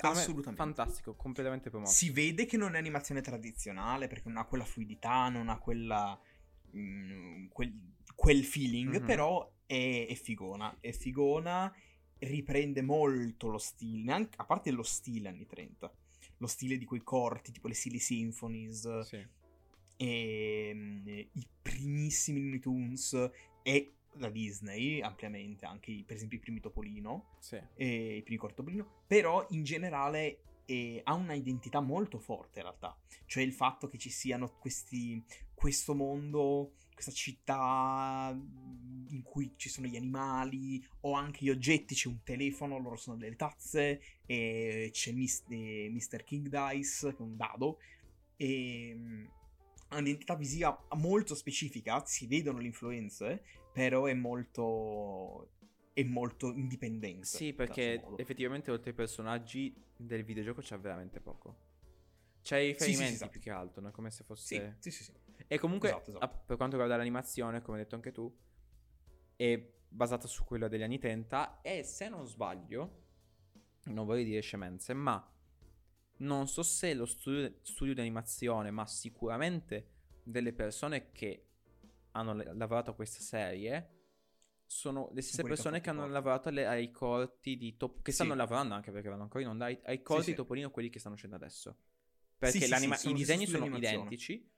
Assolutamente. 0.00 0.54
fantastico, 0.54 1.14
completamente 1.14 1.68
promosso. 1.70 1.92
Si 1.92 2.10
vede 2.10 2.46
che 2.46 2.56
non 2.56 2.74
è 2.74 2.78
animazione 2.78 3.20
tradizionale 3.20 4.06
perché 4.06 4.28
non 4.28 4.38
ha 4.38 4.44
quella 4.46 4.64
fluidità, 4.64 5.28
non 5.28 5.48
ha 5.50 5.58
quella 5.58 6.18
mm, 6.76 7.48
quel, 7.48 7.72
quel 8.16 8.42
feeling, 8.44 8.98
Mhm. 8.98 9.04
però 9.06 9.48
è, 9.66 10.06
è 10.08 10.14
figona, 10.14 10.76
è 10.80 10.90
figona, 10.92 11.72
riprende 12.18 12.82
molto 12.82 13.48
lo 13.48 13.58
stile, 13.58 14.02
neanche, 14.04 14.34
a 14.36 14.44
parte 14.44 14.70
lo 14.70 14.82
stile 14.82 15.28
anni 15.28 15.46
30, 15.46 15.92
lo 16.38 16.46
stile 16.46 16.76
di 16.78 16.84
quei 16.84 17.02
corti, 17.02 17.52
tipo 17.52 17.68
le 17.68 17.74
Silly 17.74 17.98
Symphonies, 17.98 19.00
Sì. 19.00 19.26
e 19.96 20.70
mm, 20.74 21.06
i 21.08 21.46
primissimi 21.62 22.40
Looney 22.40 22.58
Tunes 22.58 23.30
e 23.62 23.92
la 24.18 24.30
Disney 24.30 25.00
ampiamente, 25.00 25.66
anche 25.66 25.90
i- 25.90 26.04
per 26.04 26.16
esempio 26.16 26.38
i 26.38 26.40
primi 26.40 26.60
Topolino 26.60 27.36
Sì. 27.40 27.60
e 27.74 28.16
i 28.16 28.22
primi 28.22 28.38
corti 28.38 28.56
Topolino, 28.56 29.02
però 29.06 29.44
in 29.50 29.64
generale 29.64 30.40
eh, 30.66 31.00
ha 31.04 31.12
una 31.12 31.34
identità 31.34 31.80
molto 31.80 32.18
forte 32.18 32.60
in 32.60 32.64
realtà, 32.64 32.96
cioè 33.26 33.42
il 33.42 33.52
fatto 33.52 33.86
che 33.86 33.98
ci 33.98 34.08
siano 34.08 34.50
questi, 34.58 35.22
questo 35.52 35.94
mondo, 35.94 36.76
questa 36.94 37.12
città 37.12 38.30
in 39.08 39.22
cui 39.22 39.52
ci 39.56 39.68
sono 39.68 39.86
gli 39.86 39.96
animali 39.96 40.84
o 41.00 41.12
anche 41.12 41.44
gli 41.44 41.50
oggetti, 41.50 41.94
c'è 41.94 42.08
un 42.08 42.22
telefono, 42.22 42.78
loro 42.78 42.96
sono 42.96 43.16
delle 43.16 43.36
tazze, 43.36 44.00
e 44.24 44.88
c'è 44.92 45.12
Mr. 45.12 46.24
King 46.24 46.48
Dice 46.48 47.10
che 47.10 47.16
è 47.18 47.22
un 47.22 47.36
dado 47.36 47.78
e 48.36 48.96
ha 49.88 49.98
un'identità 49.98 50.34
visiva 50.34 50.86
molto 50.94 51.34
specifica, 51.34 52.04
si 52.06 52.26
vedono 52.26 52.58
le 52.58 52.66
influenze, 52.66 53.42
però 53.72 54.06
è 54.06 54.14
molto 54.14 55.50
è 55.92 56.02
molto 56.02 56.52
indipendente. 56.52 57.24
Sì, 57.24 57.52
perché 57.52 58.02
effettivamente 58.16 58.70
oltre 58.72 58.90
ai 58.90 58.96
personaggi 58.96 59.72
del 59.96 60.24
videogioco 60.24 60.60
c'è 60.60 60.78
veramente 60.78 61.20
poco. 61.20 61.72
C'è 62.42 62.58
i 62.58 62.66
Sì, 62.66 62.72
sì, 62.72 62.76
sì, 62.76 62.90
riferimenti 62.90 63.14
esatto. 63.14 63.30
più 63.30 63.40
che 63.40 63.50
altro, 63.50 63.80
no? 63.80 63.90
come 63.92 64.10
se 64.10 64.18
Sì, 64.18 64.26
fosse... 64.26 64.76
sì, 64.80 64.90
sì, 64.90 65.04
sì. 65.04 65.12
E 65.46 65.58
comunque, 65.58 65.88
Esatto, 65.88 66.10
esatto. 66.10 66.42
per 66.46 66.56
quanto 66.56 66.76
riguarda 66.76 66.96
l'animazione, 66.96 67.62
come 67.62 67.78
hai 67.78 67.82
detto 67.84 67.94
anche 67.94 68.12
tu, 68.12 68.34
è 69.36 69.72
basata 69.88 70.26
su 70.26 70.44
quella 70.44 70.68
degli 70.68 70.82
anni 70.82 70.98
30 70.98 71.60
e 71.60 71.82
se 71.84 72.08
non 72.08 72.26
sbaglio, 72.26 73.02
non 73.84 74.06
voglio 74.06 74.24
dire 74.24 74.40
scemenze, 74.40 74.92
ma 74.94 75.30
non 76.16 76.48
so 76.48 76.62
se 76.62 76.94
lo 76.94 77.06
studio, 77.06 77.58
studio 77.62 77.94
di 77.94 78.00
animazione, 78.00 78.70
ma 78.70 78.86
sicuramente 78.86 79.90
delle 80.22 80.52
persone 80.52 81.10
che 81.12 81.48
hanno 82.12 82.32
lavorato 82.34 82.90
a 82.90 82.94
questa 82.94 83.20
serie 83.20 83.90
sono 84.66 85.10
le 85.12 85.20
stesse 85.20 85.42
persone 85.42 85.80
che 85.80 85.90
hanno 85.90 86.06
lavorato 86.06 86.48
alle- 86.48 86.66
ai 86.66 86.90
corti 86.90 87.56
di 87.56 87.76
Top... 87.76 88.02
che 88.02 88.10
Sì. 88.10 88.18
stanno 88.18 88.34
lavorando 88.34 88.74
anche 88.74 88.90
perché 88.90 89.08
vanno 89.08 89.22
ancora 89.22 89.42
in 89.42 89.50
onda 89.50 89.66
ai, 89.66 89.78
ai 89.84 90.02
corti 90.02 90.24
sì. 90.24 90.30
di 90.30 90.36
Topolino 90.36 90.70
quelli 90.70 90.90
che 90.90 90.98
stanno 90.98 91.14
uscendo 91.14 91.36
adesso. 91.36 91.76
Perché 92.38 92.66
sì, 92.66 93.08
i 93.10 93.12
disegni 93.12 93.46
sono 93.46 93.66
identici 93.76 94.50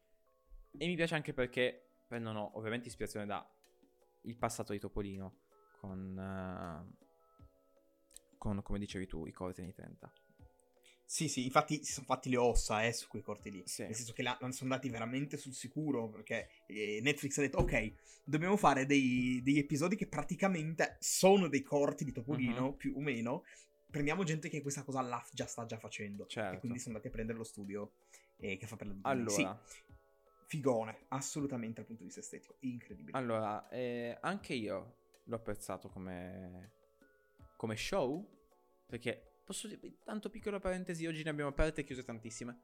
e 0.79 0.87
mi 0.87 0.95
piace 0.97 1.15
anche 1.15 1.33
perché 1.33 1.91
prendono 2.07 2.57
ovviamente 2.57 2.89
ispirazione 2.89 3.27
da 3.27 3.49
il 4.23 4.37
passato 4.37 4.73
di 4.73 4.79
Topolino 4.79 5.41
con, 5.81 6.19
eh, 6.19 7.05
con 8.39 8.63
come 8.63 8.79
dicevi 8.79 9.07
tu, 9.07 9.27
i 9.27 9.33
corti 9.33 9.61
anni 9.61 9.73
30. 9.73 10.11
Sì, 11.09 11.29
sì, 11.29 11.45
infatti 11.45 11.85
si 11.85 11.93
sono 11.93 12.07
fatti 12.07 12.29
le 12.29 12.37
ossa 12.37 12.85
eh, 12.85 12.93
su 12.93 13.07
quei 13.07 13.23
corti 13.23 13.51
lì. 13.53 13.63
Sì. 13.65 13.83
Nel 13.85 13.95
senso 13.95 14.13
che 14.13 14.23
la- 14.23 14.37
sono 14.41 14.55
andati 14.73 14.89
veramente 14.91 15.37
sul 15.37 15.53
sicuro 15.53 16.09
perché 16.09 16.49
eh, 16.67 16.99
Netflix 17.01 17.39
ha 17.39 17.43
detto 17.43 17.59
ok, 17.59 17.93
dobbiamo 18.25 18.57
fare 18.57 18.87
dei- 18.87 19.41
degli 19.43 19.59
episodi 19.59 19.95
che 19.95 20.09
praticamente 20.09 20.97
sono 20.99 21.47
dei 21.49 21.63
corti 21.63 22.05
di 22.05 22.11
Topolino, 22.13 22.71
Mhm. 22.71 22.75
più 22.77 22.95
o 22.97 23.01
meno. 23.01 23.45
Prendiamo 23.89 24.25
gente 24.25 24.49
che 24.49 24.63
questa 24.63 24.83
cosa 24.83 25.01
la 25.01 25.25
già 25.33 25.47
sta 25.47 25.65
già 25.65 25.79
facendo. 25.79 26.27
Certo. 26.27 26.57
E 26.57 26.59
quindi 26.59 26.79
sono 26.81 26.97
andati 26.97 27.07
a 27.09 27.13
prendere 27.13 27.39
lo 27.39 27.45
studio 27.45 27.93
eh, 28.39 28.57
che 28.57 28.67
fa 28.67 28.75
per 28.75 28.89
la. 28.89 28.95
Allora, 29.03 29.31
Sì, 29.31 29.49
figone, 30.47 31.07
assolutamente 31.09 31.77
dal 31.77 31.87
punto 31.87 32.01
di 32.01 32.07
vista 32.07 32.21
estetico, 32.21 32.57
incredibile. 32.61 33.19
allora 33.19 33.69
eh, 33.69 34.17
anche 34.21 34.55
io 34.55 34.97
l'ho 35.25 35.37
apprezzato 35.37 35.89
come, 35.89 36.73
come 37.57 37.77
show 37.77 38.35
perché 38.87 39.41
posso 39.45 39.69
dire, 39.69 39.99
tanto 40.05 40.31
piccola 40.31 40.59
parentesi, 40.59 41.07
oggi 41.07 41.23
ne 41.23 41.31
abbiamo 41.31 41.51
aperte 41.51 41.81
e 41.81 41.85
chiuse 41.85 42.05
tantissime. 42.05 42.59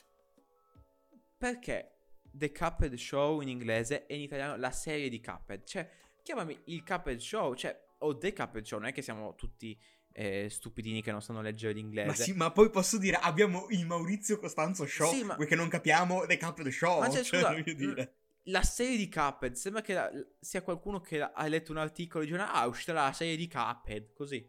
Perché 1.37 1.97
The 2.22 2.53
Cuphead 2.53 2.95
Show 2.95 3.41
in 3.41 3.49
inglese 3.49 4.07
e 4.07 4.14
in 4.14 4.22
italiano 4.22 4.57
la 4.57 4.70
serie 4.70 5.09
di 5.09 5.20
Cuphead? 5.20 5.64
Cioè, 5.64 5.89
chiamami 6.22 6.61
il 6.66 6.85
Cuphead 6.85 7.18
Show, 7.18 7.55
cioè, 7.55 7.76
o 7.99 8.16
The 8.16 8.33
Cuphead 8.33 8.64
Show, 8.64 8.78
non 8.78 8.89
è 8.89 8.93
che 8.93 9.03
siamo 9.03 9.35
tutti 9.35 9.78
eh, 10.12 10.48
stupidini 10.50 11.02
che 11.02 11.10
non 11.12 11.22
sanno 11.22 11.40
leggere 11.42 11.72
l'inglese. 11.72 12.06
Ma 12.08 12.14
sì, 12.14 12.32
ma 12.32 12.50
poi 12.50 12.70
posso 12.70 12.98
dire, 12.98 13.16
abbiamo 13.16 13.66
il 13.70 13.86
Maurizio 13.86 14.38
Costanzo 14.38 14.86
Show, 14.86 15.12
Sì, 15.12 15.24
ma- 15.24 15.36
perché 15.36 15.54
non 15.54 15.68
capiamo 15.68 16.24
The 16.26 16.36
Cup 16.38 16.62
the 16.62 16.70
Show. 16.70 17.00
Ma 17.00 17.08
cioè, 17.10 17.22
cioè, 17.22 17.40
scusa, 17.40 17.52
voglio 17.52 17.72
dire. 17.74 18.14
La 18.46 18.62
serie 18.62 18.96
di 18.96 19.08
Cuphead, 19.08 19.52
sembra 19.54 19.82
che 19.82 19.94
la- 19.94 20.10
sia 20.40 20.62
qualcuno 20.62 21.00
che 21.00 21.18
la- 21.18 21.32
ha 21.32 21.46
letto 21.46 21.70
un 21.72 21.78
articolo 21.78 22.24
e 22.24 22.26
dice, 22.26 22.38
ah, 22.38 22.64
è 22.64 22.66
uscita 22.66 22.92
la 22.92 23.12
serie 23.12 23.36
di 23.36 23.48
Cuphead, 23.48 24.12
così. 24.12 24.44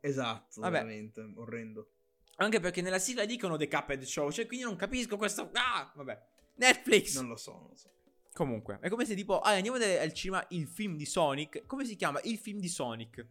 Esatto, 0.00 0.60
Vabbè. 0.60 0.72
veramente, 0.72 1.20
orrendo. 1.36 1.90
Anche 2.36 2.58
perché 2.58 2.80
nella 2.80 2.98
sigla 2.98 3.24
dicono 3.26 3.56
The 3.56 3.68
Cuphead 3.68 4.02
Show, 4.02 4.30
cioè 4.30 4.46
quindi 4.46 4.64
non 4.64 4.74
capisco 4.76 5.16
questo... 5.16 5.50
Ah, 5.52 5.92
vabbè. 5.94 6.20
Netflix! 6.56 7.14
Non 7.16 7.28
lo 7.28 7.36
so, 7.36 7.52
non 7.52 7.66
lo 7.68 7.76
so. 7.76 7.90
Comunque, 8.32 8.78
è 8.80 8.88
come 8.88 9.04
se 9.04 9.14
tipo, 9.14 9.40
ah, 9.40 9.50
andiamo 9.50 9.76
a 9.76 9.80
vedere 9.80 10.00
al 10.00 10.12
cinema 10.14 10.44
il 10.50 10.66
film 10.66 10.96
di 10.96 11.04
Sonic. 11.04 11.66
Come 11.66 11.84
si 11.84 11.96
chiama? 11.96 12.20
Il 12.22 12.38
film 12.38 12.58
di 12.60 12.68
Sonic. 12.68 13.26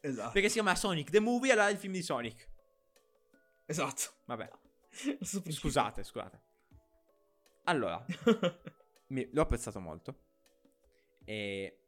Esatto. 0.00 0.30
Perché 0.32 0.48
si 0.48 0.54
chiama 0.54 0.74
Sonic 0.74 1.10
the 1.10 1.20
Movie, 1.20 1.52
allora 1.52 1.68
è 1.68 1.72
il 1.72 1.78
film 1.78 1.92
di 1.92 2.02
Sonic. 2.02 2.48
Esatto. 3.66 4.02
Vabbè, 4.24 4.48
scusate, 5.22 6.02
scusate. 6.02 6.40
Allora, 7.64 8.02
mi- 9.08 9.28
l'ho 9.32 9.42
apprezzato 9.42 9.80
molto. 9.80 10.26
E 11.24 11.80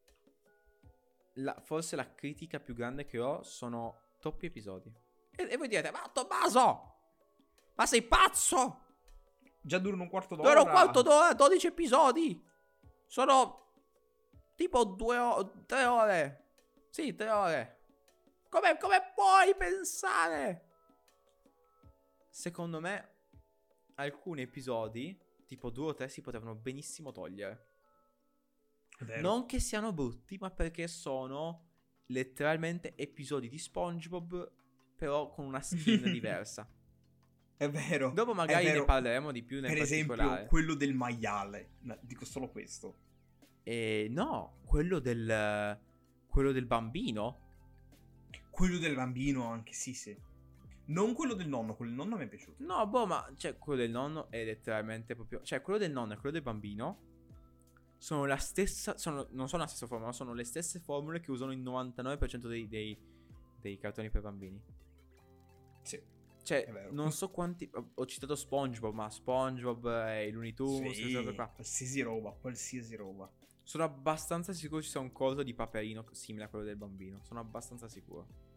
la- 1.34 1.58
forse 1.62 1.96
la 1.96 2.14
critica 2.14 2.60
più 2.60 2.74
grande 2.74 3.06
che 3.06 3.18
ho 3.18 3.42
sono 3.42 4.14
troppi 4.18 4.46
episodi. 4.46 4.92
E, 5.36 5.48
e 5.50 5.56
voi 5.56 5.68
direte, 5.68 5.90
ma 5.90 6.08
Tommaso, 6.12 6.94
ma 7.76 7.86
sei 7.86 8.02
pazzo? 8.02 8.84
Già 9.62 9.78
durano 9.78 10.02
un 10.02 10.08
quarto 10.10 10.34
d'ora. 10.34 10.48
Durano 10.48 10.66
un 10.66 10.72
quarto 10.72 11.02
d'ora, 11.02 11.32
12 11.32 11.66
episodi. 11.68 12.46
Sono 13.06 13.72
tipo 14.56 14.84
due 14.84 15.16
o- 15.18 15.64
tre 15.64 15.84
ore. 15.86 16.48
Sì, 16.90 17.14
tre 17.14 17.30
ore. 17.30 17.79
Come, 18.50 18.76
come 18.78 19.12
puoi 19.14 19.54
pensare? 19.56 20.64
Secondo 22.28 22.80
me, 22.80 23.10
alcuni 23.94 24.42
episodi, 24.42 25.16
tipo 25.46 25.70
due 25.70 25.90
o 25.90 25.94
tre, 25.94 26.08
si 26.08 26.20
potevano 26.20 26.56
benissimo 26.56 27.12
togliere. 27.12 27.68
Vero. 28.98 29.20
Non 29.20 29.46
che 29.46 29.60
siano 29.60 29.92
brutti, 29.92 30.36
ma 30.38 30.50
perché 30.50 30.88
sono 30.88 31.68
letteralmente 32.06 32.96
episodi 32.96 33.48
di 33.48 33.56
SpongeBob, 33.56 34.52
però 34.96 35.30
con 35.30 35.44
una 35.46 35.62
skin 35.62 36.02
diversa. 36.10 36.68
È 37.56 37.70
vero. 37.70 38.10
Dopo 38.10 38.34
magari 38.34 38.64
vero. 38.64 38.80
ne 38.80 38.84
parleremo 38.84 39.30
di 39.30 39.44
più 39.44 39.60
nel 39.60 39.70
Per 39.70 39.82
esempio, 39.82 40.46
quello 40.48 40.74
del 40.74 40.94
maiale. 40.94 41.74
Dico 42.00 42.24
solo 42.24 42.48
questo. 42.48 42.96
Eh, 43.62 44.08
no, 44.10 44.60
quello 44.64 44.98
del. 44.98 45.78
Quello 46.26 46.50
del 46.50 46.66
bambino. 46.66 47.49
Quello 48.60 48.76
del 48.76 48.94
bambino 48.94 49.46
anche, 49.46 49.72
sì, 49.72 49.94
sì. 49.94 50.14
Non 50.88 51.14
quello 51.14 51.32
del 51.32 51.48
nonno, 51.48 51.74
quello 51.74 51.92
del 51.92 52.00
nonno 52.00 52.18
mi 52.18 52.24
è 52.24 52.28
piaciuto. 52.28 52.62
No, 52.62 52.86
boh, 52.86 53.06
ma 53.06 53.32
cioè, 53.36 53.56
quello 53.56 53.80
del 53.80 53.90
nonno 53.90 54.30
è 54.30 54.44
letteralmente 54.44 55.14
proprio. 55.14 55.40
Cioè, 55.40 55.62
quello 55.62 55.78
del 55.78 55.90
nonno 55.90 56.12
e 56.12 56.16
quello 56.16 56.32
del 56.32 56.42
bambino 56.42 56.98
sono 57.96 58.26
la 58.26 58.36
stessa. 58.36 58.98
Sono, 58.98 59.28
non 59.30 59.48
sono 59.48 59.62
la 59.62 59.66
stessa 59.66 59.86
formula, 59.86 60.12
sono 60.12 60.34
le 60.34 60.44
stesse 60.44 60.78
formule 60.78 61.20
che 61.20 61.30
usano 61.30 61.52
il 61.52 61.62
99% 61.62 62.48
dei, 62.48 62.68
dei, 62.68 62.98
dei 63.58 63.78
cartoni 63.78 64.10
per 64.10 64.20
bambini. 64.20 64.62
Sì. 65.80 65.98
Cioè, 66.42 66.90
non 66.90 67.12
so 67.12 67.30
quanti. 67.30 67.70
Ho, 67.94 68.04
citato 68.04 68.34
SpongeBob, 68.34 68.92
ma 68.92 69.08
SpongeBob 69.08 69.86
e 69.86 70.28
i 70.28 70.32
Looney 70.32 70.52
Tunes, 70.52 70.92
Sì, 70.92 71.12
qualsiasi 71.54 72.02
roba, 72.02 72.30
qualsiasi 72.32 72.94
roba. 72.94 73.32
Sono 73.62 73.84
abbastanza 73.84 74.52
sicuro 74.52 74.82
ci 74.82 74.90
sia 74.90 75.00
un 75.00 75.12
coso 75.12 75.42
di 75.42 75.54
Paperino 75.54 76.04
simile 76.10 76.44
a 76.44 76.48
quello 76.48 76.66
del 76.66 76.76
bambino. 76.76 77.22
Sono 77.22 77.40
abbastanza 77.40 77.88
sicuro. 77.88 78.49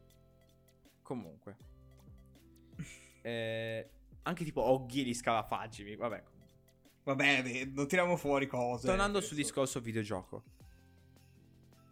Comunque. 1.04 1.58
Eh, 3.22 3.89
anche 4.24 4.43
tipo 4.43 4.62
Oggi 4.62 5.01
e 5.01 5.04
gli 5.04 5.14
scalafaggi. 5.14 5.84
mi- 5.84 5.95
Vabbè. 5.95 6.24
Vabbè, 7.04 7.43
beh, 7.43 7.66
non 7.74 7.88
tiriamo 7.88 8.16
fuori 8.16 8.47
cose. 8.47 8.88
Tornando 8.88 9.22
sul 9.22 9.36
discorso 9.38 9.80
videogioco. 9.82 10.43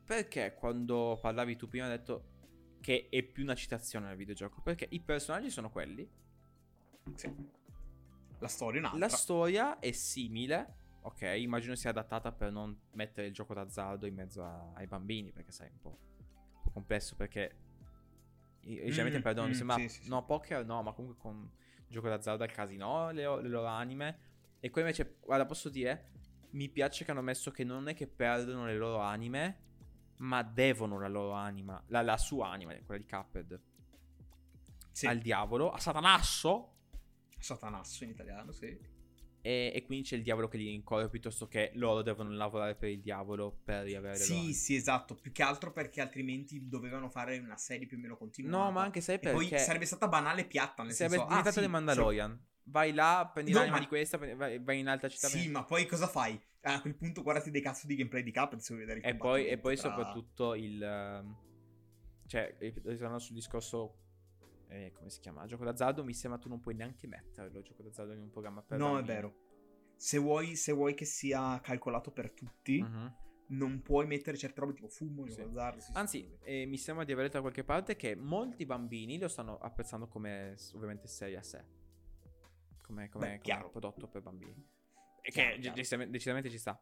Perché 0.05 0.53
quando 0.55 1.17
parlavi 1.21 1.55
tu 1.55 1.67
prima 1.67 1.85
hai 1.85 1.91
detto 1.97 2.29
che 2.81 3.07
è 3.09 3.21
più 3.23 3.43
una 3.43 3.55
citazione 3.55 4.09
al 4.09 4.15
videogioco? 4.15 4.61
Perché 4.61 4.87
i 4.89 4.99
personaggi 5.01 5.49
sono 5.49 5.69
quelli. 5.69 6.09
Sì. 7.15 7.33
La 8.39 8.47
storia 8.47 8.77
è 8.77 8.79
un'altra. 8.79 8.99
La 8.99 9.09
storia 9.09 9.79
è 9.79 9.91
simile. 9.91 10.75
Ok, 11.03 11.21
immagino 11.37 11.75
sia 11.75 11.89
adattata 11.89 12.31
per 12.31 12.51
non 12.51 12.77
mettere 12.93 13.27
il 13.27 13.33
gioco 13.33 13.53
d'azzardo 13.53 14.05
in 14.05 14.13
mezzo 14.13 14.43
a- 14.43 14.71
ai 14.73 14.85
bambini, 14.87 15.31
perché 15.31 15.51
sai, 15.51 15.67
è 15.67 15.71
un 15.71 15.79
po' 15.79 15.97
complesso, 16.71 17.15
perché... 17.15 17.55
Leggermente 18.63 19.19
Mm, 19.19 19.21
perdono, 19.21 19.47
mi 19.47 19.53
mm, 19.53 19.57
sembra... 19.57 19.75
sì, 19.75 19.89
sì, 19.89 20.01
sì. 20.03 20.09
No, 20.09 20.25
poker 20.25 20.65
no, 20.65 20.81
ma 20.83 20.91
comunque 20.93 21.19
con 21.21 21.49
gioco 21.87 22.07
d'azzardo 22.07 22.43
al 22.43 22.51
casino, 22.51 23.09
le, 23.11 23.41
le 23.41 23.47
loro 23.49 23.65
anime. 23.67 24.29
E 24.59 24.69
qua 24.69 24.81
invece, 24.81 25.17
guarda, 25.21 25.45
posso 25.45 25.69
dire, 25.69 26.11
mi 26.51 26.69
piace 26.69 27.03
che 27.05 27.11
hanno 27.11 27.21
messo 27.21 27.51
che 27.51 27.63
non 27.63 27.87
è 27.87 27.93
che 27.95 28.07
perdono 28.07 28.65
le 28.65 28.75
loro 28.77 28.99
anime, 28.99 29.59
ma 30.17 30.43
devono 30.43 30.99
la 30.99 31.07
loro 31.07 31.31
anima, 31.31 31.81
la, 31.87 32.01
la 32.01 32.17
sua 32.17 32.49
anima, 32.49 32.73
quella 32.85 33.01
di 33.01 33.07
Cuphead, 33.09 33.59
Sì. 34.91 35.07
al 35.07 35.17
diavolo, 35.19 35.71
a 35.71 35.79
Satanasso. 35.79 36.75
Satanasso 37.39 38.03
in 38.03 38.11
italiano, 38.11 38.51
sì. 38.51 38.77
E, 39.43 39.71
e 39.73 39.83
quindi 39.83 40.05
c'è 40.07 40.15
il 40.15 40.21
diavolo 40.21 40.47
che 40.47 40.57
li 40.57 40.69
rincorre 40.69 41.09
piuttosto 41.09 41.47
che 41.47 41.71
loro 41.73 42.03
devono 42.03 42.29
lavorare 42.31 42.75
per 42.75 42.89
il 42.89 43.01
diavolo 43.01 43.59
per 43.63 43.83
riavere 43.83 44.19
le 44.19 44.25
loro 44.27 44.41
Sì, 44.43 44.53
sì, 44.53 44.75
esatto. 44.75 45.15
Più 45.15 45.31
che 45.31 45.41
altro 45.41 45.71
perché 45.71 45.99
altrimenti 46.01 46.67
dovevano 46.67 47.09
fare 47.09 47.37
una 47.39 47.57
serie 47.57 47.87
più 47.87 47.97
o 47.97 47.99
meno 47.99 48.17
continua. 48.17 48.51
No, 48.51 48.71
ma 48.71 48.83
anche 48.83 49.01
sai 49.01 49.15
E 49.15 49.19
perché 49.19 49.33
poi 49.33 49.59
sarebbe 49.59 49.85
stata 49.85 50.07
banale 50.07 50.41
e 50.41 50.45
piatta. 50.45 50.83
Nel 50.83 50.93
sarebbe 50.93 51.15
senso, 51.15 51.29
ah, 51.29 51.29
diventato 51.29 51.55
sì, 51.55 51.61
The 51.61 51.67
Mandalorian. 51.67 52.39
Vai 52.63 52.93
là, 52.93 53.29
prendi 53.33 53.51
No, 53.51 53.59
l'anima 53.59 53.75
ma- 53.75 53.79
di 53.79 53.87
questa, 53.87 54.17
vai, 54.17 54.59
vai 54.59 54.79
in 54.79 54.87
altra 54.87 55.09
città. 55.09 55.27
Sì, 55.27 55.33
prendi- 55.33 55.51
ma 55.51 55.63
poi 55.63 55.85
cosa 55.87 56.07
fai? 56.07 56.39
A 56.63 56.79
quel 56.79 56.93
punto 56.95 57.23
guardati 57.23 57.49
dei 57.49 57.61
cazzo 57.61 57.87
di 57.87 57.95
gameplay 57.95 58.21
di 58.21 58.31
Cuphead 58.31 58.59
se 58.61 58.75
vedere 58.75 59.01
E 59.01 59.15
poi, 59.15 59.47
e 59.47 59.57
poi 59.57 59.75
tra- 59.75 59.89
soprattutto 59.89 60.53
il... 60.53 60.81
ehm, 60.81 61.35
Cioè, 62.27 62.55
ritornando 62.59 63.19
sul 63.19 63.35
discorso... 63.35 63.95
eh, 64.71 64.91
come 64.93 65.09
si 65.09 65.19
chiama? 65.19 65.45
Gioco 65.45 65.63
d'azzardo, 65.65 66.03
mi 66.03 66.13
sembra 66.13 66.39
tu 66.39 66.47
non 66.49 66.59
puoi 66.59 66.75
neanche 66.75 67.05
metterlo, 67.07 67.59
il 67.59 67.63
gioco 67.65 67.83
d'azzardo 67.83 68.13
in 68.13 68.21
un 68.21 68.29
programma 68.29 68.61
per 68.61 68.77
No, 68.77 68.87
è 68.89 68.91
bambini. 68.93 69.13
vero. 69.13 69.35
Se 69.95 70.17
vuoi, 70.17 70.55
se 70.55 70.71
vuoi 70.71 70.93
che 70.95 71.05
sia 71.05 71.59
calcolato 71.61 72.11
per 72.11 72.31
tutti, 72.31 72.81
Mhm. 72.81 73.15
non 73.49 73.81
puoi 73.81 74.07
mettere 74.07 74.37
certe 74.37 74.61
robe 74.61 74.73
tipo 74.73 74.87
fumo, 74.87 75.25
Sì. 75.27 75.35
gioco 75.35 75.49
d'azzardo. 75.49 75.81
sì, 75.81 75.91
Anzi, 75.93 76.37
eh, 76.43 76.65
mi 76.65 76.77
sembra 76.77 77.03
di 77.03 77.11
aver 77.11 77.25
letto 77.25 77.35
da 77.37 77.41
qualche 77.43 77.63
parte 77.63 77.95
che 77.95 78.15
molti 78.15 78.65
bambini 78.65 79.19
lo 79.19 79.27
stanno 79.27 79.57
apprezzando 79.57 80.07
come 80.07 80.55
ovviamente 80.73 81.07
serie 81.07 81.37
a 81.37 81.43
sé. 81.43 81.63
Come, 82.81 83.09
come- 83.09 83.39
Beh, 83.43 83.53
come 83.53 83.69
prodotto 83.69 84.07
per 84.07 84.21
bambini. 84.21 84.67
E 85.23 85.29
che 85.31 85.57
chiaro. 85.59 85.75
decisamente, 85.75 86.11
decisamente 86.11 86.49
ci 86.49 86.57
sta. 86.57 86.81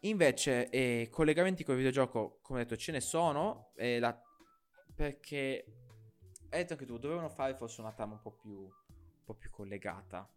Invece, 0.00 0.68
eh, 0.70 1.08
collegamenti 1.10 1.64
col 1.64 1.76
videogioco, 1.76 2.38
come 2.42 2.60
detto, 2.60 2.76
ce 2.76 2.92
ne 2.92 3.00
sono. 3.00 3.72
eh, 3.76 3.98
la- 3.98 4.18
perché 4.94 5.64
hai 6.54 6.60
detto 6.62 6.72
anche 6.74 6.86
tu, 6.86 6.98
dovevano 6.98 7.28
fare 7.28 7.54
forse 7.54 7.80
una 7.80 7.92
trama 7.92 8.14
un 8.14 8.20
po' 8.22 8.32
più, 8.32 8.52
un 8.58 9.24
po' 9.24 9.34
più 9.34 9.50
collegata. 9.50 10.28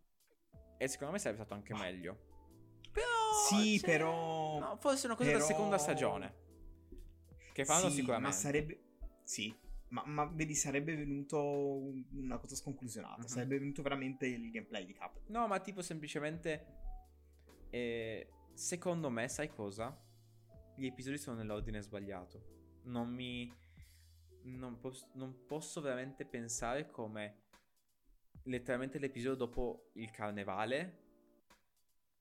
E 0.78 0.88
secondo 0.88 1.13
me 1.13 1.20
sarebbe 1.20 1.39
stato 1.39 1.53
anche 1.55 1.74
Ma- 1.74 1.80
meglio. 1.82 2.18
Però. 2.91 3.05
Sì, 3.47 3.78
cioè, 3.80 3.89
però- 3.89 4.59
No, 4.59 4.78
forse 4.78 5.05
una 5.07 5.15
cosa 5.15 5.32
però- 5.32 5.45
seconda 5.45 5.78
stagione. 5.78 6.36
Che 7.53 7.65
fanno 7.65 7.89
Sì, 7.89 7.95
sicuramente. 7.95 8.28
Ma 8.28 8.34
sarebbe. 8.41 8.82
Sì. 9.24 9.55
Ma, 9.89 10.03
ma 10.05 10.26
vedi, 10.26 10.53
sarebbe 10.53 10.95
venuto 10.95 11.39
un- 11.41 12.03
una 12.13 12.38
cosa 12.38 12.55
sconclusionata. 12.55 13.22
Mhm. 13.22 13.26
Sarebbe 13.28 13.57
venuto 13.59 13.82
veramente 13.82 14.28
il 14.28 14.51
gameplay 14.51 14.86
di 14.86 14.93
Cuphead. 14.93 15.28
No, 15.30 15.47
ma 15.47 15.59
tipo 15.59 15.82
semplicemente. 15.82 16.76
eh, 17.70 18.30
secondo 18.53 19.09
me, 19.09 19.28
sai 19.28 19.49
cosa? 19.49 19.95
Gli 20.76 20.86
episodi 20.86 21.18
sono 21.18 21.38
nell'ordine 21.38 21.82
sbagliato. 21.82 22.82
Non 22.84 23.09
mi. 23.09 23.51
Non, 24.48 24.80
pos- 24.80 25.10
non 25.14 25.45
posso 25.45 25.82
veramente 25.82 26.26
pensare 26.26 26.89
come. 26.89 27.43
Letteralmente 28.43 28.98
l'episodio 28.98 29.36
dopo 29.36 29.89
il 29.95 30.10
carnevale. 30.12 31.04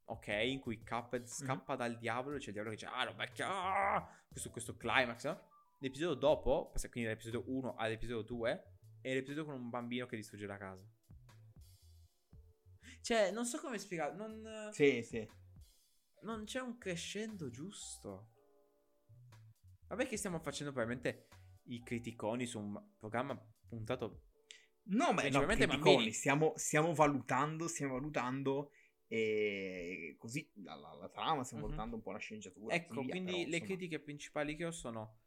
Ok, 0.09 0.29
in 0.29 0.61
cui 0.61 0.83
Cuphead 0.85 1.25
scappa 1.27 1.77
dal 1.77 1.97
diavolo. 1.99 2.39
C'è 2.39 2.49
il 2.49 2.53
diavolo 2.53 2.75
che 2.75 2.81
dice: 2.81 2.93
Ah, 2.93 3.05
lo 3.05 3.15
becchia. 3.15 3.49
ah!" 3.49 4.09
Questo, 4.29 4.51
questo 4.51 4.77
climax. 4.77 5.25
no? 5.27 5.49
L'episodio 5.81 6.15
dopo, 6.15 6.73
quindi 6.91 7.05
dall'episodio 7.05 7.45
1 7.47 7.75
all'episodio 7.77 8.23
2, 8.23 8.79
è 9.03 9.13
l'episodio 9.15 9.45
con 9.45 9.55
un 9.55 9.69
bambino 9.69 10.07
che 10.07 10.17
distrugge 10.17 10.47
la 10.47 10.57
casa. 10.57 10.83
Cioè, 13.03 13.31
non 13.31 13.45
so 13.45 13.61
come 13.61 13.79
spiegare. 13.79 14.15
Non, 14.17 14.69
Sì, 14.73 15.03
sì. 15.03 15.29
non 16.23 16.45
c'è 16.45 16.61
un 16.61 16.77
crescendo 16.79 17.51
giusto. 17.51 18.33
Vabbè, 19.89 20.07
che 20.09 20.17
stiamo 20.17 20.41
facendo 20.41 20.73
probabilmente 20.73 21.29
i 21.67 21.83
criticoni 21.83 22.47
su 22.47 22.59
un 22.61 22.81
programma 22.99 23.37
puntato. 23.69 24.23
No, 24.89 25.13
ma 25.13 25.23
no, 25.29 25.45
criticoni, 25.47 26.13
stiamo, 26.13 26.53
stiamo 26.57 26.95
valutando, 26.95 27.67
stiamo 27.67 27.95
valutando 27.95 28.71
e 29.09 30.15
così 30.19 30.49
la, 30.63 30.75
la- 30.77 30.95
la 30.95 31.09
trama, 31.09 31.43
stiamo 31.45 31.65
Mhm. 31.65 31.71
valutando 31.71 31.97
un 31.97 32.03
po' 32.03 32.13
la 32.13 32.19
sceneggiatura. 32.19 32.75
Ecco, 32.75 33.01
via, 33.03 33.11
quindi 33.11 33.31
però, 33.33 33.37
le 33.37 33.45
insomma, 33.45 33.67
critiche 33.67 33.99
principali 34.01 34.57
che 34.57 34.65
ho 34.65 34.71
sono. 34.71 35.19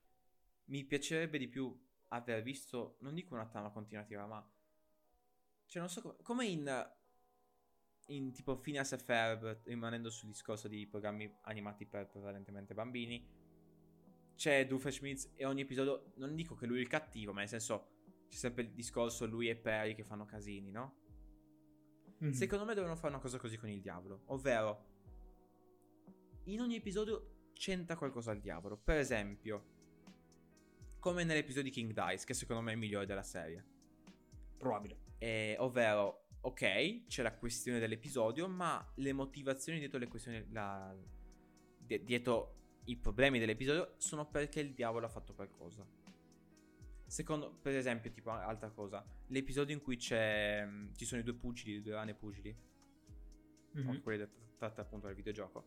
Mi 0.65 0.85
piacerebbe 0.85 1.37
di 1.37 1.47
più 1.47 1.77
aver 2.09 2.41
visto. 2.43 2.97
Non 3.01 3.13
dico 3.15 3.33
una 3.33 3.47
trama 3.47 3.69
continuativa, 3.71 4.25
ma. 4.25 4.49
Cioè, 5.65 5.79
non 5.81 5.89
so 5.89 6.01
come. 6.01 6.15
Come 6.21 6.45
in. 6.45 6.91
In 8.07 8.31
tipo 8.33 8.57
Phineas 8.57 8.91
e 8.93 8.97
Ferb, 8.97 9.61
rimanendo 9.65 10.09
sul 10.09 10.29
discorso 10.29 10.67
di 10.67 10.87
programmi 10.87 11.31
animati 11.41 11.85
per 11.85 12.07
prevalentemente 12.07 12.73
bambini. 12.73 13.23
C'è 14.39 14.65
Doofenshmirtz 14.65 15.31
e 15.35 15.43
ogni 15.43 15.61
episodio. 15.61 16.13
Non 16.15 16.33
dico 16.33 16.55
che 16.55 16.65
lui 16.65 16.77
è 16.77 16.81
il 16.81 16.87
cattivo, 16.87 17.33
ma 17.33 17.39
nel 17.41 17.49
senso. 17.49 17.89
C'è 18.29 18.37
sempre 18.37 18.63
il 18.63 18.69
discorso 18.71 19.25
lui 19.25 19.49
e 19.49 19.57
Perry 19.57 19.95
che 19.95 20.05
fanno 20.05 20.23
casini, 20.23 20.71
no? 20.71 20.95
mhm. 22.19 22.31
Secondo 22.31 22.63
me 22.63 22.73
devono 22.73 22.95
fare 22.95 23.09
una 23.09 23.21
cosa 23.21 23.37
così 23.37 23.57
con 23.57 23.67
il 23.67 23.81
diavolo, 23.81 24.21
ovvero 24.27 24.85
in 26.45 26.61
ogni 26.61 26.75
episodio 26.75 27.49
c'entra 27.51 27.97
qualcosa 27.97 28.31
al 28.31 28.39
diavolo. 28.39 28.77
Per 28.77 28.95
esempio, 28.95 29.65
come 30.99 31.25
nell'episodio 31.25 31.63
di 31.63 31.71
King 31.71 31.91
Dice, 31.91 32.23
che 32.25 32.33
secondo 32.33 32.61
me 32.61 32.69
è 32.69 32.73
il 32.75 32.79
migliore 32.79 33.05
della 33.05 33.23
serie. 33.23 33.65
Probabile. 34.57 34.99
Eh, 35.17 35.57
ovvero, 35.59 36.27
ok, 36.41 37.07
c'è 37.07 37.23
la 37.23 37.35
questione 37.35 37.79
dell'episodio, 37.79 38.47
ma 38.47 38.89
le 38.95 39.11
motivazioni 39.11 39.79
dietro 39.79 39.97
le 39.97 40.07
questioni, 40.07 40.45
la- 40.51 40.95
di- 41.77 42.03
dietro 42.05 42.58
i 42.89 42.97
problemi 42.97 43.39
dell'episodio 43.39 43.93
sono 43.97 44.25
perché 44.27 44.59
il 44.59 44.73
diavolo 44.73 45.05
ha 45.05 45.09
fatto 45.09 45.33
qualcosa. 45.33 45.85
Secondo, 47.05 47.51
per 47.61 47.75
esempio, 47.75 48.11
tipo 48.11 48.29
altra 48.29 48.69
cosa, 48.69 49.03
l'episodio 49.27 49.75
in 49.75 49.81
cui 49.81 49.97
c'è, 49.97 50.63
mm, 50.65 50.93
ci 50.95 51.05
sono 51.05 51.21
i 51.21 51.23
due 51.23 51.33
pugili, 51.33 51.77
i 51.77 51.81
due 51.81 51.93
rane 51.93 52.13
pugili, 52.13 52.55
Mhm. 53.71 53.89
o 53.89 54.01
quelli 54.01 54.27
tratta 54.57 54.81
appunto 54.81 55.07
dal 55.07 55.15
videogioco. 55.15 55.65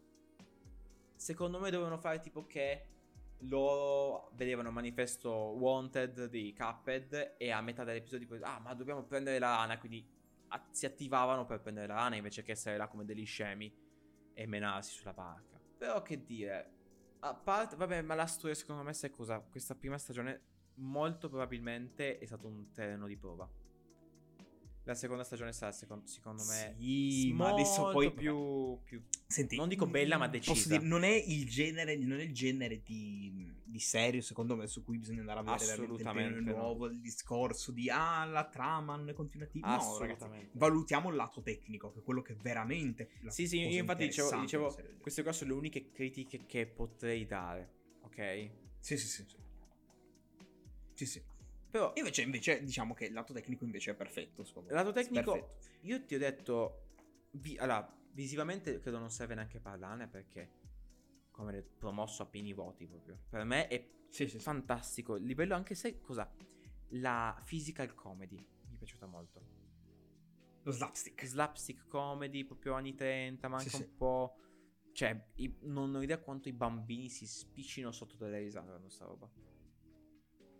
Secondo 1.17 1.59
me 1.61 1.71
dovevano 1.71 1.99
fare 1.99 2.21
tipo 2.21 2.47
che 2.47 2.87
loro 3.45 4.31
vedevano 4.35 4.69
il 4.69 4.75
manifesto 4.75 5.31
Wanted 5.31 6.27
di 6.29 6.55
Cuphead 6.57 7.35
e 7.39 7.51
a 7.51 7.61
metà 7.61 7.83
dell'episodio 7.85 8.27
poi, 8.29 8.41
ah 8.43 8.59
ma 8.61 8.75
dobbiamo 8.75 9.03
prendere 9.05 9.39
la 9.41 9.57
rana, 9.57 9.79
quindi 9.79 10.05
a- 10.49 10.69
si 10.71 10.87
attivavano 10.87 11.45
per 11.45 11.61
prendere 11.61 11.87
la 11.89 11.95
rana 11.95 12.17
invece 12.17 12.43
che 12.43 12.53
essere 12.53 12.77
là 12.77 12.87
come 12.89 13.05
degli 13.05 13.25
scemi 13.27 13.73
e 14.35 14.47
menarsi 14.47 14.93
sulla 14.93 15.13
barca. 15.13 15.61
Però 15.77 16.03
che 16.03 16.25
dire, 16.25 16.71
a 17.25 17.35
parte, 17.35 17.77
vabbè 17.77 18.03
ma 18.03 18.15
la 18.15 18.27
storia 18.27 18.55
secondo 18.55 18.83
me 18.83 18.93
sai 18.93 19.11
cosa? 19.11 19.39
Questa 19.41 19.75
prima 19.75 19.99
stagione 19.99 20.41
molto 20.75 21.29
probabilmente 21.29 22.19
è 22.19 22.25
stato 22.25 22.47
un 22.47 22.73
terreno 22.73 23.07
di 23.07 23.17
prova. 23.17 23.49
La 24.85 24.95
seconda 24.95 25.23
stagione 25.23 25.53
sarà 25.53 25.71
secondo, 25.71 26.07
secondo 26.07 26.43
me 26.45 26.75
Sì, 26.77 27.33
ma 27.33 27.49
adesso 27.49 27.89
poi 27.91 28.13
più, 28.13 28.81
più 28.83 29.03
Senti, 29.33 29.57
non 29.57 29.69
dico 29.69 29.87
bella, 29.87 30.19
ma 30.19 30.29
mm, 30.29 30.31
decisa. 30.31 30.53
Posso 30.53 30.69
dire, 30.69 30.83
non 30.83 31.05
è 31.05 31.15
il 31.15 31.49
genere, 31.49 31.97
non 31.97 32.21
è 32.21 32.23
il 32.23 32.35
genere 32.35 32.83
di, 32.83 33.51
di 33.65 33.79
serie, 33.79 34.21
secondo 34.21 34.57
me, 34.57 34.67
su 34.67 34.85
cui 34.85 34.99
bisogna 34.99 35.21
andare 35.21 35.41
a 35.41 35.43
vedere 35.43 35.73
il 35.73 35.81
Assolutamente 35.81 36.51
no. 36.51 36.57
nuovo, 36.59 36.87
il 36.87 37.01
discorso 37.01 37.73
di 37.73 37.89
ah, 37.89 38.27
la 38.27 38.47
trama 38.47 38.95
non 38.97 39.09
è 39.09 39.15
continuativa. 39.15 39.75
No, 39.75 39.97
ragazzi, 39.97 40.29
valutiamo 40.53 41.09
il 41.09 41.17
lato 41.17 41.41
tecnico, 41.41 41.93
che 41.93 42.01
è 42.01 42.03
quello 42.03 42.21
che 42.21 42.35
veramente 42.35 43.09
Sì, 43.29 43.49
sì, 43.49 43.61
io 43.61 43.81
infatti 43.81 44.05
dicevo, 44.05 44.39
dicevo 44.39 44.77
queste 45.01 45.23
qua 45.23 45.33
sono 45.33 45.53
le 45.53 45.57
uniche 45.57 45.91
critiche 45.91 46.45
che 46.45 46.67
potrei 46.67 47.25
dare, 47.25 47.73
ok? 48.03 48.51
Sì, 48.81 48.99
sì, 48.99 49.07
sì. 49.07 49.25
Sì, 49.25 49.37
sì. 50.93 51.07
sì. 51.07 51.32
Però 51.73 51.91
Invece, 51.97 52.21
invece, 52.21 52.63
diciamo 52.63 52.93
che 52.93 53.07
il 53.07 53.15
lato 53.15 53.33
tecnico 53.33 53.65
invece 53.65 53.93
è 53.93 53.95
perfetto, 53.95 54.45
secondo 54.45 54.69
me. 54.69 54.75
lato 54.75 54.93
tecnico 54.93 55.33
Perfetto. 55.33 55.87
io 55.87 56.05
ti 56.05 56.15
ho 56.15 56.19
detto 56.19 56.83
vi- 57.31 57.57
allora, 57.57 57.91
visivamente 58.13 58.79
credo 58.79 58.99
non 58.99 59.11
serve 59.11 59.35
neanche 59.35 59.59
parlarne 59.59 60.07
perché 60.07 60.51
come 61.31 61.63
promosso 61.63 62.23
a 62.23 62.27
pieni 62.27 62.53
voti 62.53 62.87
proprio. 62.87 63.19
Per 63.31 63.45
me 63.45 63.69
è 63.69 63.89
Sì, 64.11 64.29
sì, 64.29 64.39
fantastico, 64.39 65.17
il 65.17 65.25
livello 65.25 65.55
anche 65.55 65.75
se 65.75 65.99
cosa 66.01 66.31
la 66.91 67.43
physical 67.47 67.95
comedy 67.95 68.37
mi 68.37 68.75
è 68.75 68.77
piaciuta 68.77 69.07
molto. 69.07 69.41
Lo 70.65 70.73
slapstick. 70.73 71.25
slapstick 71.25 71.89
comedy 71.89 72.45
proprio 72.45 72.75
anni 72.75 72.95
30, 72.95 73.49
ma 73.49 73.57
anche 73.57 73.71
Sì, 73.71 73.77
un 73.77 73.97
po'. 73.97 74.37
Cioè, 74.93 75.29
i- 75.37 75.57
non 75.63 75.95
ho 75.95 76.03
idea 76.03 76.19
quanto 76.19 76.51
i 76.51 76.53
bambini 76.53 77.09
si 77.09 77.27
spiccino 77.27 77.91
sotto 77.93 78.17
delle 78.17 78.41
risate 78.41 78.71
con 78.71 78.81
questa 78.83 79.07
roba. 79.07 79.29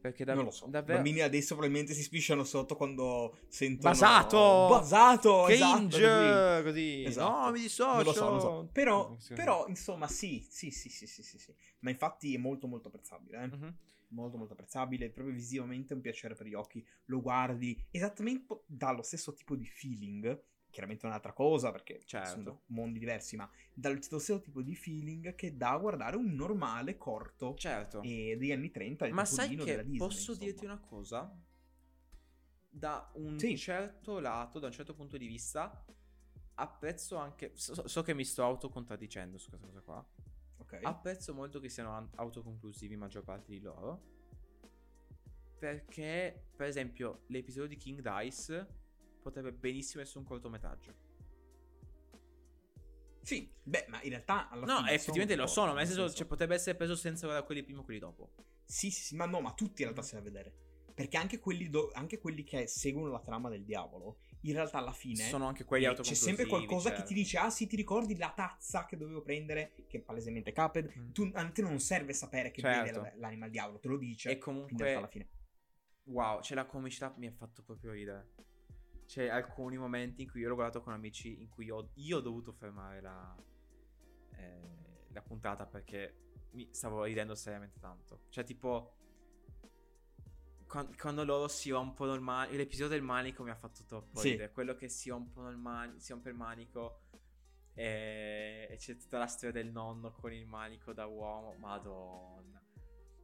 Perché 0.03 0.25
dav- 0.25 0.37
non 0.37 0.47
lo 0.47 0.51
so. 0.51 0.67
I 0.67 0.71
davvero. 0.71 0.95
bambini 0.97 1.21
adesso 1.21 1.55
probabilmente 1.55 1.95
si 1.95 2.03
spisciano 2.03 2.43
sotto 2.43 2.75
quando 2.75 3.39
sentono 3.47 3.93
Basato! 3.93 4.67
Basato! 4.69 5.45
Cringe! 5.45 6.05
Esatto, 6.05 6.63
così. 6.63 6.65
così. 6.65 7.05
Esatto. 7.05 7.31
No, 7.31 7.51
mi 7.53 7.61
dissocio. 7.61 7.95
Non 7.95 8.05
lo 8.05 8.13
so, 8.13 8.25
non 8.25 8.35
lo 8.35 8.41
so. 8.41 8.69
Però, 8.73 9.17
però, 9.29 9.69
insomma, 9.69 10.09
sì, 10.09 10.45
sì, 10.51 10.73
sì, 10.73 10.89
sì, 10.89 11.07
sì, 11.07 11.23
sì, 11.23 11.39
sì. 11.39 11.55
Ma 11.79 11.91
infatti 11.91 12.35
è 12.35 12.39
molto, 12.39 12.67
molto 12.67 12.89
apprezzabile, 12.89 13.43
eh. 13.45 13.47
Mhm. 13.47 13.77
Molto, 14.09 14.37
molto 14.37 14.55
apprezzabile. 14.55 15.09
Proprio 15.11 15.37
visivamente 15.37 15.95
un 15.95 16.01
piacere 16.01 16.35
per 16.35 16.47
gli 16.47 16.55
occhi. 16.55 16.85
Lo 17.05 17.21
guardi 17.21 17.81
esattamente, 17.93 18.63
dà 18.67 18.91
lo 18.91 19.03
stesso 19.03 19.33
tipo 19.33 19.55
di 19.55 19.67
feeling 19.67 20.43
chiaramente 20.73 21.07
un'altra 21.07 21.33
cosa 21.33 21.71
perché 21.71 22.01
Certo. 22.05 22.31
sono 22.31 22.63
mondi 22.69 22.99
diversi, 22.99 23.37
ma 23.37 23.49
dallo 23.73 24.01
stesso 24.03 24.41
tipo 24.41 24.63
di 24.63 24.75
feeling 24.75 25.35
che 25.37 25.57
dà 25.57 25.71
a 25.73 25.79
guardare 25.79 26.17
un 26.17 26.35
normale 26.35 26.97
corto 26.97 27.55
Certo. 27.55 28.01
e 28.03 28.37
degli 28.39 28.51
anni 28.51 28.71
30 28.73 29.07
il 29.07 29.15
Ma 29.15 29.25
sai 29.25 29.55
che 29.55 29.83
Disney, 29.83 29.99
posso 29.99 30.31
insomma. 30.33 30.39
dirti 30.51 30.65
una 30.65 30.81
cosa? 30.81 31.39
Da 32.75 33.11
un 33.17 33.39
Sì. 33.39 33.57
certo 33.59 34.19
lato, 34.19 34.59
da 34.59 34.67
un 34.67 34.73
certo 34.73 34.95
punto 34.95 35.17
di 35.19 35.27
vista, 35.27 35.85
apprezzo 36.55 37.17
anche. 37.17 37.53
So, 37.55 37.87
so 37.87 38.03
che 38.03 38.15
mi 38.15 38.25
sto 38.25 38.43
autocontradicendo 38.43 39.37
su 39.37 39.51
questa 39.51 39.67
cosa 39.67 39.81
qua. 39.83 40.07
Ok. 40.57 40.79
Apprezzo 40.83 41.35
molto 41.35 41.61
che 41.61 41.69
siano 41.69 41.91
an- 41.93 42.09
autoconclusivi, 42.15 42.97
maggior 42.97 43.25
parte 43.25 43.51
di 43.53 43.61
loro. 43.61 44.11
Perché, 45.59 46.47
per 46.57 46.67
esempio, 46.67 47.23
l'episodio 47.27 47.69
di 47.69 47.77
King 47.77 48.01
Dice 48.01 48.81
potrebbe 49.23 49.53
benissimo 49.53 50.03
essere 50.03 50.19
un 50.19 50.25
cortometraggio. 50.27 50.95
Sì, 53.23 53.49
beh, 53.63 53.87
ma 53.89 54.03
in 54.03 54.11
realtà 54.11 54.49
alla 54.51 54.67
No, 54.67 54.79
fine 54.79 54.91
effettivamente 54.91 55.37
lo 55.37 55.43
corti, 55.45 55.55
sono, 55.55 55.73
ma 55.73 55.79
nel 55.79 55.87
senso, 55.87 56.01
senso- 56.03 56.17
cioè, 56.17 56.27
potrebbe 56.27 56.55
essere 56.55 56.77
preso 56.77 56.97
senza 56.97 57.23
guardare 57.23 57.47
quelli 57.47 57.63
prima 57.63 57.81
o 57.81 57.85
quelli 57.85 58.01
dopo. 58.01 58.33
Sì, 58.65 58.91
sì, 58.91 59.03
sì, 59.03 59.17
ma 59.17 59.27
no, 59.27 59.41
ma 59.41 59.53
tutti 59.53 59.83
in 59.83 59.89
realtà 59.89 60.03
si 60.03 60.15
da 60.15 60.21
vedere. 60.21 60.53
Perché 60.93 61.17
anche 61.17 61.39
quelli, 61.39 61.71
do- 61.71 61.91
anche 61.95 62.19
quelli 62.19 62.43
che 62.43 62.67
seguono 62.67 63.11
la 63.11 63.21
trama 63.21 63.49
del 63.49 63.65
diavolo, 63.65 64.19
in 64.43 64.53
realtà 64.53 64.79
alla 64.79 64.93
fine 64.93 65.23
Sono 65.29 65.47
anche 65.47 65.65
quelli 65.65 65.85
eh, 65.85 65.87
c'è 65.87 65.91
autoconclusivi. 65.93 66.37
sempre 66.37 66.47
qualcosa 66.47 66.91
che 66.91 66.97
certo. 66.97 67.09
ti 67.09 67.15
dice: 67.15 67.39
Ah, 67.39 67.49
sì, 67.49 67.67
ti 67.67 67.77
ricordi 67.77 68.17
la 68.17 68.33
tazza 68.35 68.85
che 68.87 68.97
dovevo 68.97 69.23
prendere? 69.23 69.73
Che 69.89 70.01
palesemente 70.01 70.51
è 70.51 70.53
Cuphead. 70.53 70.93
Mm. 70.99 71.11
Tu, 71.13 71.31
a 71.33 71.49
te 71.51 71.63
non 71.63 71.79
serve 71.79 72.13
sapere 72.13 72.51
che 72.51 72.61
Certo. 72.61 72.83
vede 72.83 72.99
la- 72.99 73.13
l'anima 73.21 73.45
al 73.47 73.51
diavolo, 73.53 73.79
te 73.79 73.89
lo 73.89 73.97
dice. 73.97 74.31
E 74.31 74.39
comunque, 74.39 74.95
alla 74.95 75.07
fine. 75.07 75.29
wow, 76.05 76.43
cioè 76.43 76.57
la 76.57 76.67
comicità 76.67 77.15
mi 77.17 77.27
ha 77.29 77.33
fatto 77.33 77.63
proprio 77.63 77.93
ridere. 77.93 78.33
C'è 79.13 79.29
alcuni 79.29 79.77
momenti 79.77 80.23
in 80.23 80.31
cui 80.31 80.41
io 80.41 80.49
l'ho 80.49 80.55
guardato 80.55 80.81
con 80.83 80.95
amici 80.95 81.39
in 81.43 81.51
cui 81.51 81.69
ho- 81.69 81.91
io 81.97 82.17
ho 82.17 82.21
dovuto 82.23 82.51
fermare 82.55 83.03
la, 83.03 83.37
eh, 84.37 85.05
la 85.09 85.21
puntata 85.21 85.67
perché 85.67 86.47
mi 86.53 86.73
stavo 86.73 87.05
ridendo 87.05 87.35
seriamente 87.35 87.79
tanto. 87.79 88.23
Cioè, 88.31 88.43
tipo, 88.43 88.95
quan- 90.67 90.97
quando 90.97 91.25
loro 91.25 91.47
si 91.47 91.69
rompono 91.69 92.15
il 92.15 92.23
manico, 92.23 92.57
l'episodio 92.57 92.89
del 92.89 93.03
manico 93.03 93.43
mi 93.43 93.51
ha 93.51 93.55
fatto 93.55 93.85
troppo 93.85 94.19
Sì. 94.19 94.31
ridere. 94.31 94.51
Quello 94.51 94.75
che 94.75 94.89
si 94.89 95.11
rompono 95.11 95.51
il 95.51 95.59
manico, 95.59 95.99
si 95.99 96.13
rompe 96.13 96.31
il 96.31 96.37
manico 96.37 97.03
e, 97.75 98.67
e 98.71 98.77
c'è 98.79 98.97
tutta 98.97 99.19
la 99.19 99.27
storia 99.27 99.53
del 99.63 99.71
nonno 99.71 100.11
con 100.13 100.33
il 100.33 100.47
manico 100.47 100.95
da 100.95 101.05
uomo. 101.05 101.53
Madonna. 101.59 102.62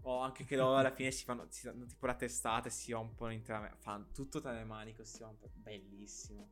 O 0.03 0.21
anche 0.21 0.45
che 0.45 0.57
loro 0.57 0.77
alla 0.77 0.93
fine 0.93 1.11
si 1.11 1.25
fanno, 1.25 1.47
si 1.51 1.65
danno 1.67 1.85
tipo 1.87 2.07
la 2.07 2.15
testata 2.15 2.69
e 2.69 2.71
si 2.71 2.93
rompono 2.93 3.33
interamente. 3.33 3.77
Fanno 3.81 4.07
tutto 4.15 4.41
tranne 4.41 4.61
il 4.61 4.67
manico, 4.67 5.05
si 5.05 5.19
rompe. 5.21 5.51
Bellissimo. 5.55 6.49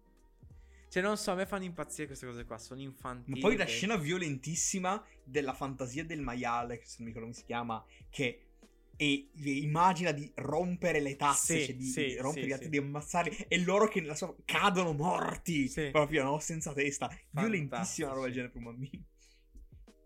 Cioè, 0.89 1.03
non 1.03 1.17
so, 1.17 1.33
a 1.33 1.35
me 1.35 1.47
fanno 1.47 1.65
impazzire 1.65 2.07
queste 2.07 2.27
cose 2.27 2.45
qua. 2.45 2.59
Sono 2.59 2.81
infantili. 2.81 3.41
Ma 3.41 3.47
poi 3.49 3.57
la 3.57 3.65
che- 3.65 3.71
scena 3.71 3.97
violentissima 3.97 5.03
della 5.25 5.53
fantasia 5.55 6.05
del 6.05 6.21
maiale, 6.21 6.79
che 6.79 6.85
se 6.87 6.97
non 6.99 7.07
mi 7.09 7.13
ricordo 7.15 7.29
come 7.31 7.39
si 7.41 7.45
chiama, 7.45 7.85
che 8.11 8.41
e 8.99 9.29
immagina 9.43 10.11
di 10.13 10.31
rompere 10.37 11.01
le 11.01 11.17
tasse, 11.17 11.59
Sì, 11.61 11.65
cioè 11.67 11.75
di, 11.77 11.85
sì, 11.85 12.05
di 12.07 12.17
rompere 12.17 12.43
sì, 12.43 12.49
gli 12.49 12.53
altri, 12.53 12.69
di 12.71 12.79
ammazzarli, 12.79 13.45
e 13.49 13.59
loro 13.63 13.89
che 13.89 14.01
nella 14.01 14.15
sua- 14.15 14.35
cadono 14.47 14.95
morti, 14.95 15.71
proprio, 15.91 16.25
no? 16.25 16.39
Senza 16.39 16.73
testa. 16.73 17.09
Violentissima 17.31 17.69
Fantastici. 17.77 18.03
una 18.03 18.13
roba 18.13 18.25
del 18.25 18.33
genere 18.35 18.53
per 18.53 18.59
un 18.63 18.65
bambino. 18.65 19.05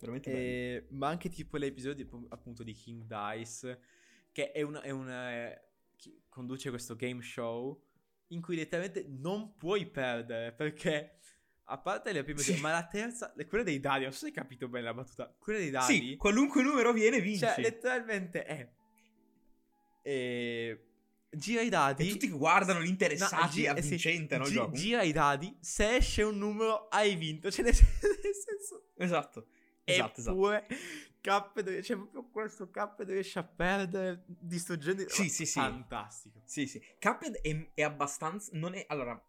Veramente. 0.00 0.30
Eh, 0.30 0.86
ma 0.90 1.08
anche 1.08 1.28
tipo 1.28 1.56
l'episodio 1.56 2.04
di- 2.04 2.26
appunto 2.30 2.62
di 2.62 2.72
King 2.72 3.04
Dice, 3.06 3.80
che 4.32 4.52
è 4.52 4.62
una, 4.62 4.80
è 4.82 4.90
una- 4.90 5.52
chi 5.96 6.22
conduce 6.28 6.70
questo 6.70 6.96
game 6.96 7.20
show 7.22 7.82
in 8.28 8.40
cui 8.40 8.56
letteralmente 8.56 9.04
non 9.08 9.56
puoi 9.56 9.86
perdere 9.86 10.52
perché 10.52 11.18
a 11.64 11.78
parte 11.78 12.12
le 12.12 12.22
prime 12.24 12.40
Sì. 12.40 12.52
due, 12.52 12.60
ma 12.60 12.70
la 12.72 12.86
terza, 12.86 13.32
quella 13.48 13.64
dei 13.64 13.78
dadi, 13.80 14.04
non 14.04 14.12
so 14.12 14.20
se 14.20 14.26
hai 14.26 14.32
capito 14.32 14.68
bene 14.68 14.84
la 14.86 14.94
battuta, 14.94 15.32
quella 15.38 15.58
dei 15.58 15.70
dadi, 15.70 15.94
Sì, 15.94 16.16
qualunque 16.16 16.62
numero 16.62 16.92
viene, 16.92 17.20
vinci. 17.20 17.40
cioè 17.40 17.60
letteralmente 17.60 18.44
è 18.44 18.68
eh, 20.02 20.84
gira 21.30 21.60
i 21.60 21.68
dadi 21.68 22.08
e 22.08 22.10
tutti 22.12 22.26
che 22.28 22.36
guardano 22.36 22.78
No, 22.78 22.84
l'interessati 22.84 23.60
gi- 23.60 23.66
a 23.66 23.76
eh 23.76 23.82
sì, 23.82 23.88
vincente, 23.90 24.36
no? 24.38 24.44
gi- 24.44 24.68
gira 24.72 25.02
i 25.02 25.12
dadi, 25.12 25.56
se 25.60 25.96
esce 25.96 26.22
un 26.22 26.38
numero 26.38 26.88
hai 26.88 27.14
vinto, 27.16 27.50
cioè 27.50 27.64
nel 27.64 27.74
senso 27.74 28.86
Esatto. 28.96 29.46
Esatto, 29.84 30.20
esatto. 30.20 30.36
Eppure, 30.36 30.66
Cuphead, 31.22 31.80
cioè 31.82 31.96
proprio 31.96 32.28
questo 32.30 32.70
Cuphead 32.70 33.10
riesce 33.10 33.38
a 33.38 33.44
perdere 33.44 34.24
distruggendo... 34.26 35.08
Sì, 35.08 35.28
sì, 35.28 35.46
sì. 35.46 35.58
Fantastico. 35.58 36.40
Sì, 36.44 36.66
sì. 36.66 36.80
Cuphead 36.98 37.36
è, 37.36 37.70
è 37.74 37.82
abbastanza... 37.82 38.50
Non 38.54 38.74
è... 38.74 38.84
Allora... 38.88 39.20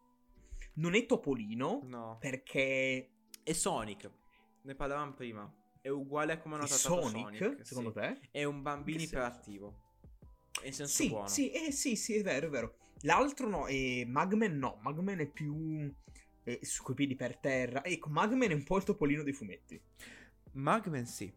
Non 0.76 0.96
è 0.96 1.06
Topolino, 1.06 1.82
No. 1.84 2.18
perché... 2.20 3.10
E 3.44 3.54
Sonic, 3.54 4.10
ne 4.62 4.76
parlavamo 4.76 5.14
prima. 5.14 5.52
È 5.82 5.90
uguale 5.90 6.34
a 6.34 6.38
come 6.38 6.56
hanno 6.56 6.66
È 6.66 6.68
trattato 6.68 7.02
Sonic, 7.02 7.38
Sonic. 7.38 7.66
secondo 7.66 7.92
sì. 7.92 8.00
te? 8.00 8.20
È 8.32 8.44
un 8.44 8.62
bambino 8.62 9.02
iperattivo. 9.02 9.90
In 10.64 10.74
senso 10.74 10.94
Sì, 10.94 11.10
buono. 11.10 11.28
sì, 11.28 11.52
eh, 11.52 11.72
sì, 11.72 11.96
sì, 11.96 12.16
è 12.18 12.22
vero, 12.22 12.48
è 12.48 12.50
vero. 12.50 12.76
L'altro 13.02 13.50
no, 13.50 13.66
e 13.66 14.06
Magman 14.08 14.56
no, 14.58 14.78
Magman 14.84 15.20
è 15.22 15.26
più 15.26 15.92
eh, 16.44 16.60
su 16.62 16.84
coi 16.84 16.94
piedi 16.94 17.16
per 17.16 17.38
terra. 17.38 17.84
Ecco, 17.84 18.10
Magman 18.10 18.52
è 18.52 18.54
un 18.54 18.64
po' 18.64 18.78
il 18.78 18.84
topolino 18.84 19.24
dei 19.24 19.34
fumetti. 19.34 19.82
Magman 20.54 21.06
sì. 21.06 21.32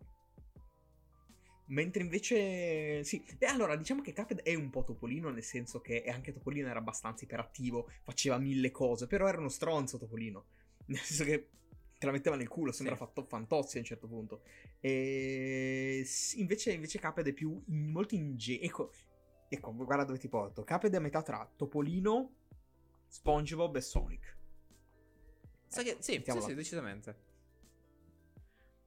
Mentre 1.67 2.03
invece, 2.03 3.03
sì, 3.05 3.25
beh, 3.39 3.47
allora 3.47 3.75
diciamo 3.77 4.03
che 4.03 4.13
Cuphead 4.13 4.43
è 4.43 4.55
un 4.55 4.69
po' 4.69 4.85
Topolino, 4.85 5.31
nel 5.31 5.43
senso 5.43 5.81
che 5.81 6.05
anche 6.05 6.33
Topolino 6.33 6.69
era 6.69 6.79
abbastanza 6.79 7.25
iperattivo, 7.25 7.89
faceva 8.03 8.37
mille 8.39 8.71
cose, 8.71 9.07
però 9.07 9.27
era 9.27 9.39
uno 9.39 9.49
stronzo 9.49 9.97
Topolino. 9.99 10.45
Nel 10.87 10.99
senso 10.99 11.25
che 11.25 11.49
te 11.99 12.05
la 12.07 12.13
metteva 12.13 12.37
nel 12.37 12.49
culo, 12.49 12.71
sembra 12.71 12.95
Sì. 12.97 13.01
fatto 13.01 13.25
fantozzi 13.25 13.77
a 13.77 13.81
un 13.81 13.87
certo 13.87 14.07
punto. 14.07 14.43
E 14.81 16.03
sì, 16.05 16.41
invece, 16.41 16.73
invece 16.73 17.01
Cuphead 17.01 17.29
è 17.29 17.33
più 17.33 17.63
in- 17.69 17.91
molto 17.91 18.15
ingenuo. 18.15 18.63
Ecco, 18.67 18.93
ecco, 19.49 19.73
guarda 19.75 20.05
dove 20.05 20.19
ti 20.19 20.29
porto. 20.29 20.65
Cuphead 20.65 20.93
è 20.93 20.97
a 20.97 21.01
metà 21.01 21.23
tra 21.23 21.51
Topolino, 21.57 22.35
SpongeBob 23.09 23.77
e 23.77 23.81
Sonic. 23.81 24.37
Sai 25.67 25.85
che, 25.85 25.97
sì, 26.01 26.13
sì, 26.13 26.13
mettiamola. 26.19 26.47
sì, 26.47 26.55
decisamente. 26.55 27.33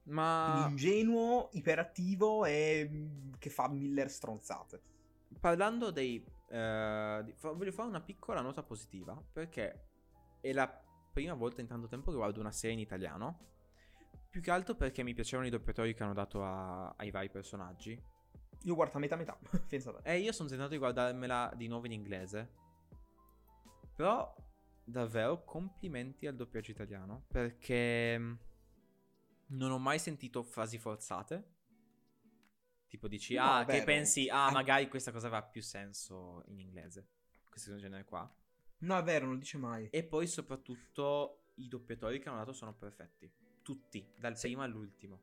Ma 0.08 0.66
ingenuo, 0.68 1.48
iperattivo 1.52 2.44
e 2.44 2.88
mm, 2.90 3.32
che 3.38 3.50
fa 3.50 3.68
mille 3.68 4.08
stronzate. 4.08 4.80
parlando 5.40 5.90
dei... 5.90 6.24
eh, 6.48 7.20
di- 7.24 7.32
fa- 7.34 7.52
voglio 7.52 7.72
fare 7.72 7.88
una 7.88 8.00
piccola 8.00 8.40
nota 8.40 8.62
positiva 8.62 9.20
perché 9.32 9.86
è 10.40 10.52
la 10.52 10.68
prima 11.12 11.34
volta 11.34 11.60
in 11.60 11.66
tanto 11.66 11.86
tempo 11.88 12.10
che 12.10 12.16
guardo 12.16 12.40
una 12.40 12.52
serie 12.52 12.74
in 12.76 12.80
italiano. 12.82 13.46
Più 14.30 14.40
che 14.40 14.50
altro 14.50 14.74
perché 14.74 15.02
mi 15.02 15.14
piacevano 15.14 15.46
i 15.48 15.50
doppiatori 15.50 15.94
che 15.94 16.02
hanno 16.02 16.14
dato 16.14 16.42
a- 16.44 16.94
ai 16.96 17.10
vari 17.10 17.28
personaggi. 17.30 18.00
Io 18.62 18.74
guardo 18.74 18.96
a 18.96 19.00
metà 19.00 19.16
metà, 19.16 19.38
pensa 19.68 19.92
te. 19.92 20.00
E 20.10 20.18
io 20.18 20.32
sono 20.32 20.48
tentato 20.48 20.70
di 20.70 20.78
guardarmela 20.78 21.52
di 21.56 21.66
nuovo 21.68 21.86
in 21.86 21.92
inglese. 21.92 22.50
Però, 23.94 24.32
davvero, 24.84 25.44
complimenti 25.44 26.26
al 26.26 26.36
doppiaggio 26.36 26.70
italiano. 26.70 27.24
Perché 27.28 28.18
mh, 28.18 28.38
non 29.48 29.70
ho 29.70 29.78
mai 29.78 29.98
sentito 29.98 30.42
frasi 30.42 30.78
forzate. 30.78 31.56
Tipo 32.88 33.06
dici, 33.08 33.34
No, 33.34 33.42
ah, 33.42 33.60
è 33.62 33.64
che 33.66 33.72
vero. 33.72 33.84
pensi, 33.84 34.28
ah, 34.28 34.50
magari 34.50 34.88
questa 34.88 35.12
cosa 35.12 35.26
avrà 35.26 35.42
più 35.42 35.60
senso 35.62 36.42
in 36.46 36.58
inglese. 36.58 37.06
Questo 37.48 37.76
genere 37.76 38.04
qua. 38.04 38.30
No, 38.80 38.96
è 38.96 39.02
vero, 39.02 39.26
non 39.26 39.38
dice 39.38 39.58
mai. 39.58 39.88
E 39.90 40.04
poi 40.04 40.26
soprattutto 40.26 41.50
i 41.56 41.68
doppiatori 41.68 42.18
che 42.18 42.28
hanno 42.28 42.38
dato 42.38 42.52
sono 42.52 42.72
perfetti. 42.74 43.30
Tutti, 43.62 44.06
dal 44.18 44.36
Sì. 44.38 44.46
primo 44.46 44.62
all'ultimo. 44.62 45.20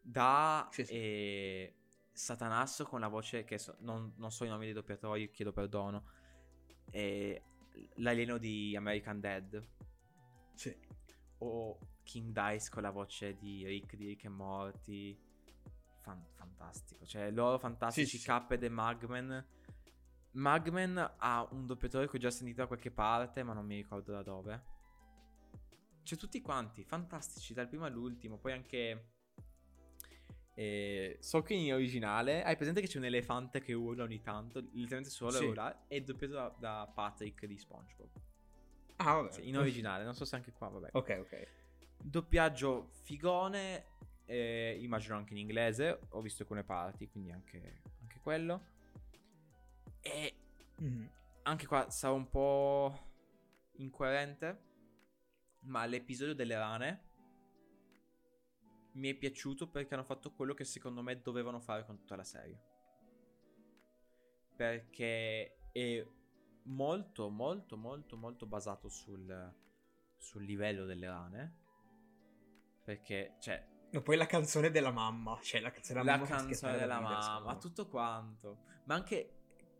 Da 0.00 0.68
Sì, 0.72 0.84
sì. 0.84 0.92
eh, 0.92 1.74
Satanasso 2.12 2.84
con 2.86 2.98
la 3.00 3.08
voce 3.08 3.44
che 3.44 3.58
so- 3.58 3.76
non, 3.80 4.14
non 4.16 4.32
so 4.32 4.44
i 4.44 4.48
nomi 4.48 4.64
dei 4.64 4.72
doppiatori, 4.72 5.30
chiedo 5.30 5.52
perdono. 5.52 6.04
E 6.90 7.42
l'alieno 7.96 8.38
di 8.38 8.74
American 8.74 9.20
Dead. 9.20 9.62
Sì. 10.54 10.74
O 11.38 11.78
King 12.06 12.32
Dice 12.32 12.70
con 12.70 12.82
la 12.82 12.90
voce 12.90 13.36
di 13.36 13.66
Rick 13.66 13.96
di 13.96 14.06
Rick 14.06 14.24
e 14.24 14.28
Morty. 14.28 15.18
Fan- 16.00 16.24
fantastico. 16.34 17.04
Cioè, 17.04 17.30
loro 17.32 17.58
fantastici, 17.58 18.16
Sì, 18.16 18.18
sì. 18.18 18.30
Cuphead 18.30 18.62
e 18.62 18.68
Magman. 18.68 19.46
Magman 20.32 21.14
ha 21.18 21.48
un 21.50 21.66
doppiatore 21.66 22.08
che 22.08 22.16
ho 22.16 22.20
già 22.20 22.30
sentito 22.30 22.60
da 22.60 22.66
qualche 22.68 22.90
parte, 22.92 23.42
ma 23.42 23.52
non 23.52 23.66
mi 23.66 23.74
ricordo 23.74 24.12
da 24.12 24.22
dove. 24.22 24.64
Cioè, 26.04 26.16
tutti 26.16 26.40
quanti, 26.40 26.84
fantastici, 26.84 27.52
dal 27.52 27.66
primo 27.68 27.84
all'ultimo. 27.84 28.38
Poi 28.38 28.52
anche. 28.52 29.10
Eh, 30.54 31.18
so 31.20 31.42
che 31.42 31.52
in 31.54 31.72
originale 31.74 32.42
hai 32.44 32.56
presente 32.56 32.80
che 32.80 32.86
c'è 32.86 32.96
un 32.98 33.04
elefante 33.04 33.60
che 33.60 33.74
urla 33.74 34.04
ogni 34.04 34.22
tanto, 34.22 34.60
letteralmente 34.60 35.10
solo 35.10 35.32
Sì. 35.32 35.44
urla, 35.44 35.86
è 35.86 36.00
doppiato 36.00 36.34
da, 36.34 36.54
da 36.58 36.92
Patrick 36.94 37.44
di 37.46 37.58
SpongeBob. 37.58 38.08
Ah, 38.96 39.14
vabbè. 39.14 39.32
Sì, 39.32 39.48
in 39.48 39.58
originale, 39.58 40.04
non 40.04 40.14
so 40.14 40.24
se 40.24 40.36
anche 40.36 40.52
qua, 40.52 40.68
vabbè. 40.68 40.90
Ok, 40.92 41.16
ok. 41.20 41.48
Doppiaggio 41.98 42.90
figone, 43.02 43.86
eh, 44.26 44.78
immagino 44.80 45.16
anche 45.16 45.32
in 45.34 45.40
inglese, 45.40 46.00
ho 46.10 46.20
visto 46.20 46.42
alcune 46.42 46.64
parti, 46.64 47.08
quindi 47.08 47.30
anche, 47.32 47.82
anche 48.00 48.20
quello. 48.20 48.64
E 50.00 50.34
Mhm. 50.78 51.10
anche 51.42 51.66
qua 51.66 51.88
sarà 51.90 52.12
un 52.12 52.28
po' 52.28 53.12
incoerente, 53.76 54.64
Ma 55.66 55.84
l'episodio 55.84 56.34
delle 56.34 56.56
rane 56.56 57.04
mi 58.92 59.10
è 59.10 59.14
piaciuto 59.14 59.68
perché 59.68 59.94
hanno 59.94 60.04
fatto 60.04 60.32
quello 60.32 60.54
che 60.54 60.64
secondo 60.64 61.02
me 61.02 61.20
dovevano 61.20 61.60
fare 61.60 61.84
con 61.84 61.98
tutta 61.98 62.16
la 62.16 62.24
serie. 62.24 62.58
Perché 64.56 65.58
è 65.72 66.06
molto, 66.64 67.28
molto, 67.28 67.76
molto, 67.76 68.16
molto 68.16 68.46
basato 68.46 68.88
sul, 68.88 69.54
sul 70.16 70.44
livello 70.44 70.84
delle 70.86 71.06
rane. 71.06 71.56
Perché, 72.86 73.34
cioè, 73.40 73.66
E 73.90 74.00
poi 74.00 74.16
la 74.16 74.26
canzone 74.26 74.70
della 74.70 74.92
mamma. 74.92 75.36
Cioè, 75.42 75.60
la 75.60 75.72
canzone 75.72 76.00
della 76.00 76.12
la 76.12 76.18
mamma. 76.18 76.26
fa 76.36 76.44
canzone 76.44 76.78
della 76.78 77.00
mamma, 77.00 77.56
tutto 77.56 77.88
quanto. 77.88 78.58
Ma 78.84 78.94
anche 78.94 79.30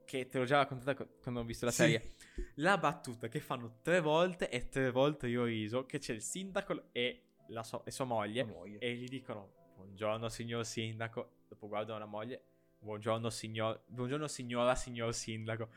che 0.04 0.26
te 0.26 0.38
l'ho 0.38 0.44
già 0.44 0.56
raccontata 0.58 0.94
co- 0.94 1.08
quando 1.22 1.40
ho 1.40 1.44
visto 1.44 1.66
la 1.66 1.70
Sì. 1.70 1.82
serie. 1.82 2.14
La 2.56 2.78
battuta 2.78 3.28
che 3.28 3.38
fanno 3.38 3.78
tre 3.82 4.00
volte 4.00 4.48
e 4.50 4.68
tre 4.68 4.90
volte 4.90 5.28
io 5.28 5.42
ho 5.42 5.44
riso. 5.44 5.86
Che 5.86 5.98
c'è 5.98 6.14
il 6.14 6.20
sindaco 6.22 6.88
e, 6.90 7.22
la 7.48 7.62
so- 7.62 7.84
e 7.84 7.92
sua 7.92 8.04
moglie. 8.06 8.42
La 8.44 8.48
moglie. 8.52 8.78
E 8.78 8.94
gli 8.96 9.06
dicono: 9.06 9.52
Buongiorno, 9.76 10.28
signor 10.28 10.64
sindaco. 10.66 11.42
Dopo 11.48 11.68
guardano 11.68 12.00
la 12.00 12.06
moglie. 12.06 12.42
Buongiorno, 12.80 13.30
signor... 13.30 13.82
Buongiorno 13.86 14.26
signora, 14.26 14.74
signor 14.74 15.14
sindaco. 15.14 15.68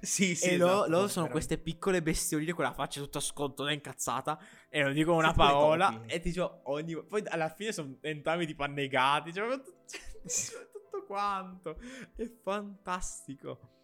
Sì, 0.00 0.34
sì. 0.34 0.50
e 0.50 0.56
loro, 0.56 0.72
esatto, 0.74 0.90
loro 0.90 1.08
sono 1.08 1.26
veramente. 1.26 1.32
queste 1.32 1.58
piccole 1.58 2.02
bestioline 2.02 2.52
con 2.52 2.64
la 2.64 2.72
faccia 2.72 3.00
tutta 3.00 3.20
scontona 3.20 3.72
incazzata. 3.72 4.38
E 4.68 4.82
non 4.82 4.92
dicono 4.92 5.18
una 5.18 5.30
Sì, 5.30 5.36
parola. 5.36 6.02
E 6.06 6.20
ti 6.20 6.30
dico 6.30 6.60
ogni. 6.64 7.02
Poi 7.04 7.22
alla 7.26 7.48
fine 7.48 7.72
sono 7.72 7.96
entrambi 8.02 8.46
tipo 8.46 8.62
annegati. 8.62 9.32
Cioè, 9.32 9.46
proprio 9.46 9.64
tut- 9.64 10.28
cioè, 10.28 10.68
tutto 10.72 11.04
quanto. 11.06 11.78
È 12.14 12.24
fantastico. 12.42 13.76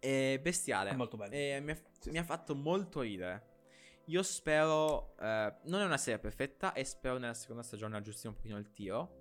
È 0.00 0.38
bestiale. 0.40 0.90
È 0.90 0.94
molto 0.94 1.16
bello. 1.16 1.34
E 1.34 1.60
mi, 1.60 1.72
ha, 1.72 1.78
Sì, 1.98 2.10
mi 2.10 2.18
ha 2.18 2.24
fatto 2.24 2.54
molto 2.54 3.00
ridere. 3.00 3.46
Io 4.06 4.22
spero. 4.22 5.16
eh, 5.18 5.54
non 5.64 5.80
è 5.80 5.84
una 5.84 5.96
serie 5.98 6.18
perfetta. 6.18 6.72
E 6.72 6.84
spero 6.84 7.18
nella 7.18 7.34
seconda 7.34 7.62
stagione 7.62 7.96
aggiusti 7.96 8.26
un 8.26 8.34
pochino 8.34 8.56
il 8.58 8.72
tiro. 8.72 9.16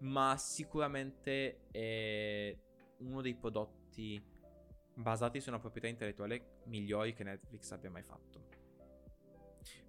Ma 0.00 0.36
sicuramente 0.36 1.68
è 1.70 2.54
uno 2.98 3.22
dei 3.22 3.34
prodotti 3.34 4.22
basati 4.96 5.40
su 5.40 5.48
una 5.50 5.58
proprietà 5.58 5.88
intellettuale 5.88 6.60
migliori 6.64 7.12
che 7.14 7.22
Netflix 7.24 7.70
abbia 7.72 7.90
mai 7.90 8.02
fatto. 8.02 8.44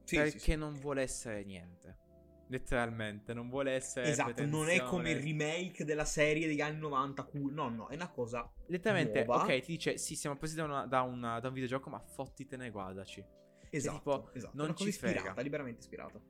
Sì, 0.03 0.15
perché 0.15 0.31
sì, 0.31 0.51
sì. 0.51 0.55
non 0.55 0.73
vuole 0.73 1.01
essere 1.01 1.43
niente. 1.43 2.05
Letteralmente, 2.49 3.33
non 3.33 3.49
vuole 3.49 3.71
essere. 3.73 4.07
Esatto, 4.09 4.45
non 4.45 4.69
è 4.69 4.81
come 4.81 5.11
il 5.11 5.21
remake 5.21 5.83
della 5.83 6.05
serie 6.05 6.47
degli 6.47 6.61
anni 6.61 6.79
90. 6.79 7.23
cu- 7.23 7.49
No, 7.51 7.67
no, 7.67 7.87
è 7.89 7.95
una 7.95 8.09
cosa. 8.09 8.49
Letteralmente, 8.67 9.25
nuova. 9.25 9.43
ok, 9.43 9.59
ti 9.59 9.71
dice: 9.73 9.97
Sì, 9.97 10.15
siamo 10.15 10.37
presi 10.37 10.55
da, 10.55 10.63
una- 10.63 10.85
da 10.85 11.01
una- 11.01 11.39
da 11.41 11.49
un 11.49 11.53
videogioco, 11.53 11.89
ma 11.89 11.99
fottitene, 11.99 12.69
guardaci. 12.69 13.23
Esatto, 13.69 13.97
tipo, 13.97 14.33
esatto. 14.33 14.55
non 14.55 14.75
ci 14.77 14.91
frega. 14.93 15.15
ispirata, 15.17 15.41
liberamente 15.41 15.81
ispirata. 15.81 16.21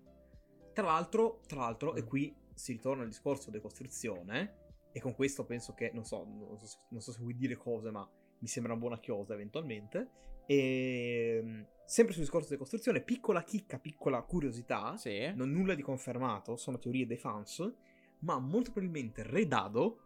Tra 0.74 0.86
l'altro, 0.86 1.42
tra 1.46 1.60
l'altro, 1.60 1.94
e 1.96 2.02
Mm. 2.02 2.08
qui 2.08 2.36
si 2.56 2.72
ritorna 2.72 3.04
al 3.04 3.10
discorso 3.10 3.52
decostruzione. 3.52 4.66
E 4.92 5.00
con 5.00 5.14
questo 5.14 5.46
penso 5.46 5.76
che, 5.76 5.92
non 5.94 6.04
so, 6.04 6.24
non 6.26 6.58
so, 6.66 6.80
non 6.90 7.02
so 7.02 7.12
se 7.12 7.20
vuoi 7.20 7.36
dire 7.36 7.56
cose, 7.56 7.92
ma 7.92 8.10
mi 8.40 8.48
sembra 8.48 8.74
una 8.74 8.82
buona 8.82 9.00
chiosa 9.00 9.34
eventualmente. 9.34 10.10
E 10.46 11.66
sempre 11.86 12.14
sul 12.14 12.24
discorso 12.24 12.50
decostruzione, 12.50 13.02
piccola 13.02 13.44
chicca, 13.44 13.80
piccola 13.80 14.22
curiosità. 14.22 14.96
Sì. 14.98 15.32
Non 15.36 15.52
nulla 15.52 15.76
di 15.76 15.82
confermato, 15.82 16.56
sono 16.56 16.78
teorie 16.80 17.06
dei 17.06 17.18
fans. 17.18 17.74
Ma 18.20 18.40
molto 18.40 18.72
probabilmente 18.72 19.24
Redado, 19.24 20.00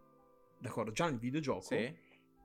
d'accordo, 0.60 0.92
già 0.92 1.10
nel 1.10 1.20
videogioco, 1.20 1.62
Sì. 1.62 1.96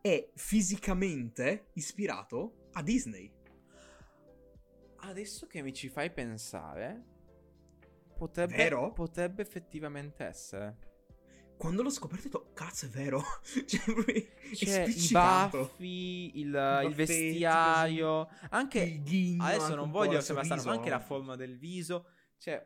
è 0.01 0.31
fisicamente 0.35 1.71
ispirato 1.75 2.69
a 2.73 2.83
Disney. 2.83 3.33
Adesso 4.99 5.47
che 5.47 5.63
mi 5.63 5.73
ci 5.73 5.89
fai 5.89 6.11
pensare, 6.13 7.05
potrebbe, 8.17 8.93
potrebbe 8.95 9.43
effettivamente 9.43 10.25
essere. 10.25 10.77
Quando 11.57 11.83
l'ho 11.83 11.91
scoperto 11.91 12.27
ho 12.27 12.31
detto, 12.31 12.53
cazzo 12.53 12.87
è 12.87 12.89
vero, 12.89 13.23
cioè 13.67 13.81
proprio 13.83 14.15
è 14.15 14.51
C'è 14.53 14.85
i 14.87 15.09
baffi, 15.11 16.39
il, 16.39 16.47
il 16.47 16.51
baffetti, 16.51 16.95
vestiario, 16.95 18.29
anche... 18.51 18.81
il 18.81 19.03
ghigno, 19.03 19.45
Adesso 19.45 19.75
non 19.75 19.91
voglio 19.91 20.19
il 20.19 20.23
sembrare 20.23 20.49
strano, 20.49 20.69
ma 20.69 20.77
anche 20.77 20.91
la 20.91 21.01
forma 21.01 21.35
del 21.37 21.57
viso. 21.57 22.07
Cioè, 22.39 22.65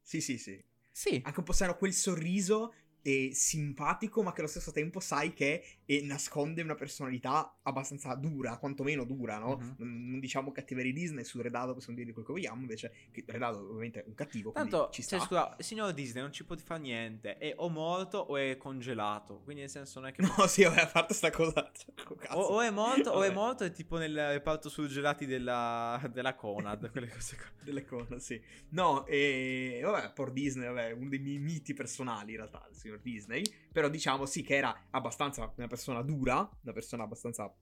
Sì, 0.00 0.20
sì, 0.20 0.38
sì. 0.38 0.62
sì. 0.90 1.20
Anche 1.24 1.38
un 1.38 1.44
po' 1.44 1.52
strano 1.52 1.76
quel 1.76 1.92
sorriso 1.92 2.72
è 2.72 2.87
simpatico, 3.32 4.22
ma 4.22 4.32
che 4.32 4.40
allo 4.40 4.48
stesso 4.48 4.72
tempo 4.72 5.00
sai 5.00 5.32
che 5.32 5.64
eh, 5.84 6.02
nasconde 6.02 6.62
una 6.62 6.74
personalità 6.74 7.58
abbastanza 7.62 8.14
dura, 8.14 8.58
quantomeno 8.58 9.04
dura, 9.04 9.38
no? 9.38 9.56
Mhm. 9.56 9.74
Non, 9.78 10.10
non 10.10 10.20
diciamo 10.20 10.52
cattiveria 10.52 10.92
Disney 10.92 11.24
su 11.24 11.40
Redado, 11.40 11.74
possiamo 11.74 11.98
dire 11.98 12.12
quel 12.12 12.24
che 12.24 12.32
vogliamo, 12.32 12.60
invece 12.60 12.92
che 13.10 13.24
Redado 13.26 13.60
ovviamente 13.60 14.02
è 14.02 14.04
un 14.06 14.14
cattivo, 14.14 14.52
Tanto, 14.52 14.88
ci 14.90 15.02
cioè, 15.02 15.18
sta. 15.18 15.26
scusa, 15.26 15.54
il 15.58 15.64
signor 15.64 15.92
Disney 15.92 16.22
non 16.22 16.32
ci 16.32 16.44
può 16.44 16.56
fare 16.56 16.80
niente. 16.80 17.38
È 17.38 17.54
o 17.56 17.68
morto 17.68 18.18
o 18.18 18.36
è 18.36 18.56
congelato. 18.56 19.40
Quindi, 19.44 19.62
nel 19.62 19.70
senso, 19.70 20.00
non 20.00 20.08
è 20.08 20.12
che. 20.12 20.22
No, 20.38 20.46
sì, 20.46 20.62
vabbè, 20.62 20.80
a 20.80 20.86
parte 20.86 21.14
sta 21.14 21.30
cosa. 21.30 21.70
cioè. 21.74 22.36
O, 22.36 22.40
o 22.40 22.60
è 22.60 22.70
morto 22.70 23.10
o 23.10 23.22
è 23.22 23.30
morto 23.30 23.64
è 23.64 23.72
tipo 23.72 23.96
nel 23.96 24.14
reparto 24.28 24.68
surgelati 24.68 25.26
della, 25.26 26.00
della 26.12 26.34
Conad. 26.34 26.90
quelle 26.92 27.08
cose 27.08 27.36
qua. 27.36 27.46
delle 27.62 27.84
cose, 27.84 28.20
sì. 28.20 28.40
No, 28.70 29.06
e 29.06 29.80
vabbè, 29.82 30.12
por 30.12 30.32
Disney, 30.32 30.66
vabbè, 30.66 30.92
uno 30.92 31.08
dei 31.08 31.18
miei 31.18 31.38
miti 31.38 31.74
personali 31.74 32.32
in 32.32 32.38
realtà, 32.38 32.66
il 32.70 32.76
signor 32.88 33.00
Disney, 33.00 33.42
però 33.70 33.88
diciamo 33.88 34.24
sì 34.26 34.42
che 34.42 34.56
era 34.56 34.86
abbastanza 34.90 35.52
una 35.56 35.66
persona 35.66 36.02
dura, 36.02 36.36
una 36.62 36.72
persona 36.72 37.02
abbastanza 37.04 37.52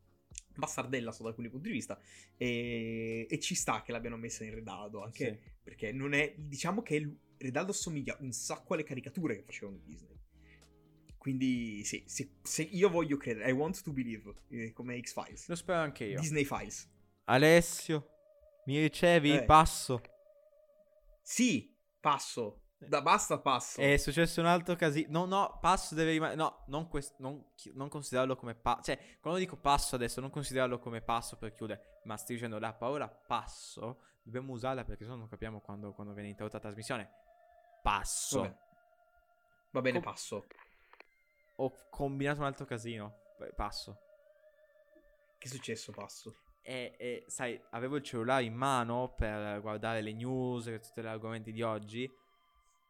bastardella 0.54 1.12
sotto 1.12 1.28
alcuni 1.28 1.48
punti 1.48 1.68
di 1.68 1.74
vista 1.74 1.98
e, 2.36 3.26
e 3.28 3.38
ci 3.40 3.54
sta 3.54 3.82
che 3.82 3.92
l'abbiano 3.92 4.16
messa 4.16 4.44
in 4.44 4.54
Redaldo, 4.54 5.02
anche 5.02 5.40
Sì. 5.42 5.50
perché 5.62 5.92
non 5.92 6.12
è, 6.14 6.34
diciamo 6.36 6.82
che 6.82 6.96
il- 6.96 7.18
Redaldo 7.38 7.72
somiglia 7.72 8.16
un 8.20 8.32
sacco 8.32 8.72
alle 8.72 8.82
caricature 8.82 9.36
che 9.36 9.42
facevano 9.42 9.76
Disney. 9.84 10.18
Quindi 11.18 11.84
sì, 11.84 12.02
sì, 12.06 12.38
se 12.42 12.62
io 12.62 12.88
voglio 12.88 13.18
credere, 13.18 13.50
I 13.50 13.52
want 13.52 13.82
to 13.82 13.92
believe, 13.92 14.32
eh, 14.48 14.72
come 14.72 14.98
X-Files, 14.98 15.48
Lo 15.48 15.54
spero 15.56 15.80
anche 15.80 16.04
io. 16.04 16.18
Disney 16.20 16.44
Files. 16.44 16.88
Alessio, 17.24 18.08
mi 18.66 18.80
ricevi? 18.80 19.34
Eh. 19.36 19.44
Passo. 19.44 20.00
Sì, 21.20 21.76
passo. 22.00 22.65
Da 22.78 23.00
basta 23.00 23.38
passo. 23.38 23.80
È 23.80 23.96
successo 23.96 24.40
un 24.40 24.46
altro 24.46 24.74
casino. 24.76 25.24
No, 25.24 25.24
no, 25.24 25.58
passo 25.60 25.94
deve 25.94 26.12
rimanere. 26.12 26.36
No, 26.36 26.64
non, 26.66 26.88
quest- 26.88 27.14
non, 27.18 27.52
chi- 27.54 27.72
non 27.74 27.88
considerarlo 27.88 28.36
come 28.36 28.54
passo. 28.54 28.82
Cioè, 28.82 29.18
quando 29.20 29.38
dico 29.40 29.56
passo 29.56 29.94
adesso, 29.94 30.20
non 30.20 30.30
considerarlo 30.30 30.78
come 30.78 31.00
passo 31.00 31.36
per 31.36 31.54
chiudere. 31.54 32.00
Ma 32.04 32.16
stai 32.16 32.34
dicendo 32.34 32.58
la 32.58 32.74
parola 32.74 33.08
passo. 33.08 34.02
Dobbiamo 34.22 34.52
usarla 34.52 34.84
perché 34.84 35.04
sennò 35.04 35.16
non 35.16 35.28
capiamo 35.28 35.60
quando, 35.60 35.92
quando 35.92 36.12
viene 36.12 36.28
interrotta 36.28 36.56
la 36.56 36.62
trasmissione. 36.64 37.10
Passo. 37.82 38.40
Vabbè. 38.40 38.56
Va 39.70 39.80
bene, 39.80 40.00
Com- 40.00 40.12
passo. 40.12 40.46
Ho 41.56 41.72
combinato 41.88 42.40
un 42.40 42.46
altro 42.46 42.66
casino. 42.66 43.14
Passo. 43.54 43.98
Che 45.38 45.48
è 45.48 45.50
successo, 45.50 45.92
passo? 45.92 46.34
E, 46.62 46.94
e, 46.98 47.24
sai, 47.28 47.60
avevo 47.70 47.96
il 47.96 48.02
cellulare 48.02 48.44
in 48.44 48.54
mano 48.54 49.14
per 49.16 49.60
guardare 49.60 50.02
le 50.02 50.12
news 50.12 50.66
e 50.66 50.80
tutti 50.80 51.00
gli 51.00 51.06
argomenti 51.06 51.52
di 51.52 51.62
oggi. 51.62 52.12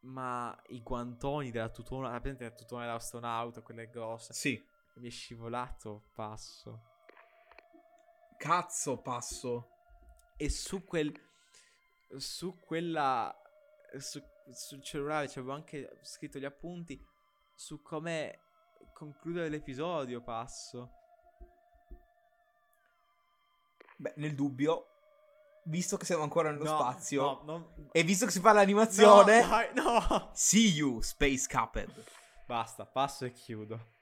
Ma 0.06 0.56
i 0.68 0.82
guantoni 0.82 1.50
della 1.50 1.68
tutona, 1.68 2.10
la 2.10 2.20
presente 2.20 2.44
della 2.44 2.56
tutona 2.56 2.84
dell'astronauta, 2.84 3.60
quelle 3.60 3.88
grosse. 3.88 4.32
Sì. 4.32 4.64
Mi 4.96 5.08
è 5.08 5.10
scivolato, 5.10 6.10
passo. 6.14 6.94
Cazzo, 8.38 8.98
passo. 8.98 9.70
E 10.36 10.48
su 10.48 10.84
quel. 10.84 11.12
Su 12.16 12.58
quella. 12.60 13.34
Su, 13.98 14.22
sul 14.52 14.82
cellulare 14.82 15.26
c'avevo 15.26 15.52
anche 15.52 15.98
scritto 16.02 16.38
gli 16.38 16.44
appunti 16.44 17.02
su 17.54 17.82
come 17.82 18.40
concludere 18.92 19.48
l'episodio, 19.48 20.22
passo. 20.22 20.92
Beh, 23.96 24.12
nel 24.16 24.34
dubbio, 24.34 24.95
visto 25.66 25.96
che 25.96 26.04
siamo 26.04 26.22
ancora 26.22 26.50
nello 26.50 26.64
No, 26.64 26.78
spazio 26.78 27.22
no, 27.22 27.42
non- 27.44 27.88
e 27.92 28.02
visto 28.02 28.26
che 28.26 28.32
si 28.32 28.40
fa 28.40 28.52
l'animazione, 28.52 29.40
No, 29.42 29.46
dai, 29.48 29.68
no. 29.74 30.30
see 30.32 30.70
you, 30.72 31.00
Space 31.00 31.46
Cuphead. 31.48 31.90
Basta, 32.46 32.84
passo 32.86 33.24
e 33.24 33.32
chiudo. 33.32 33.94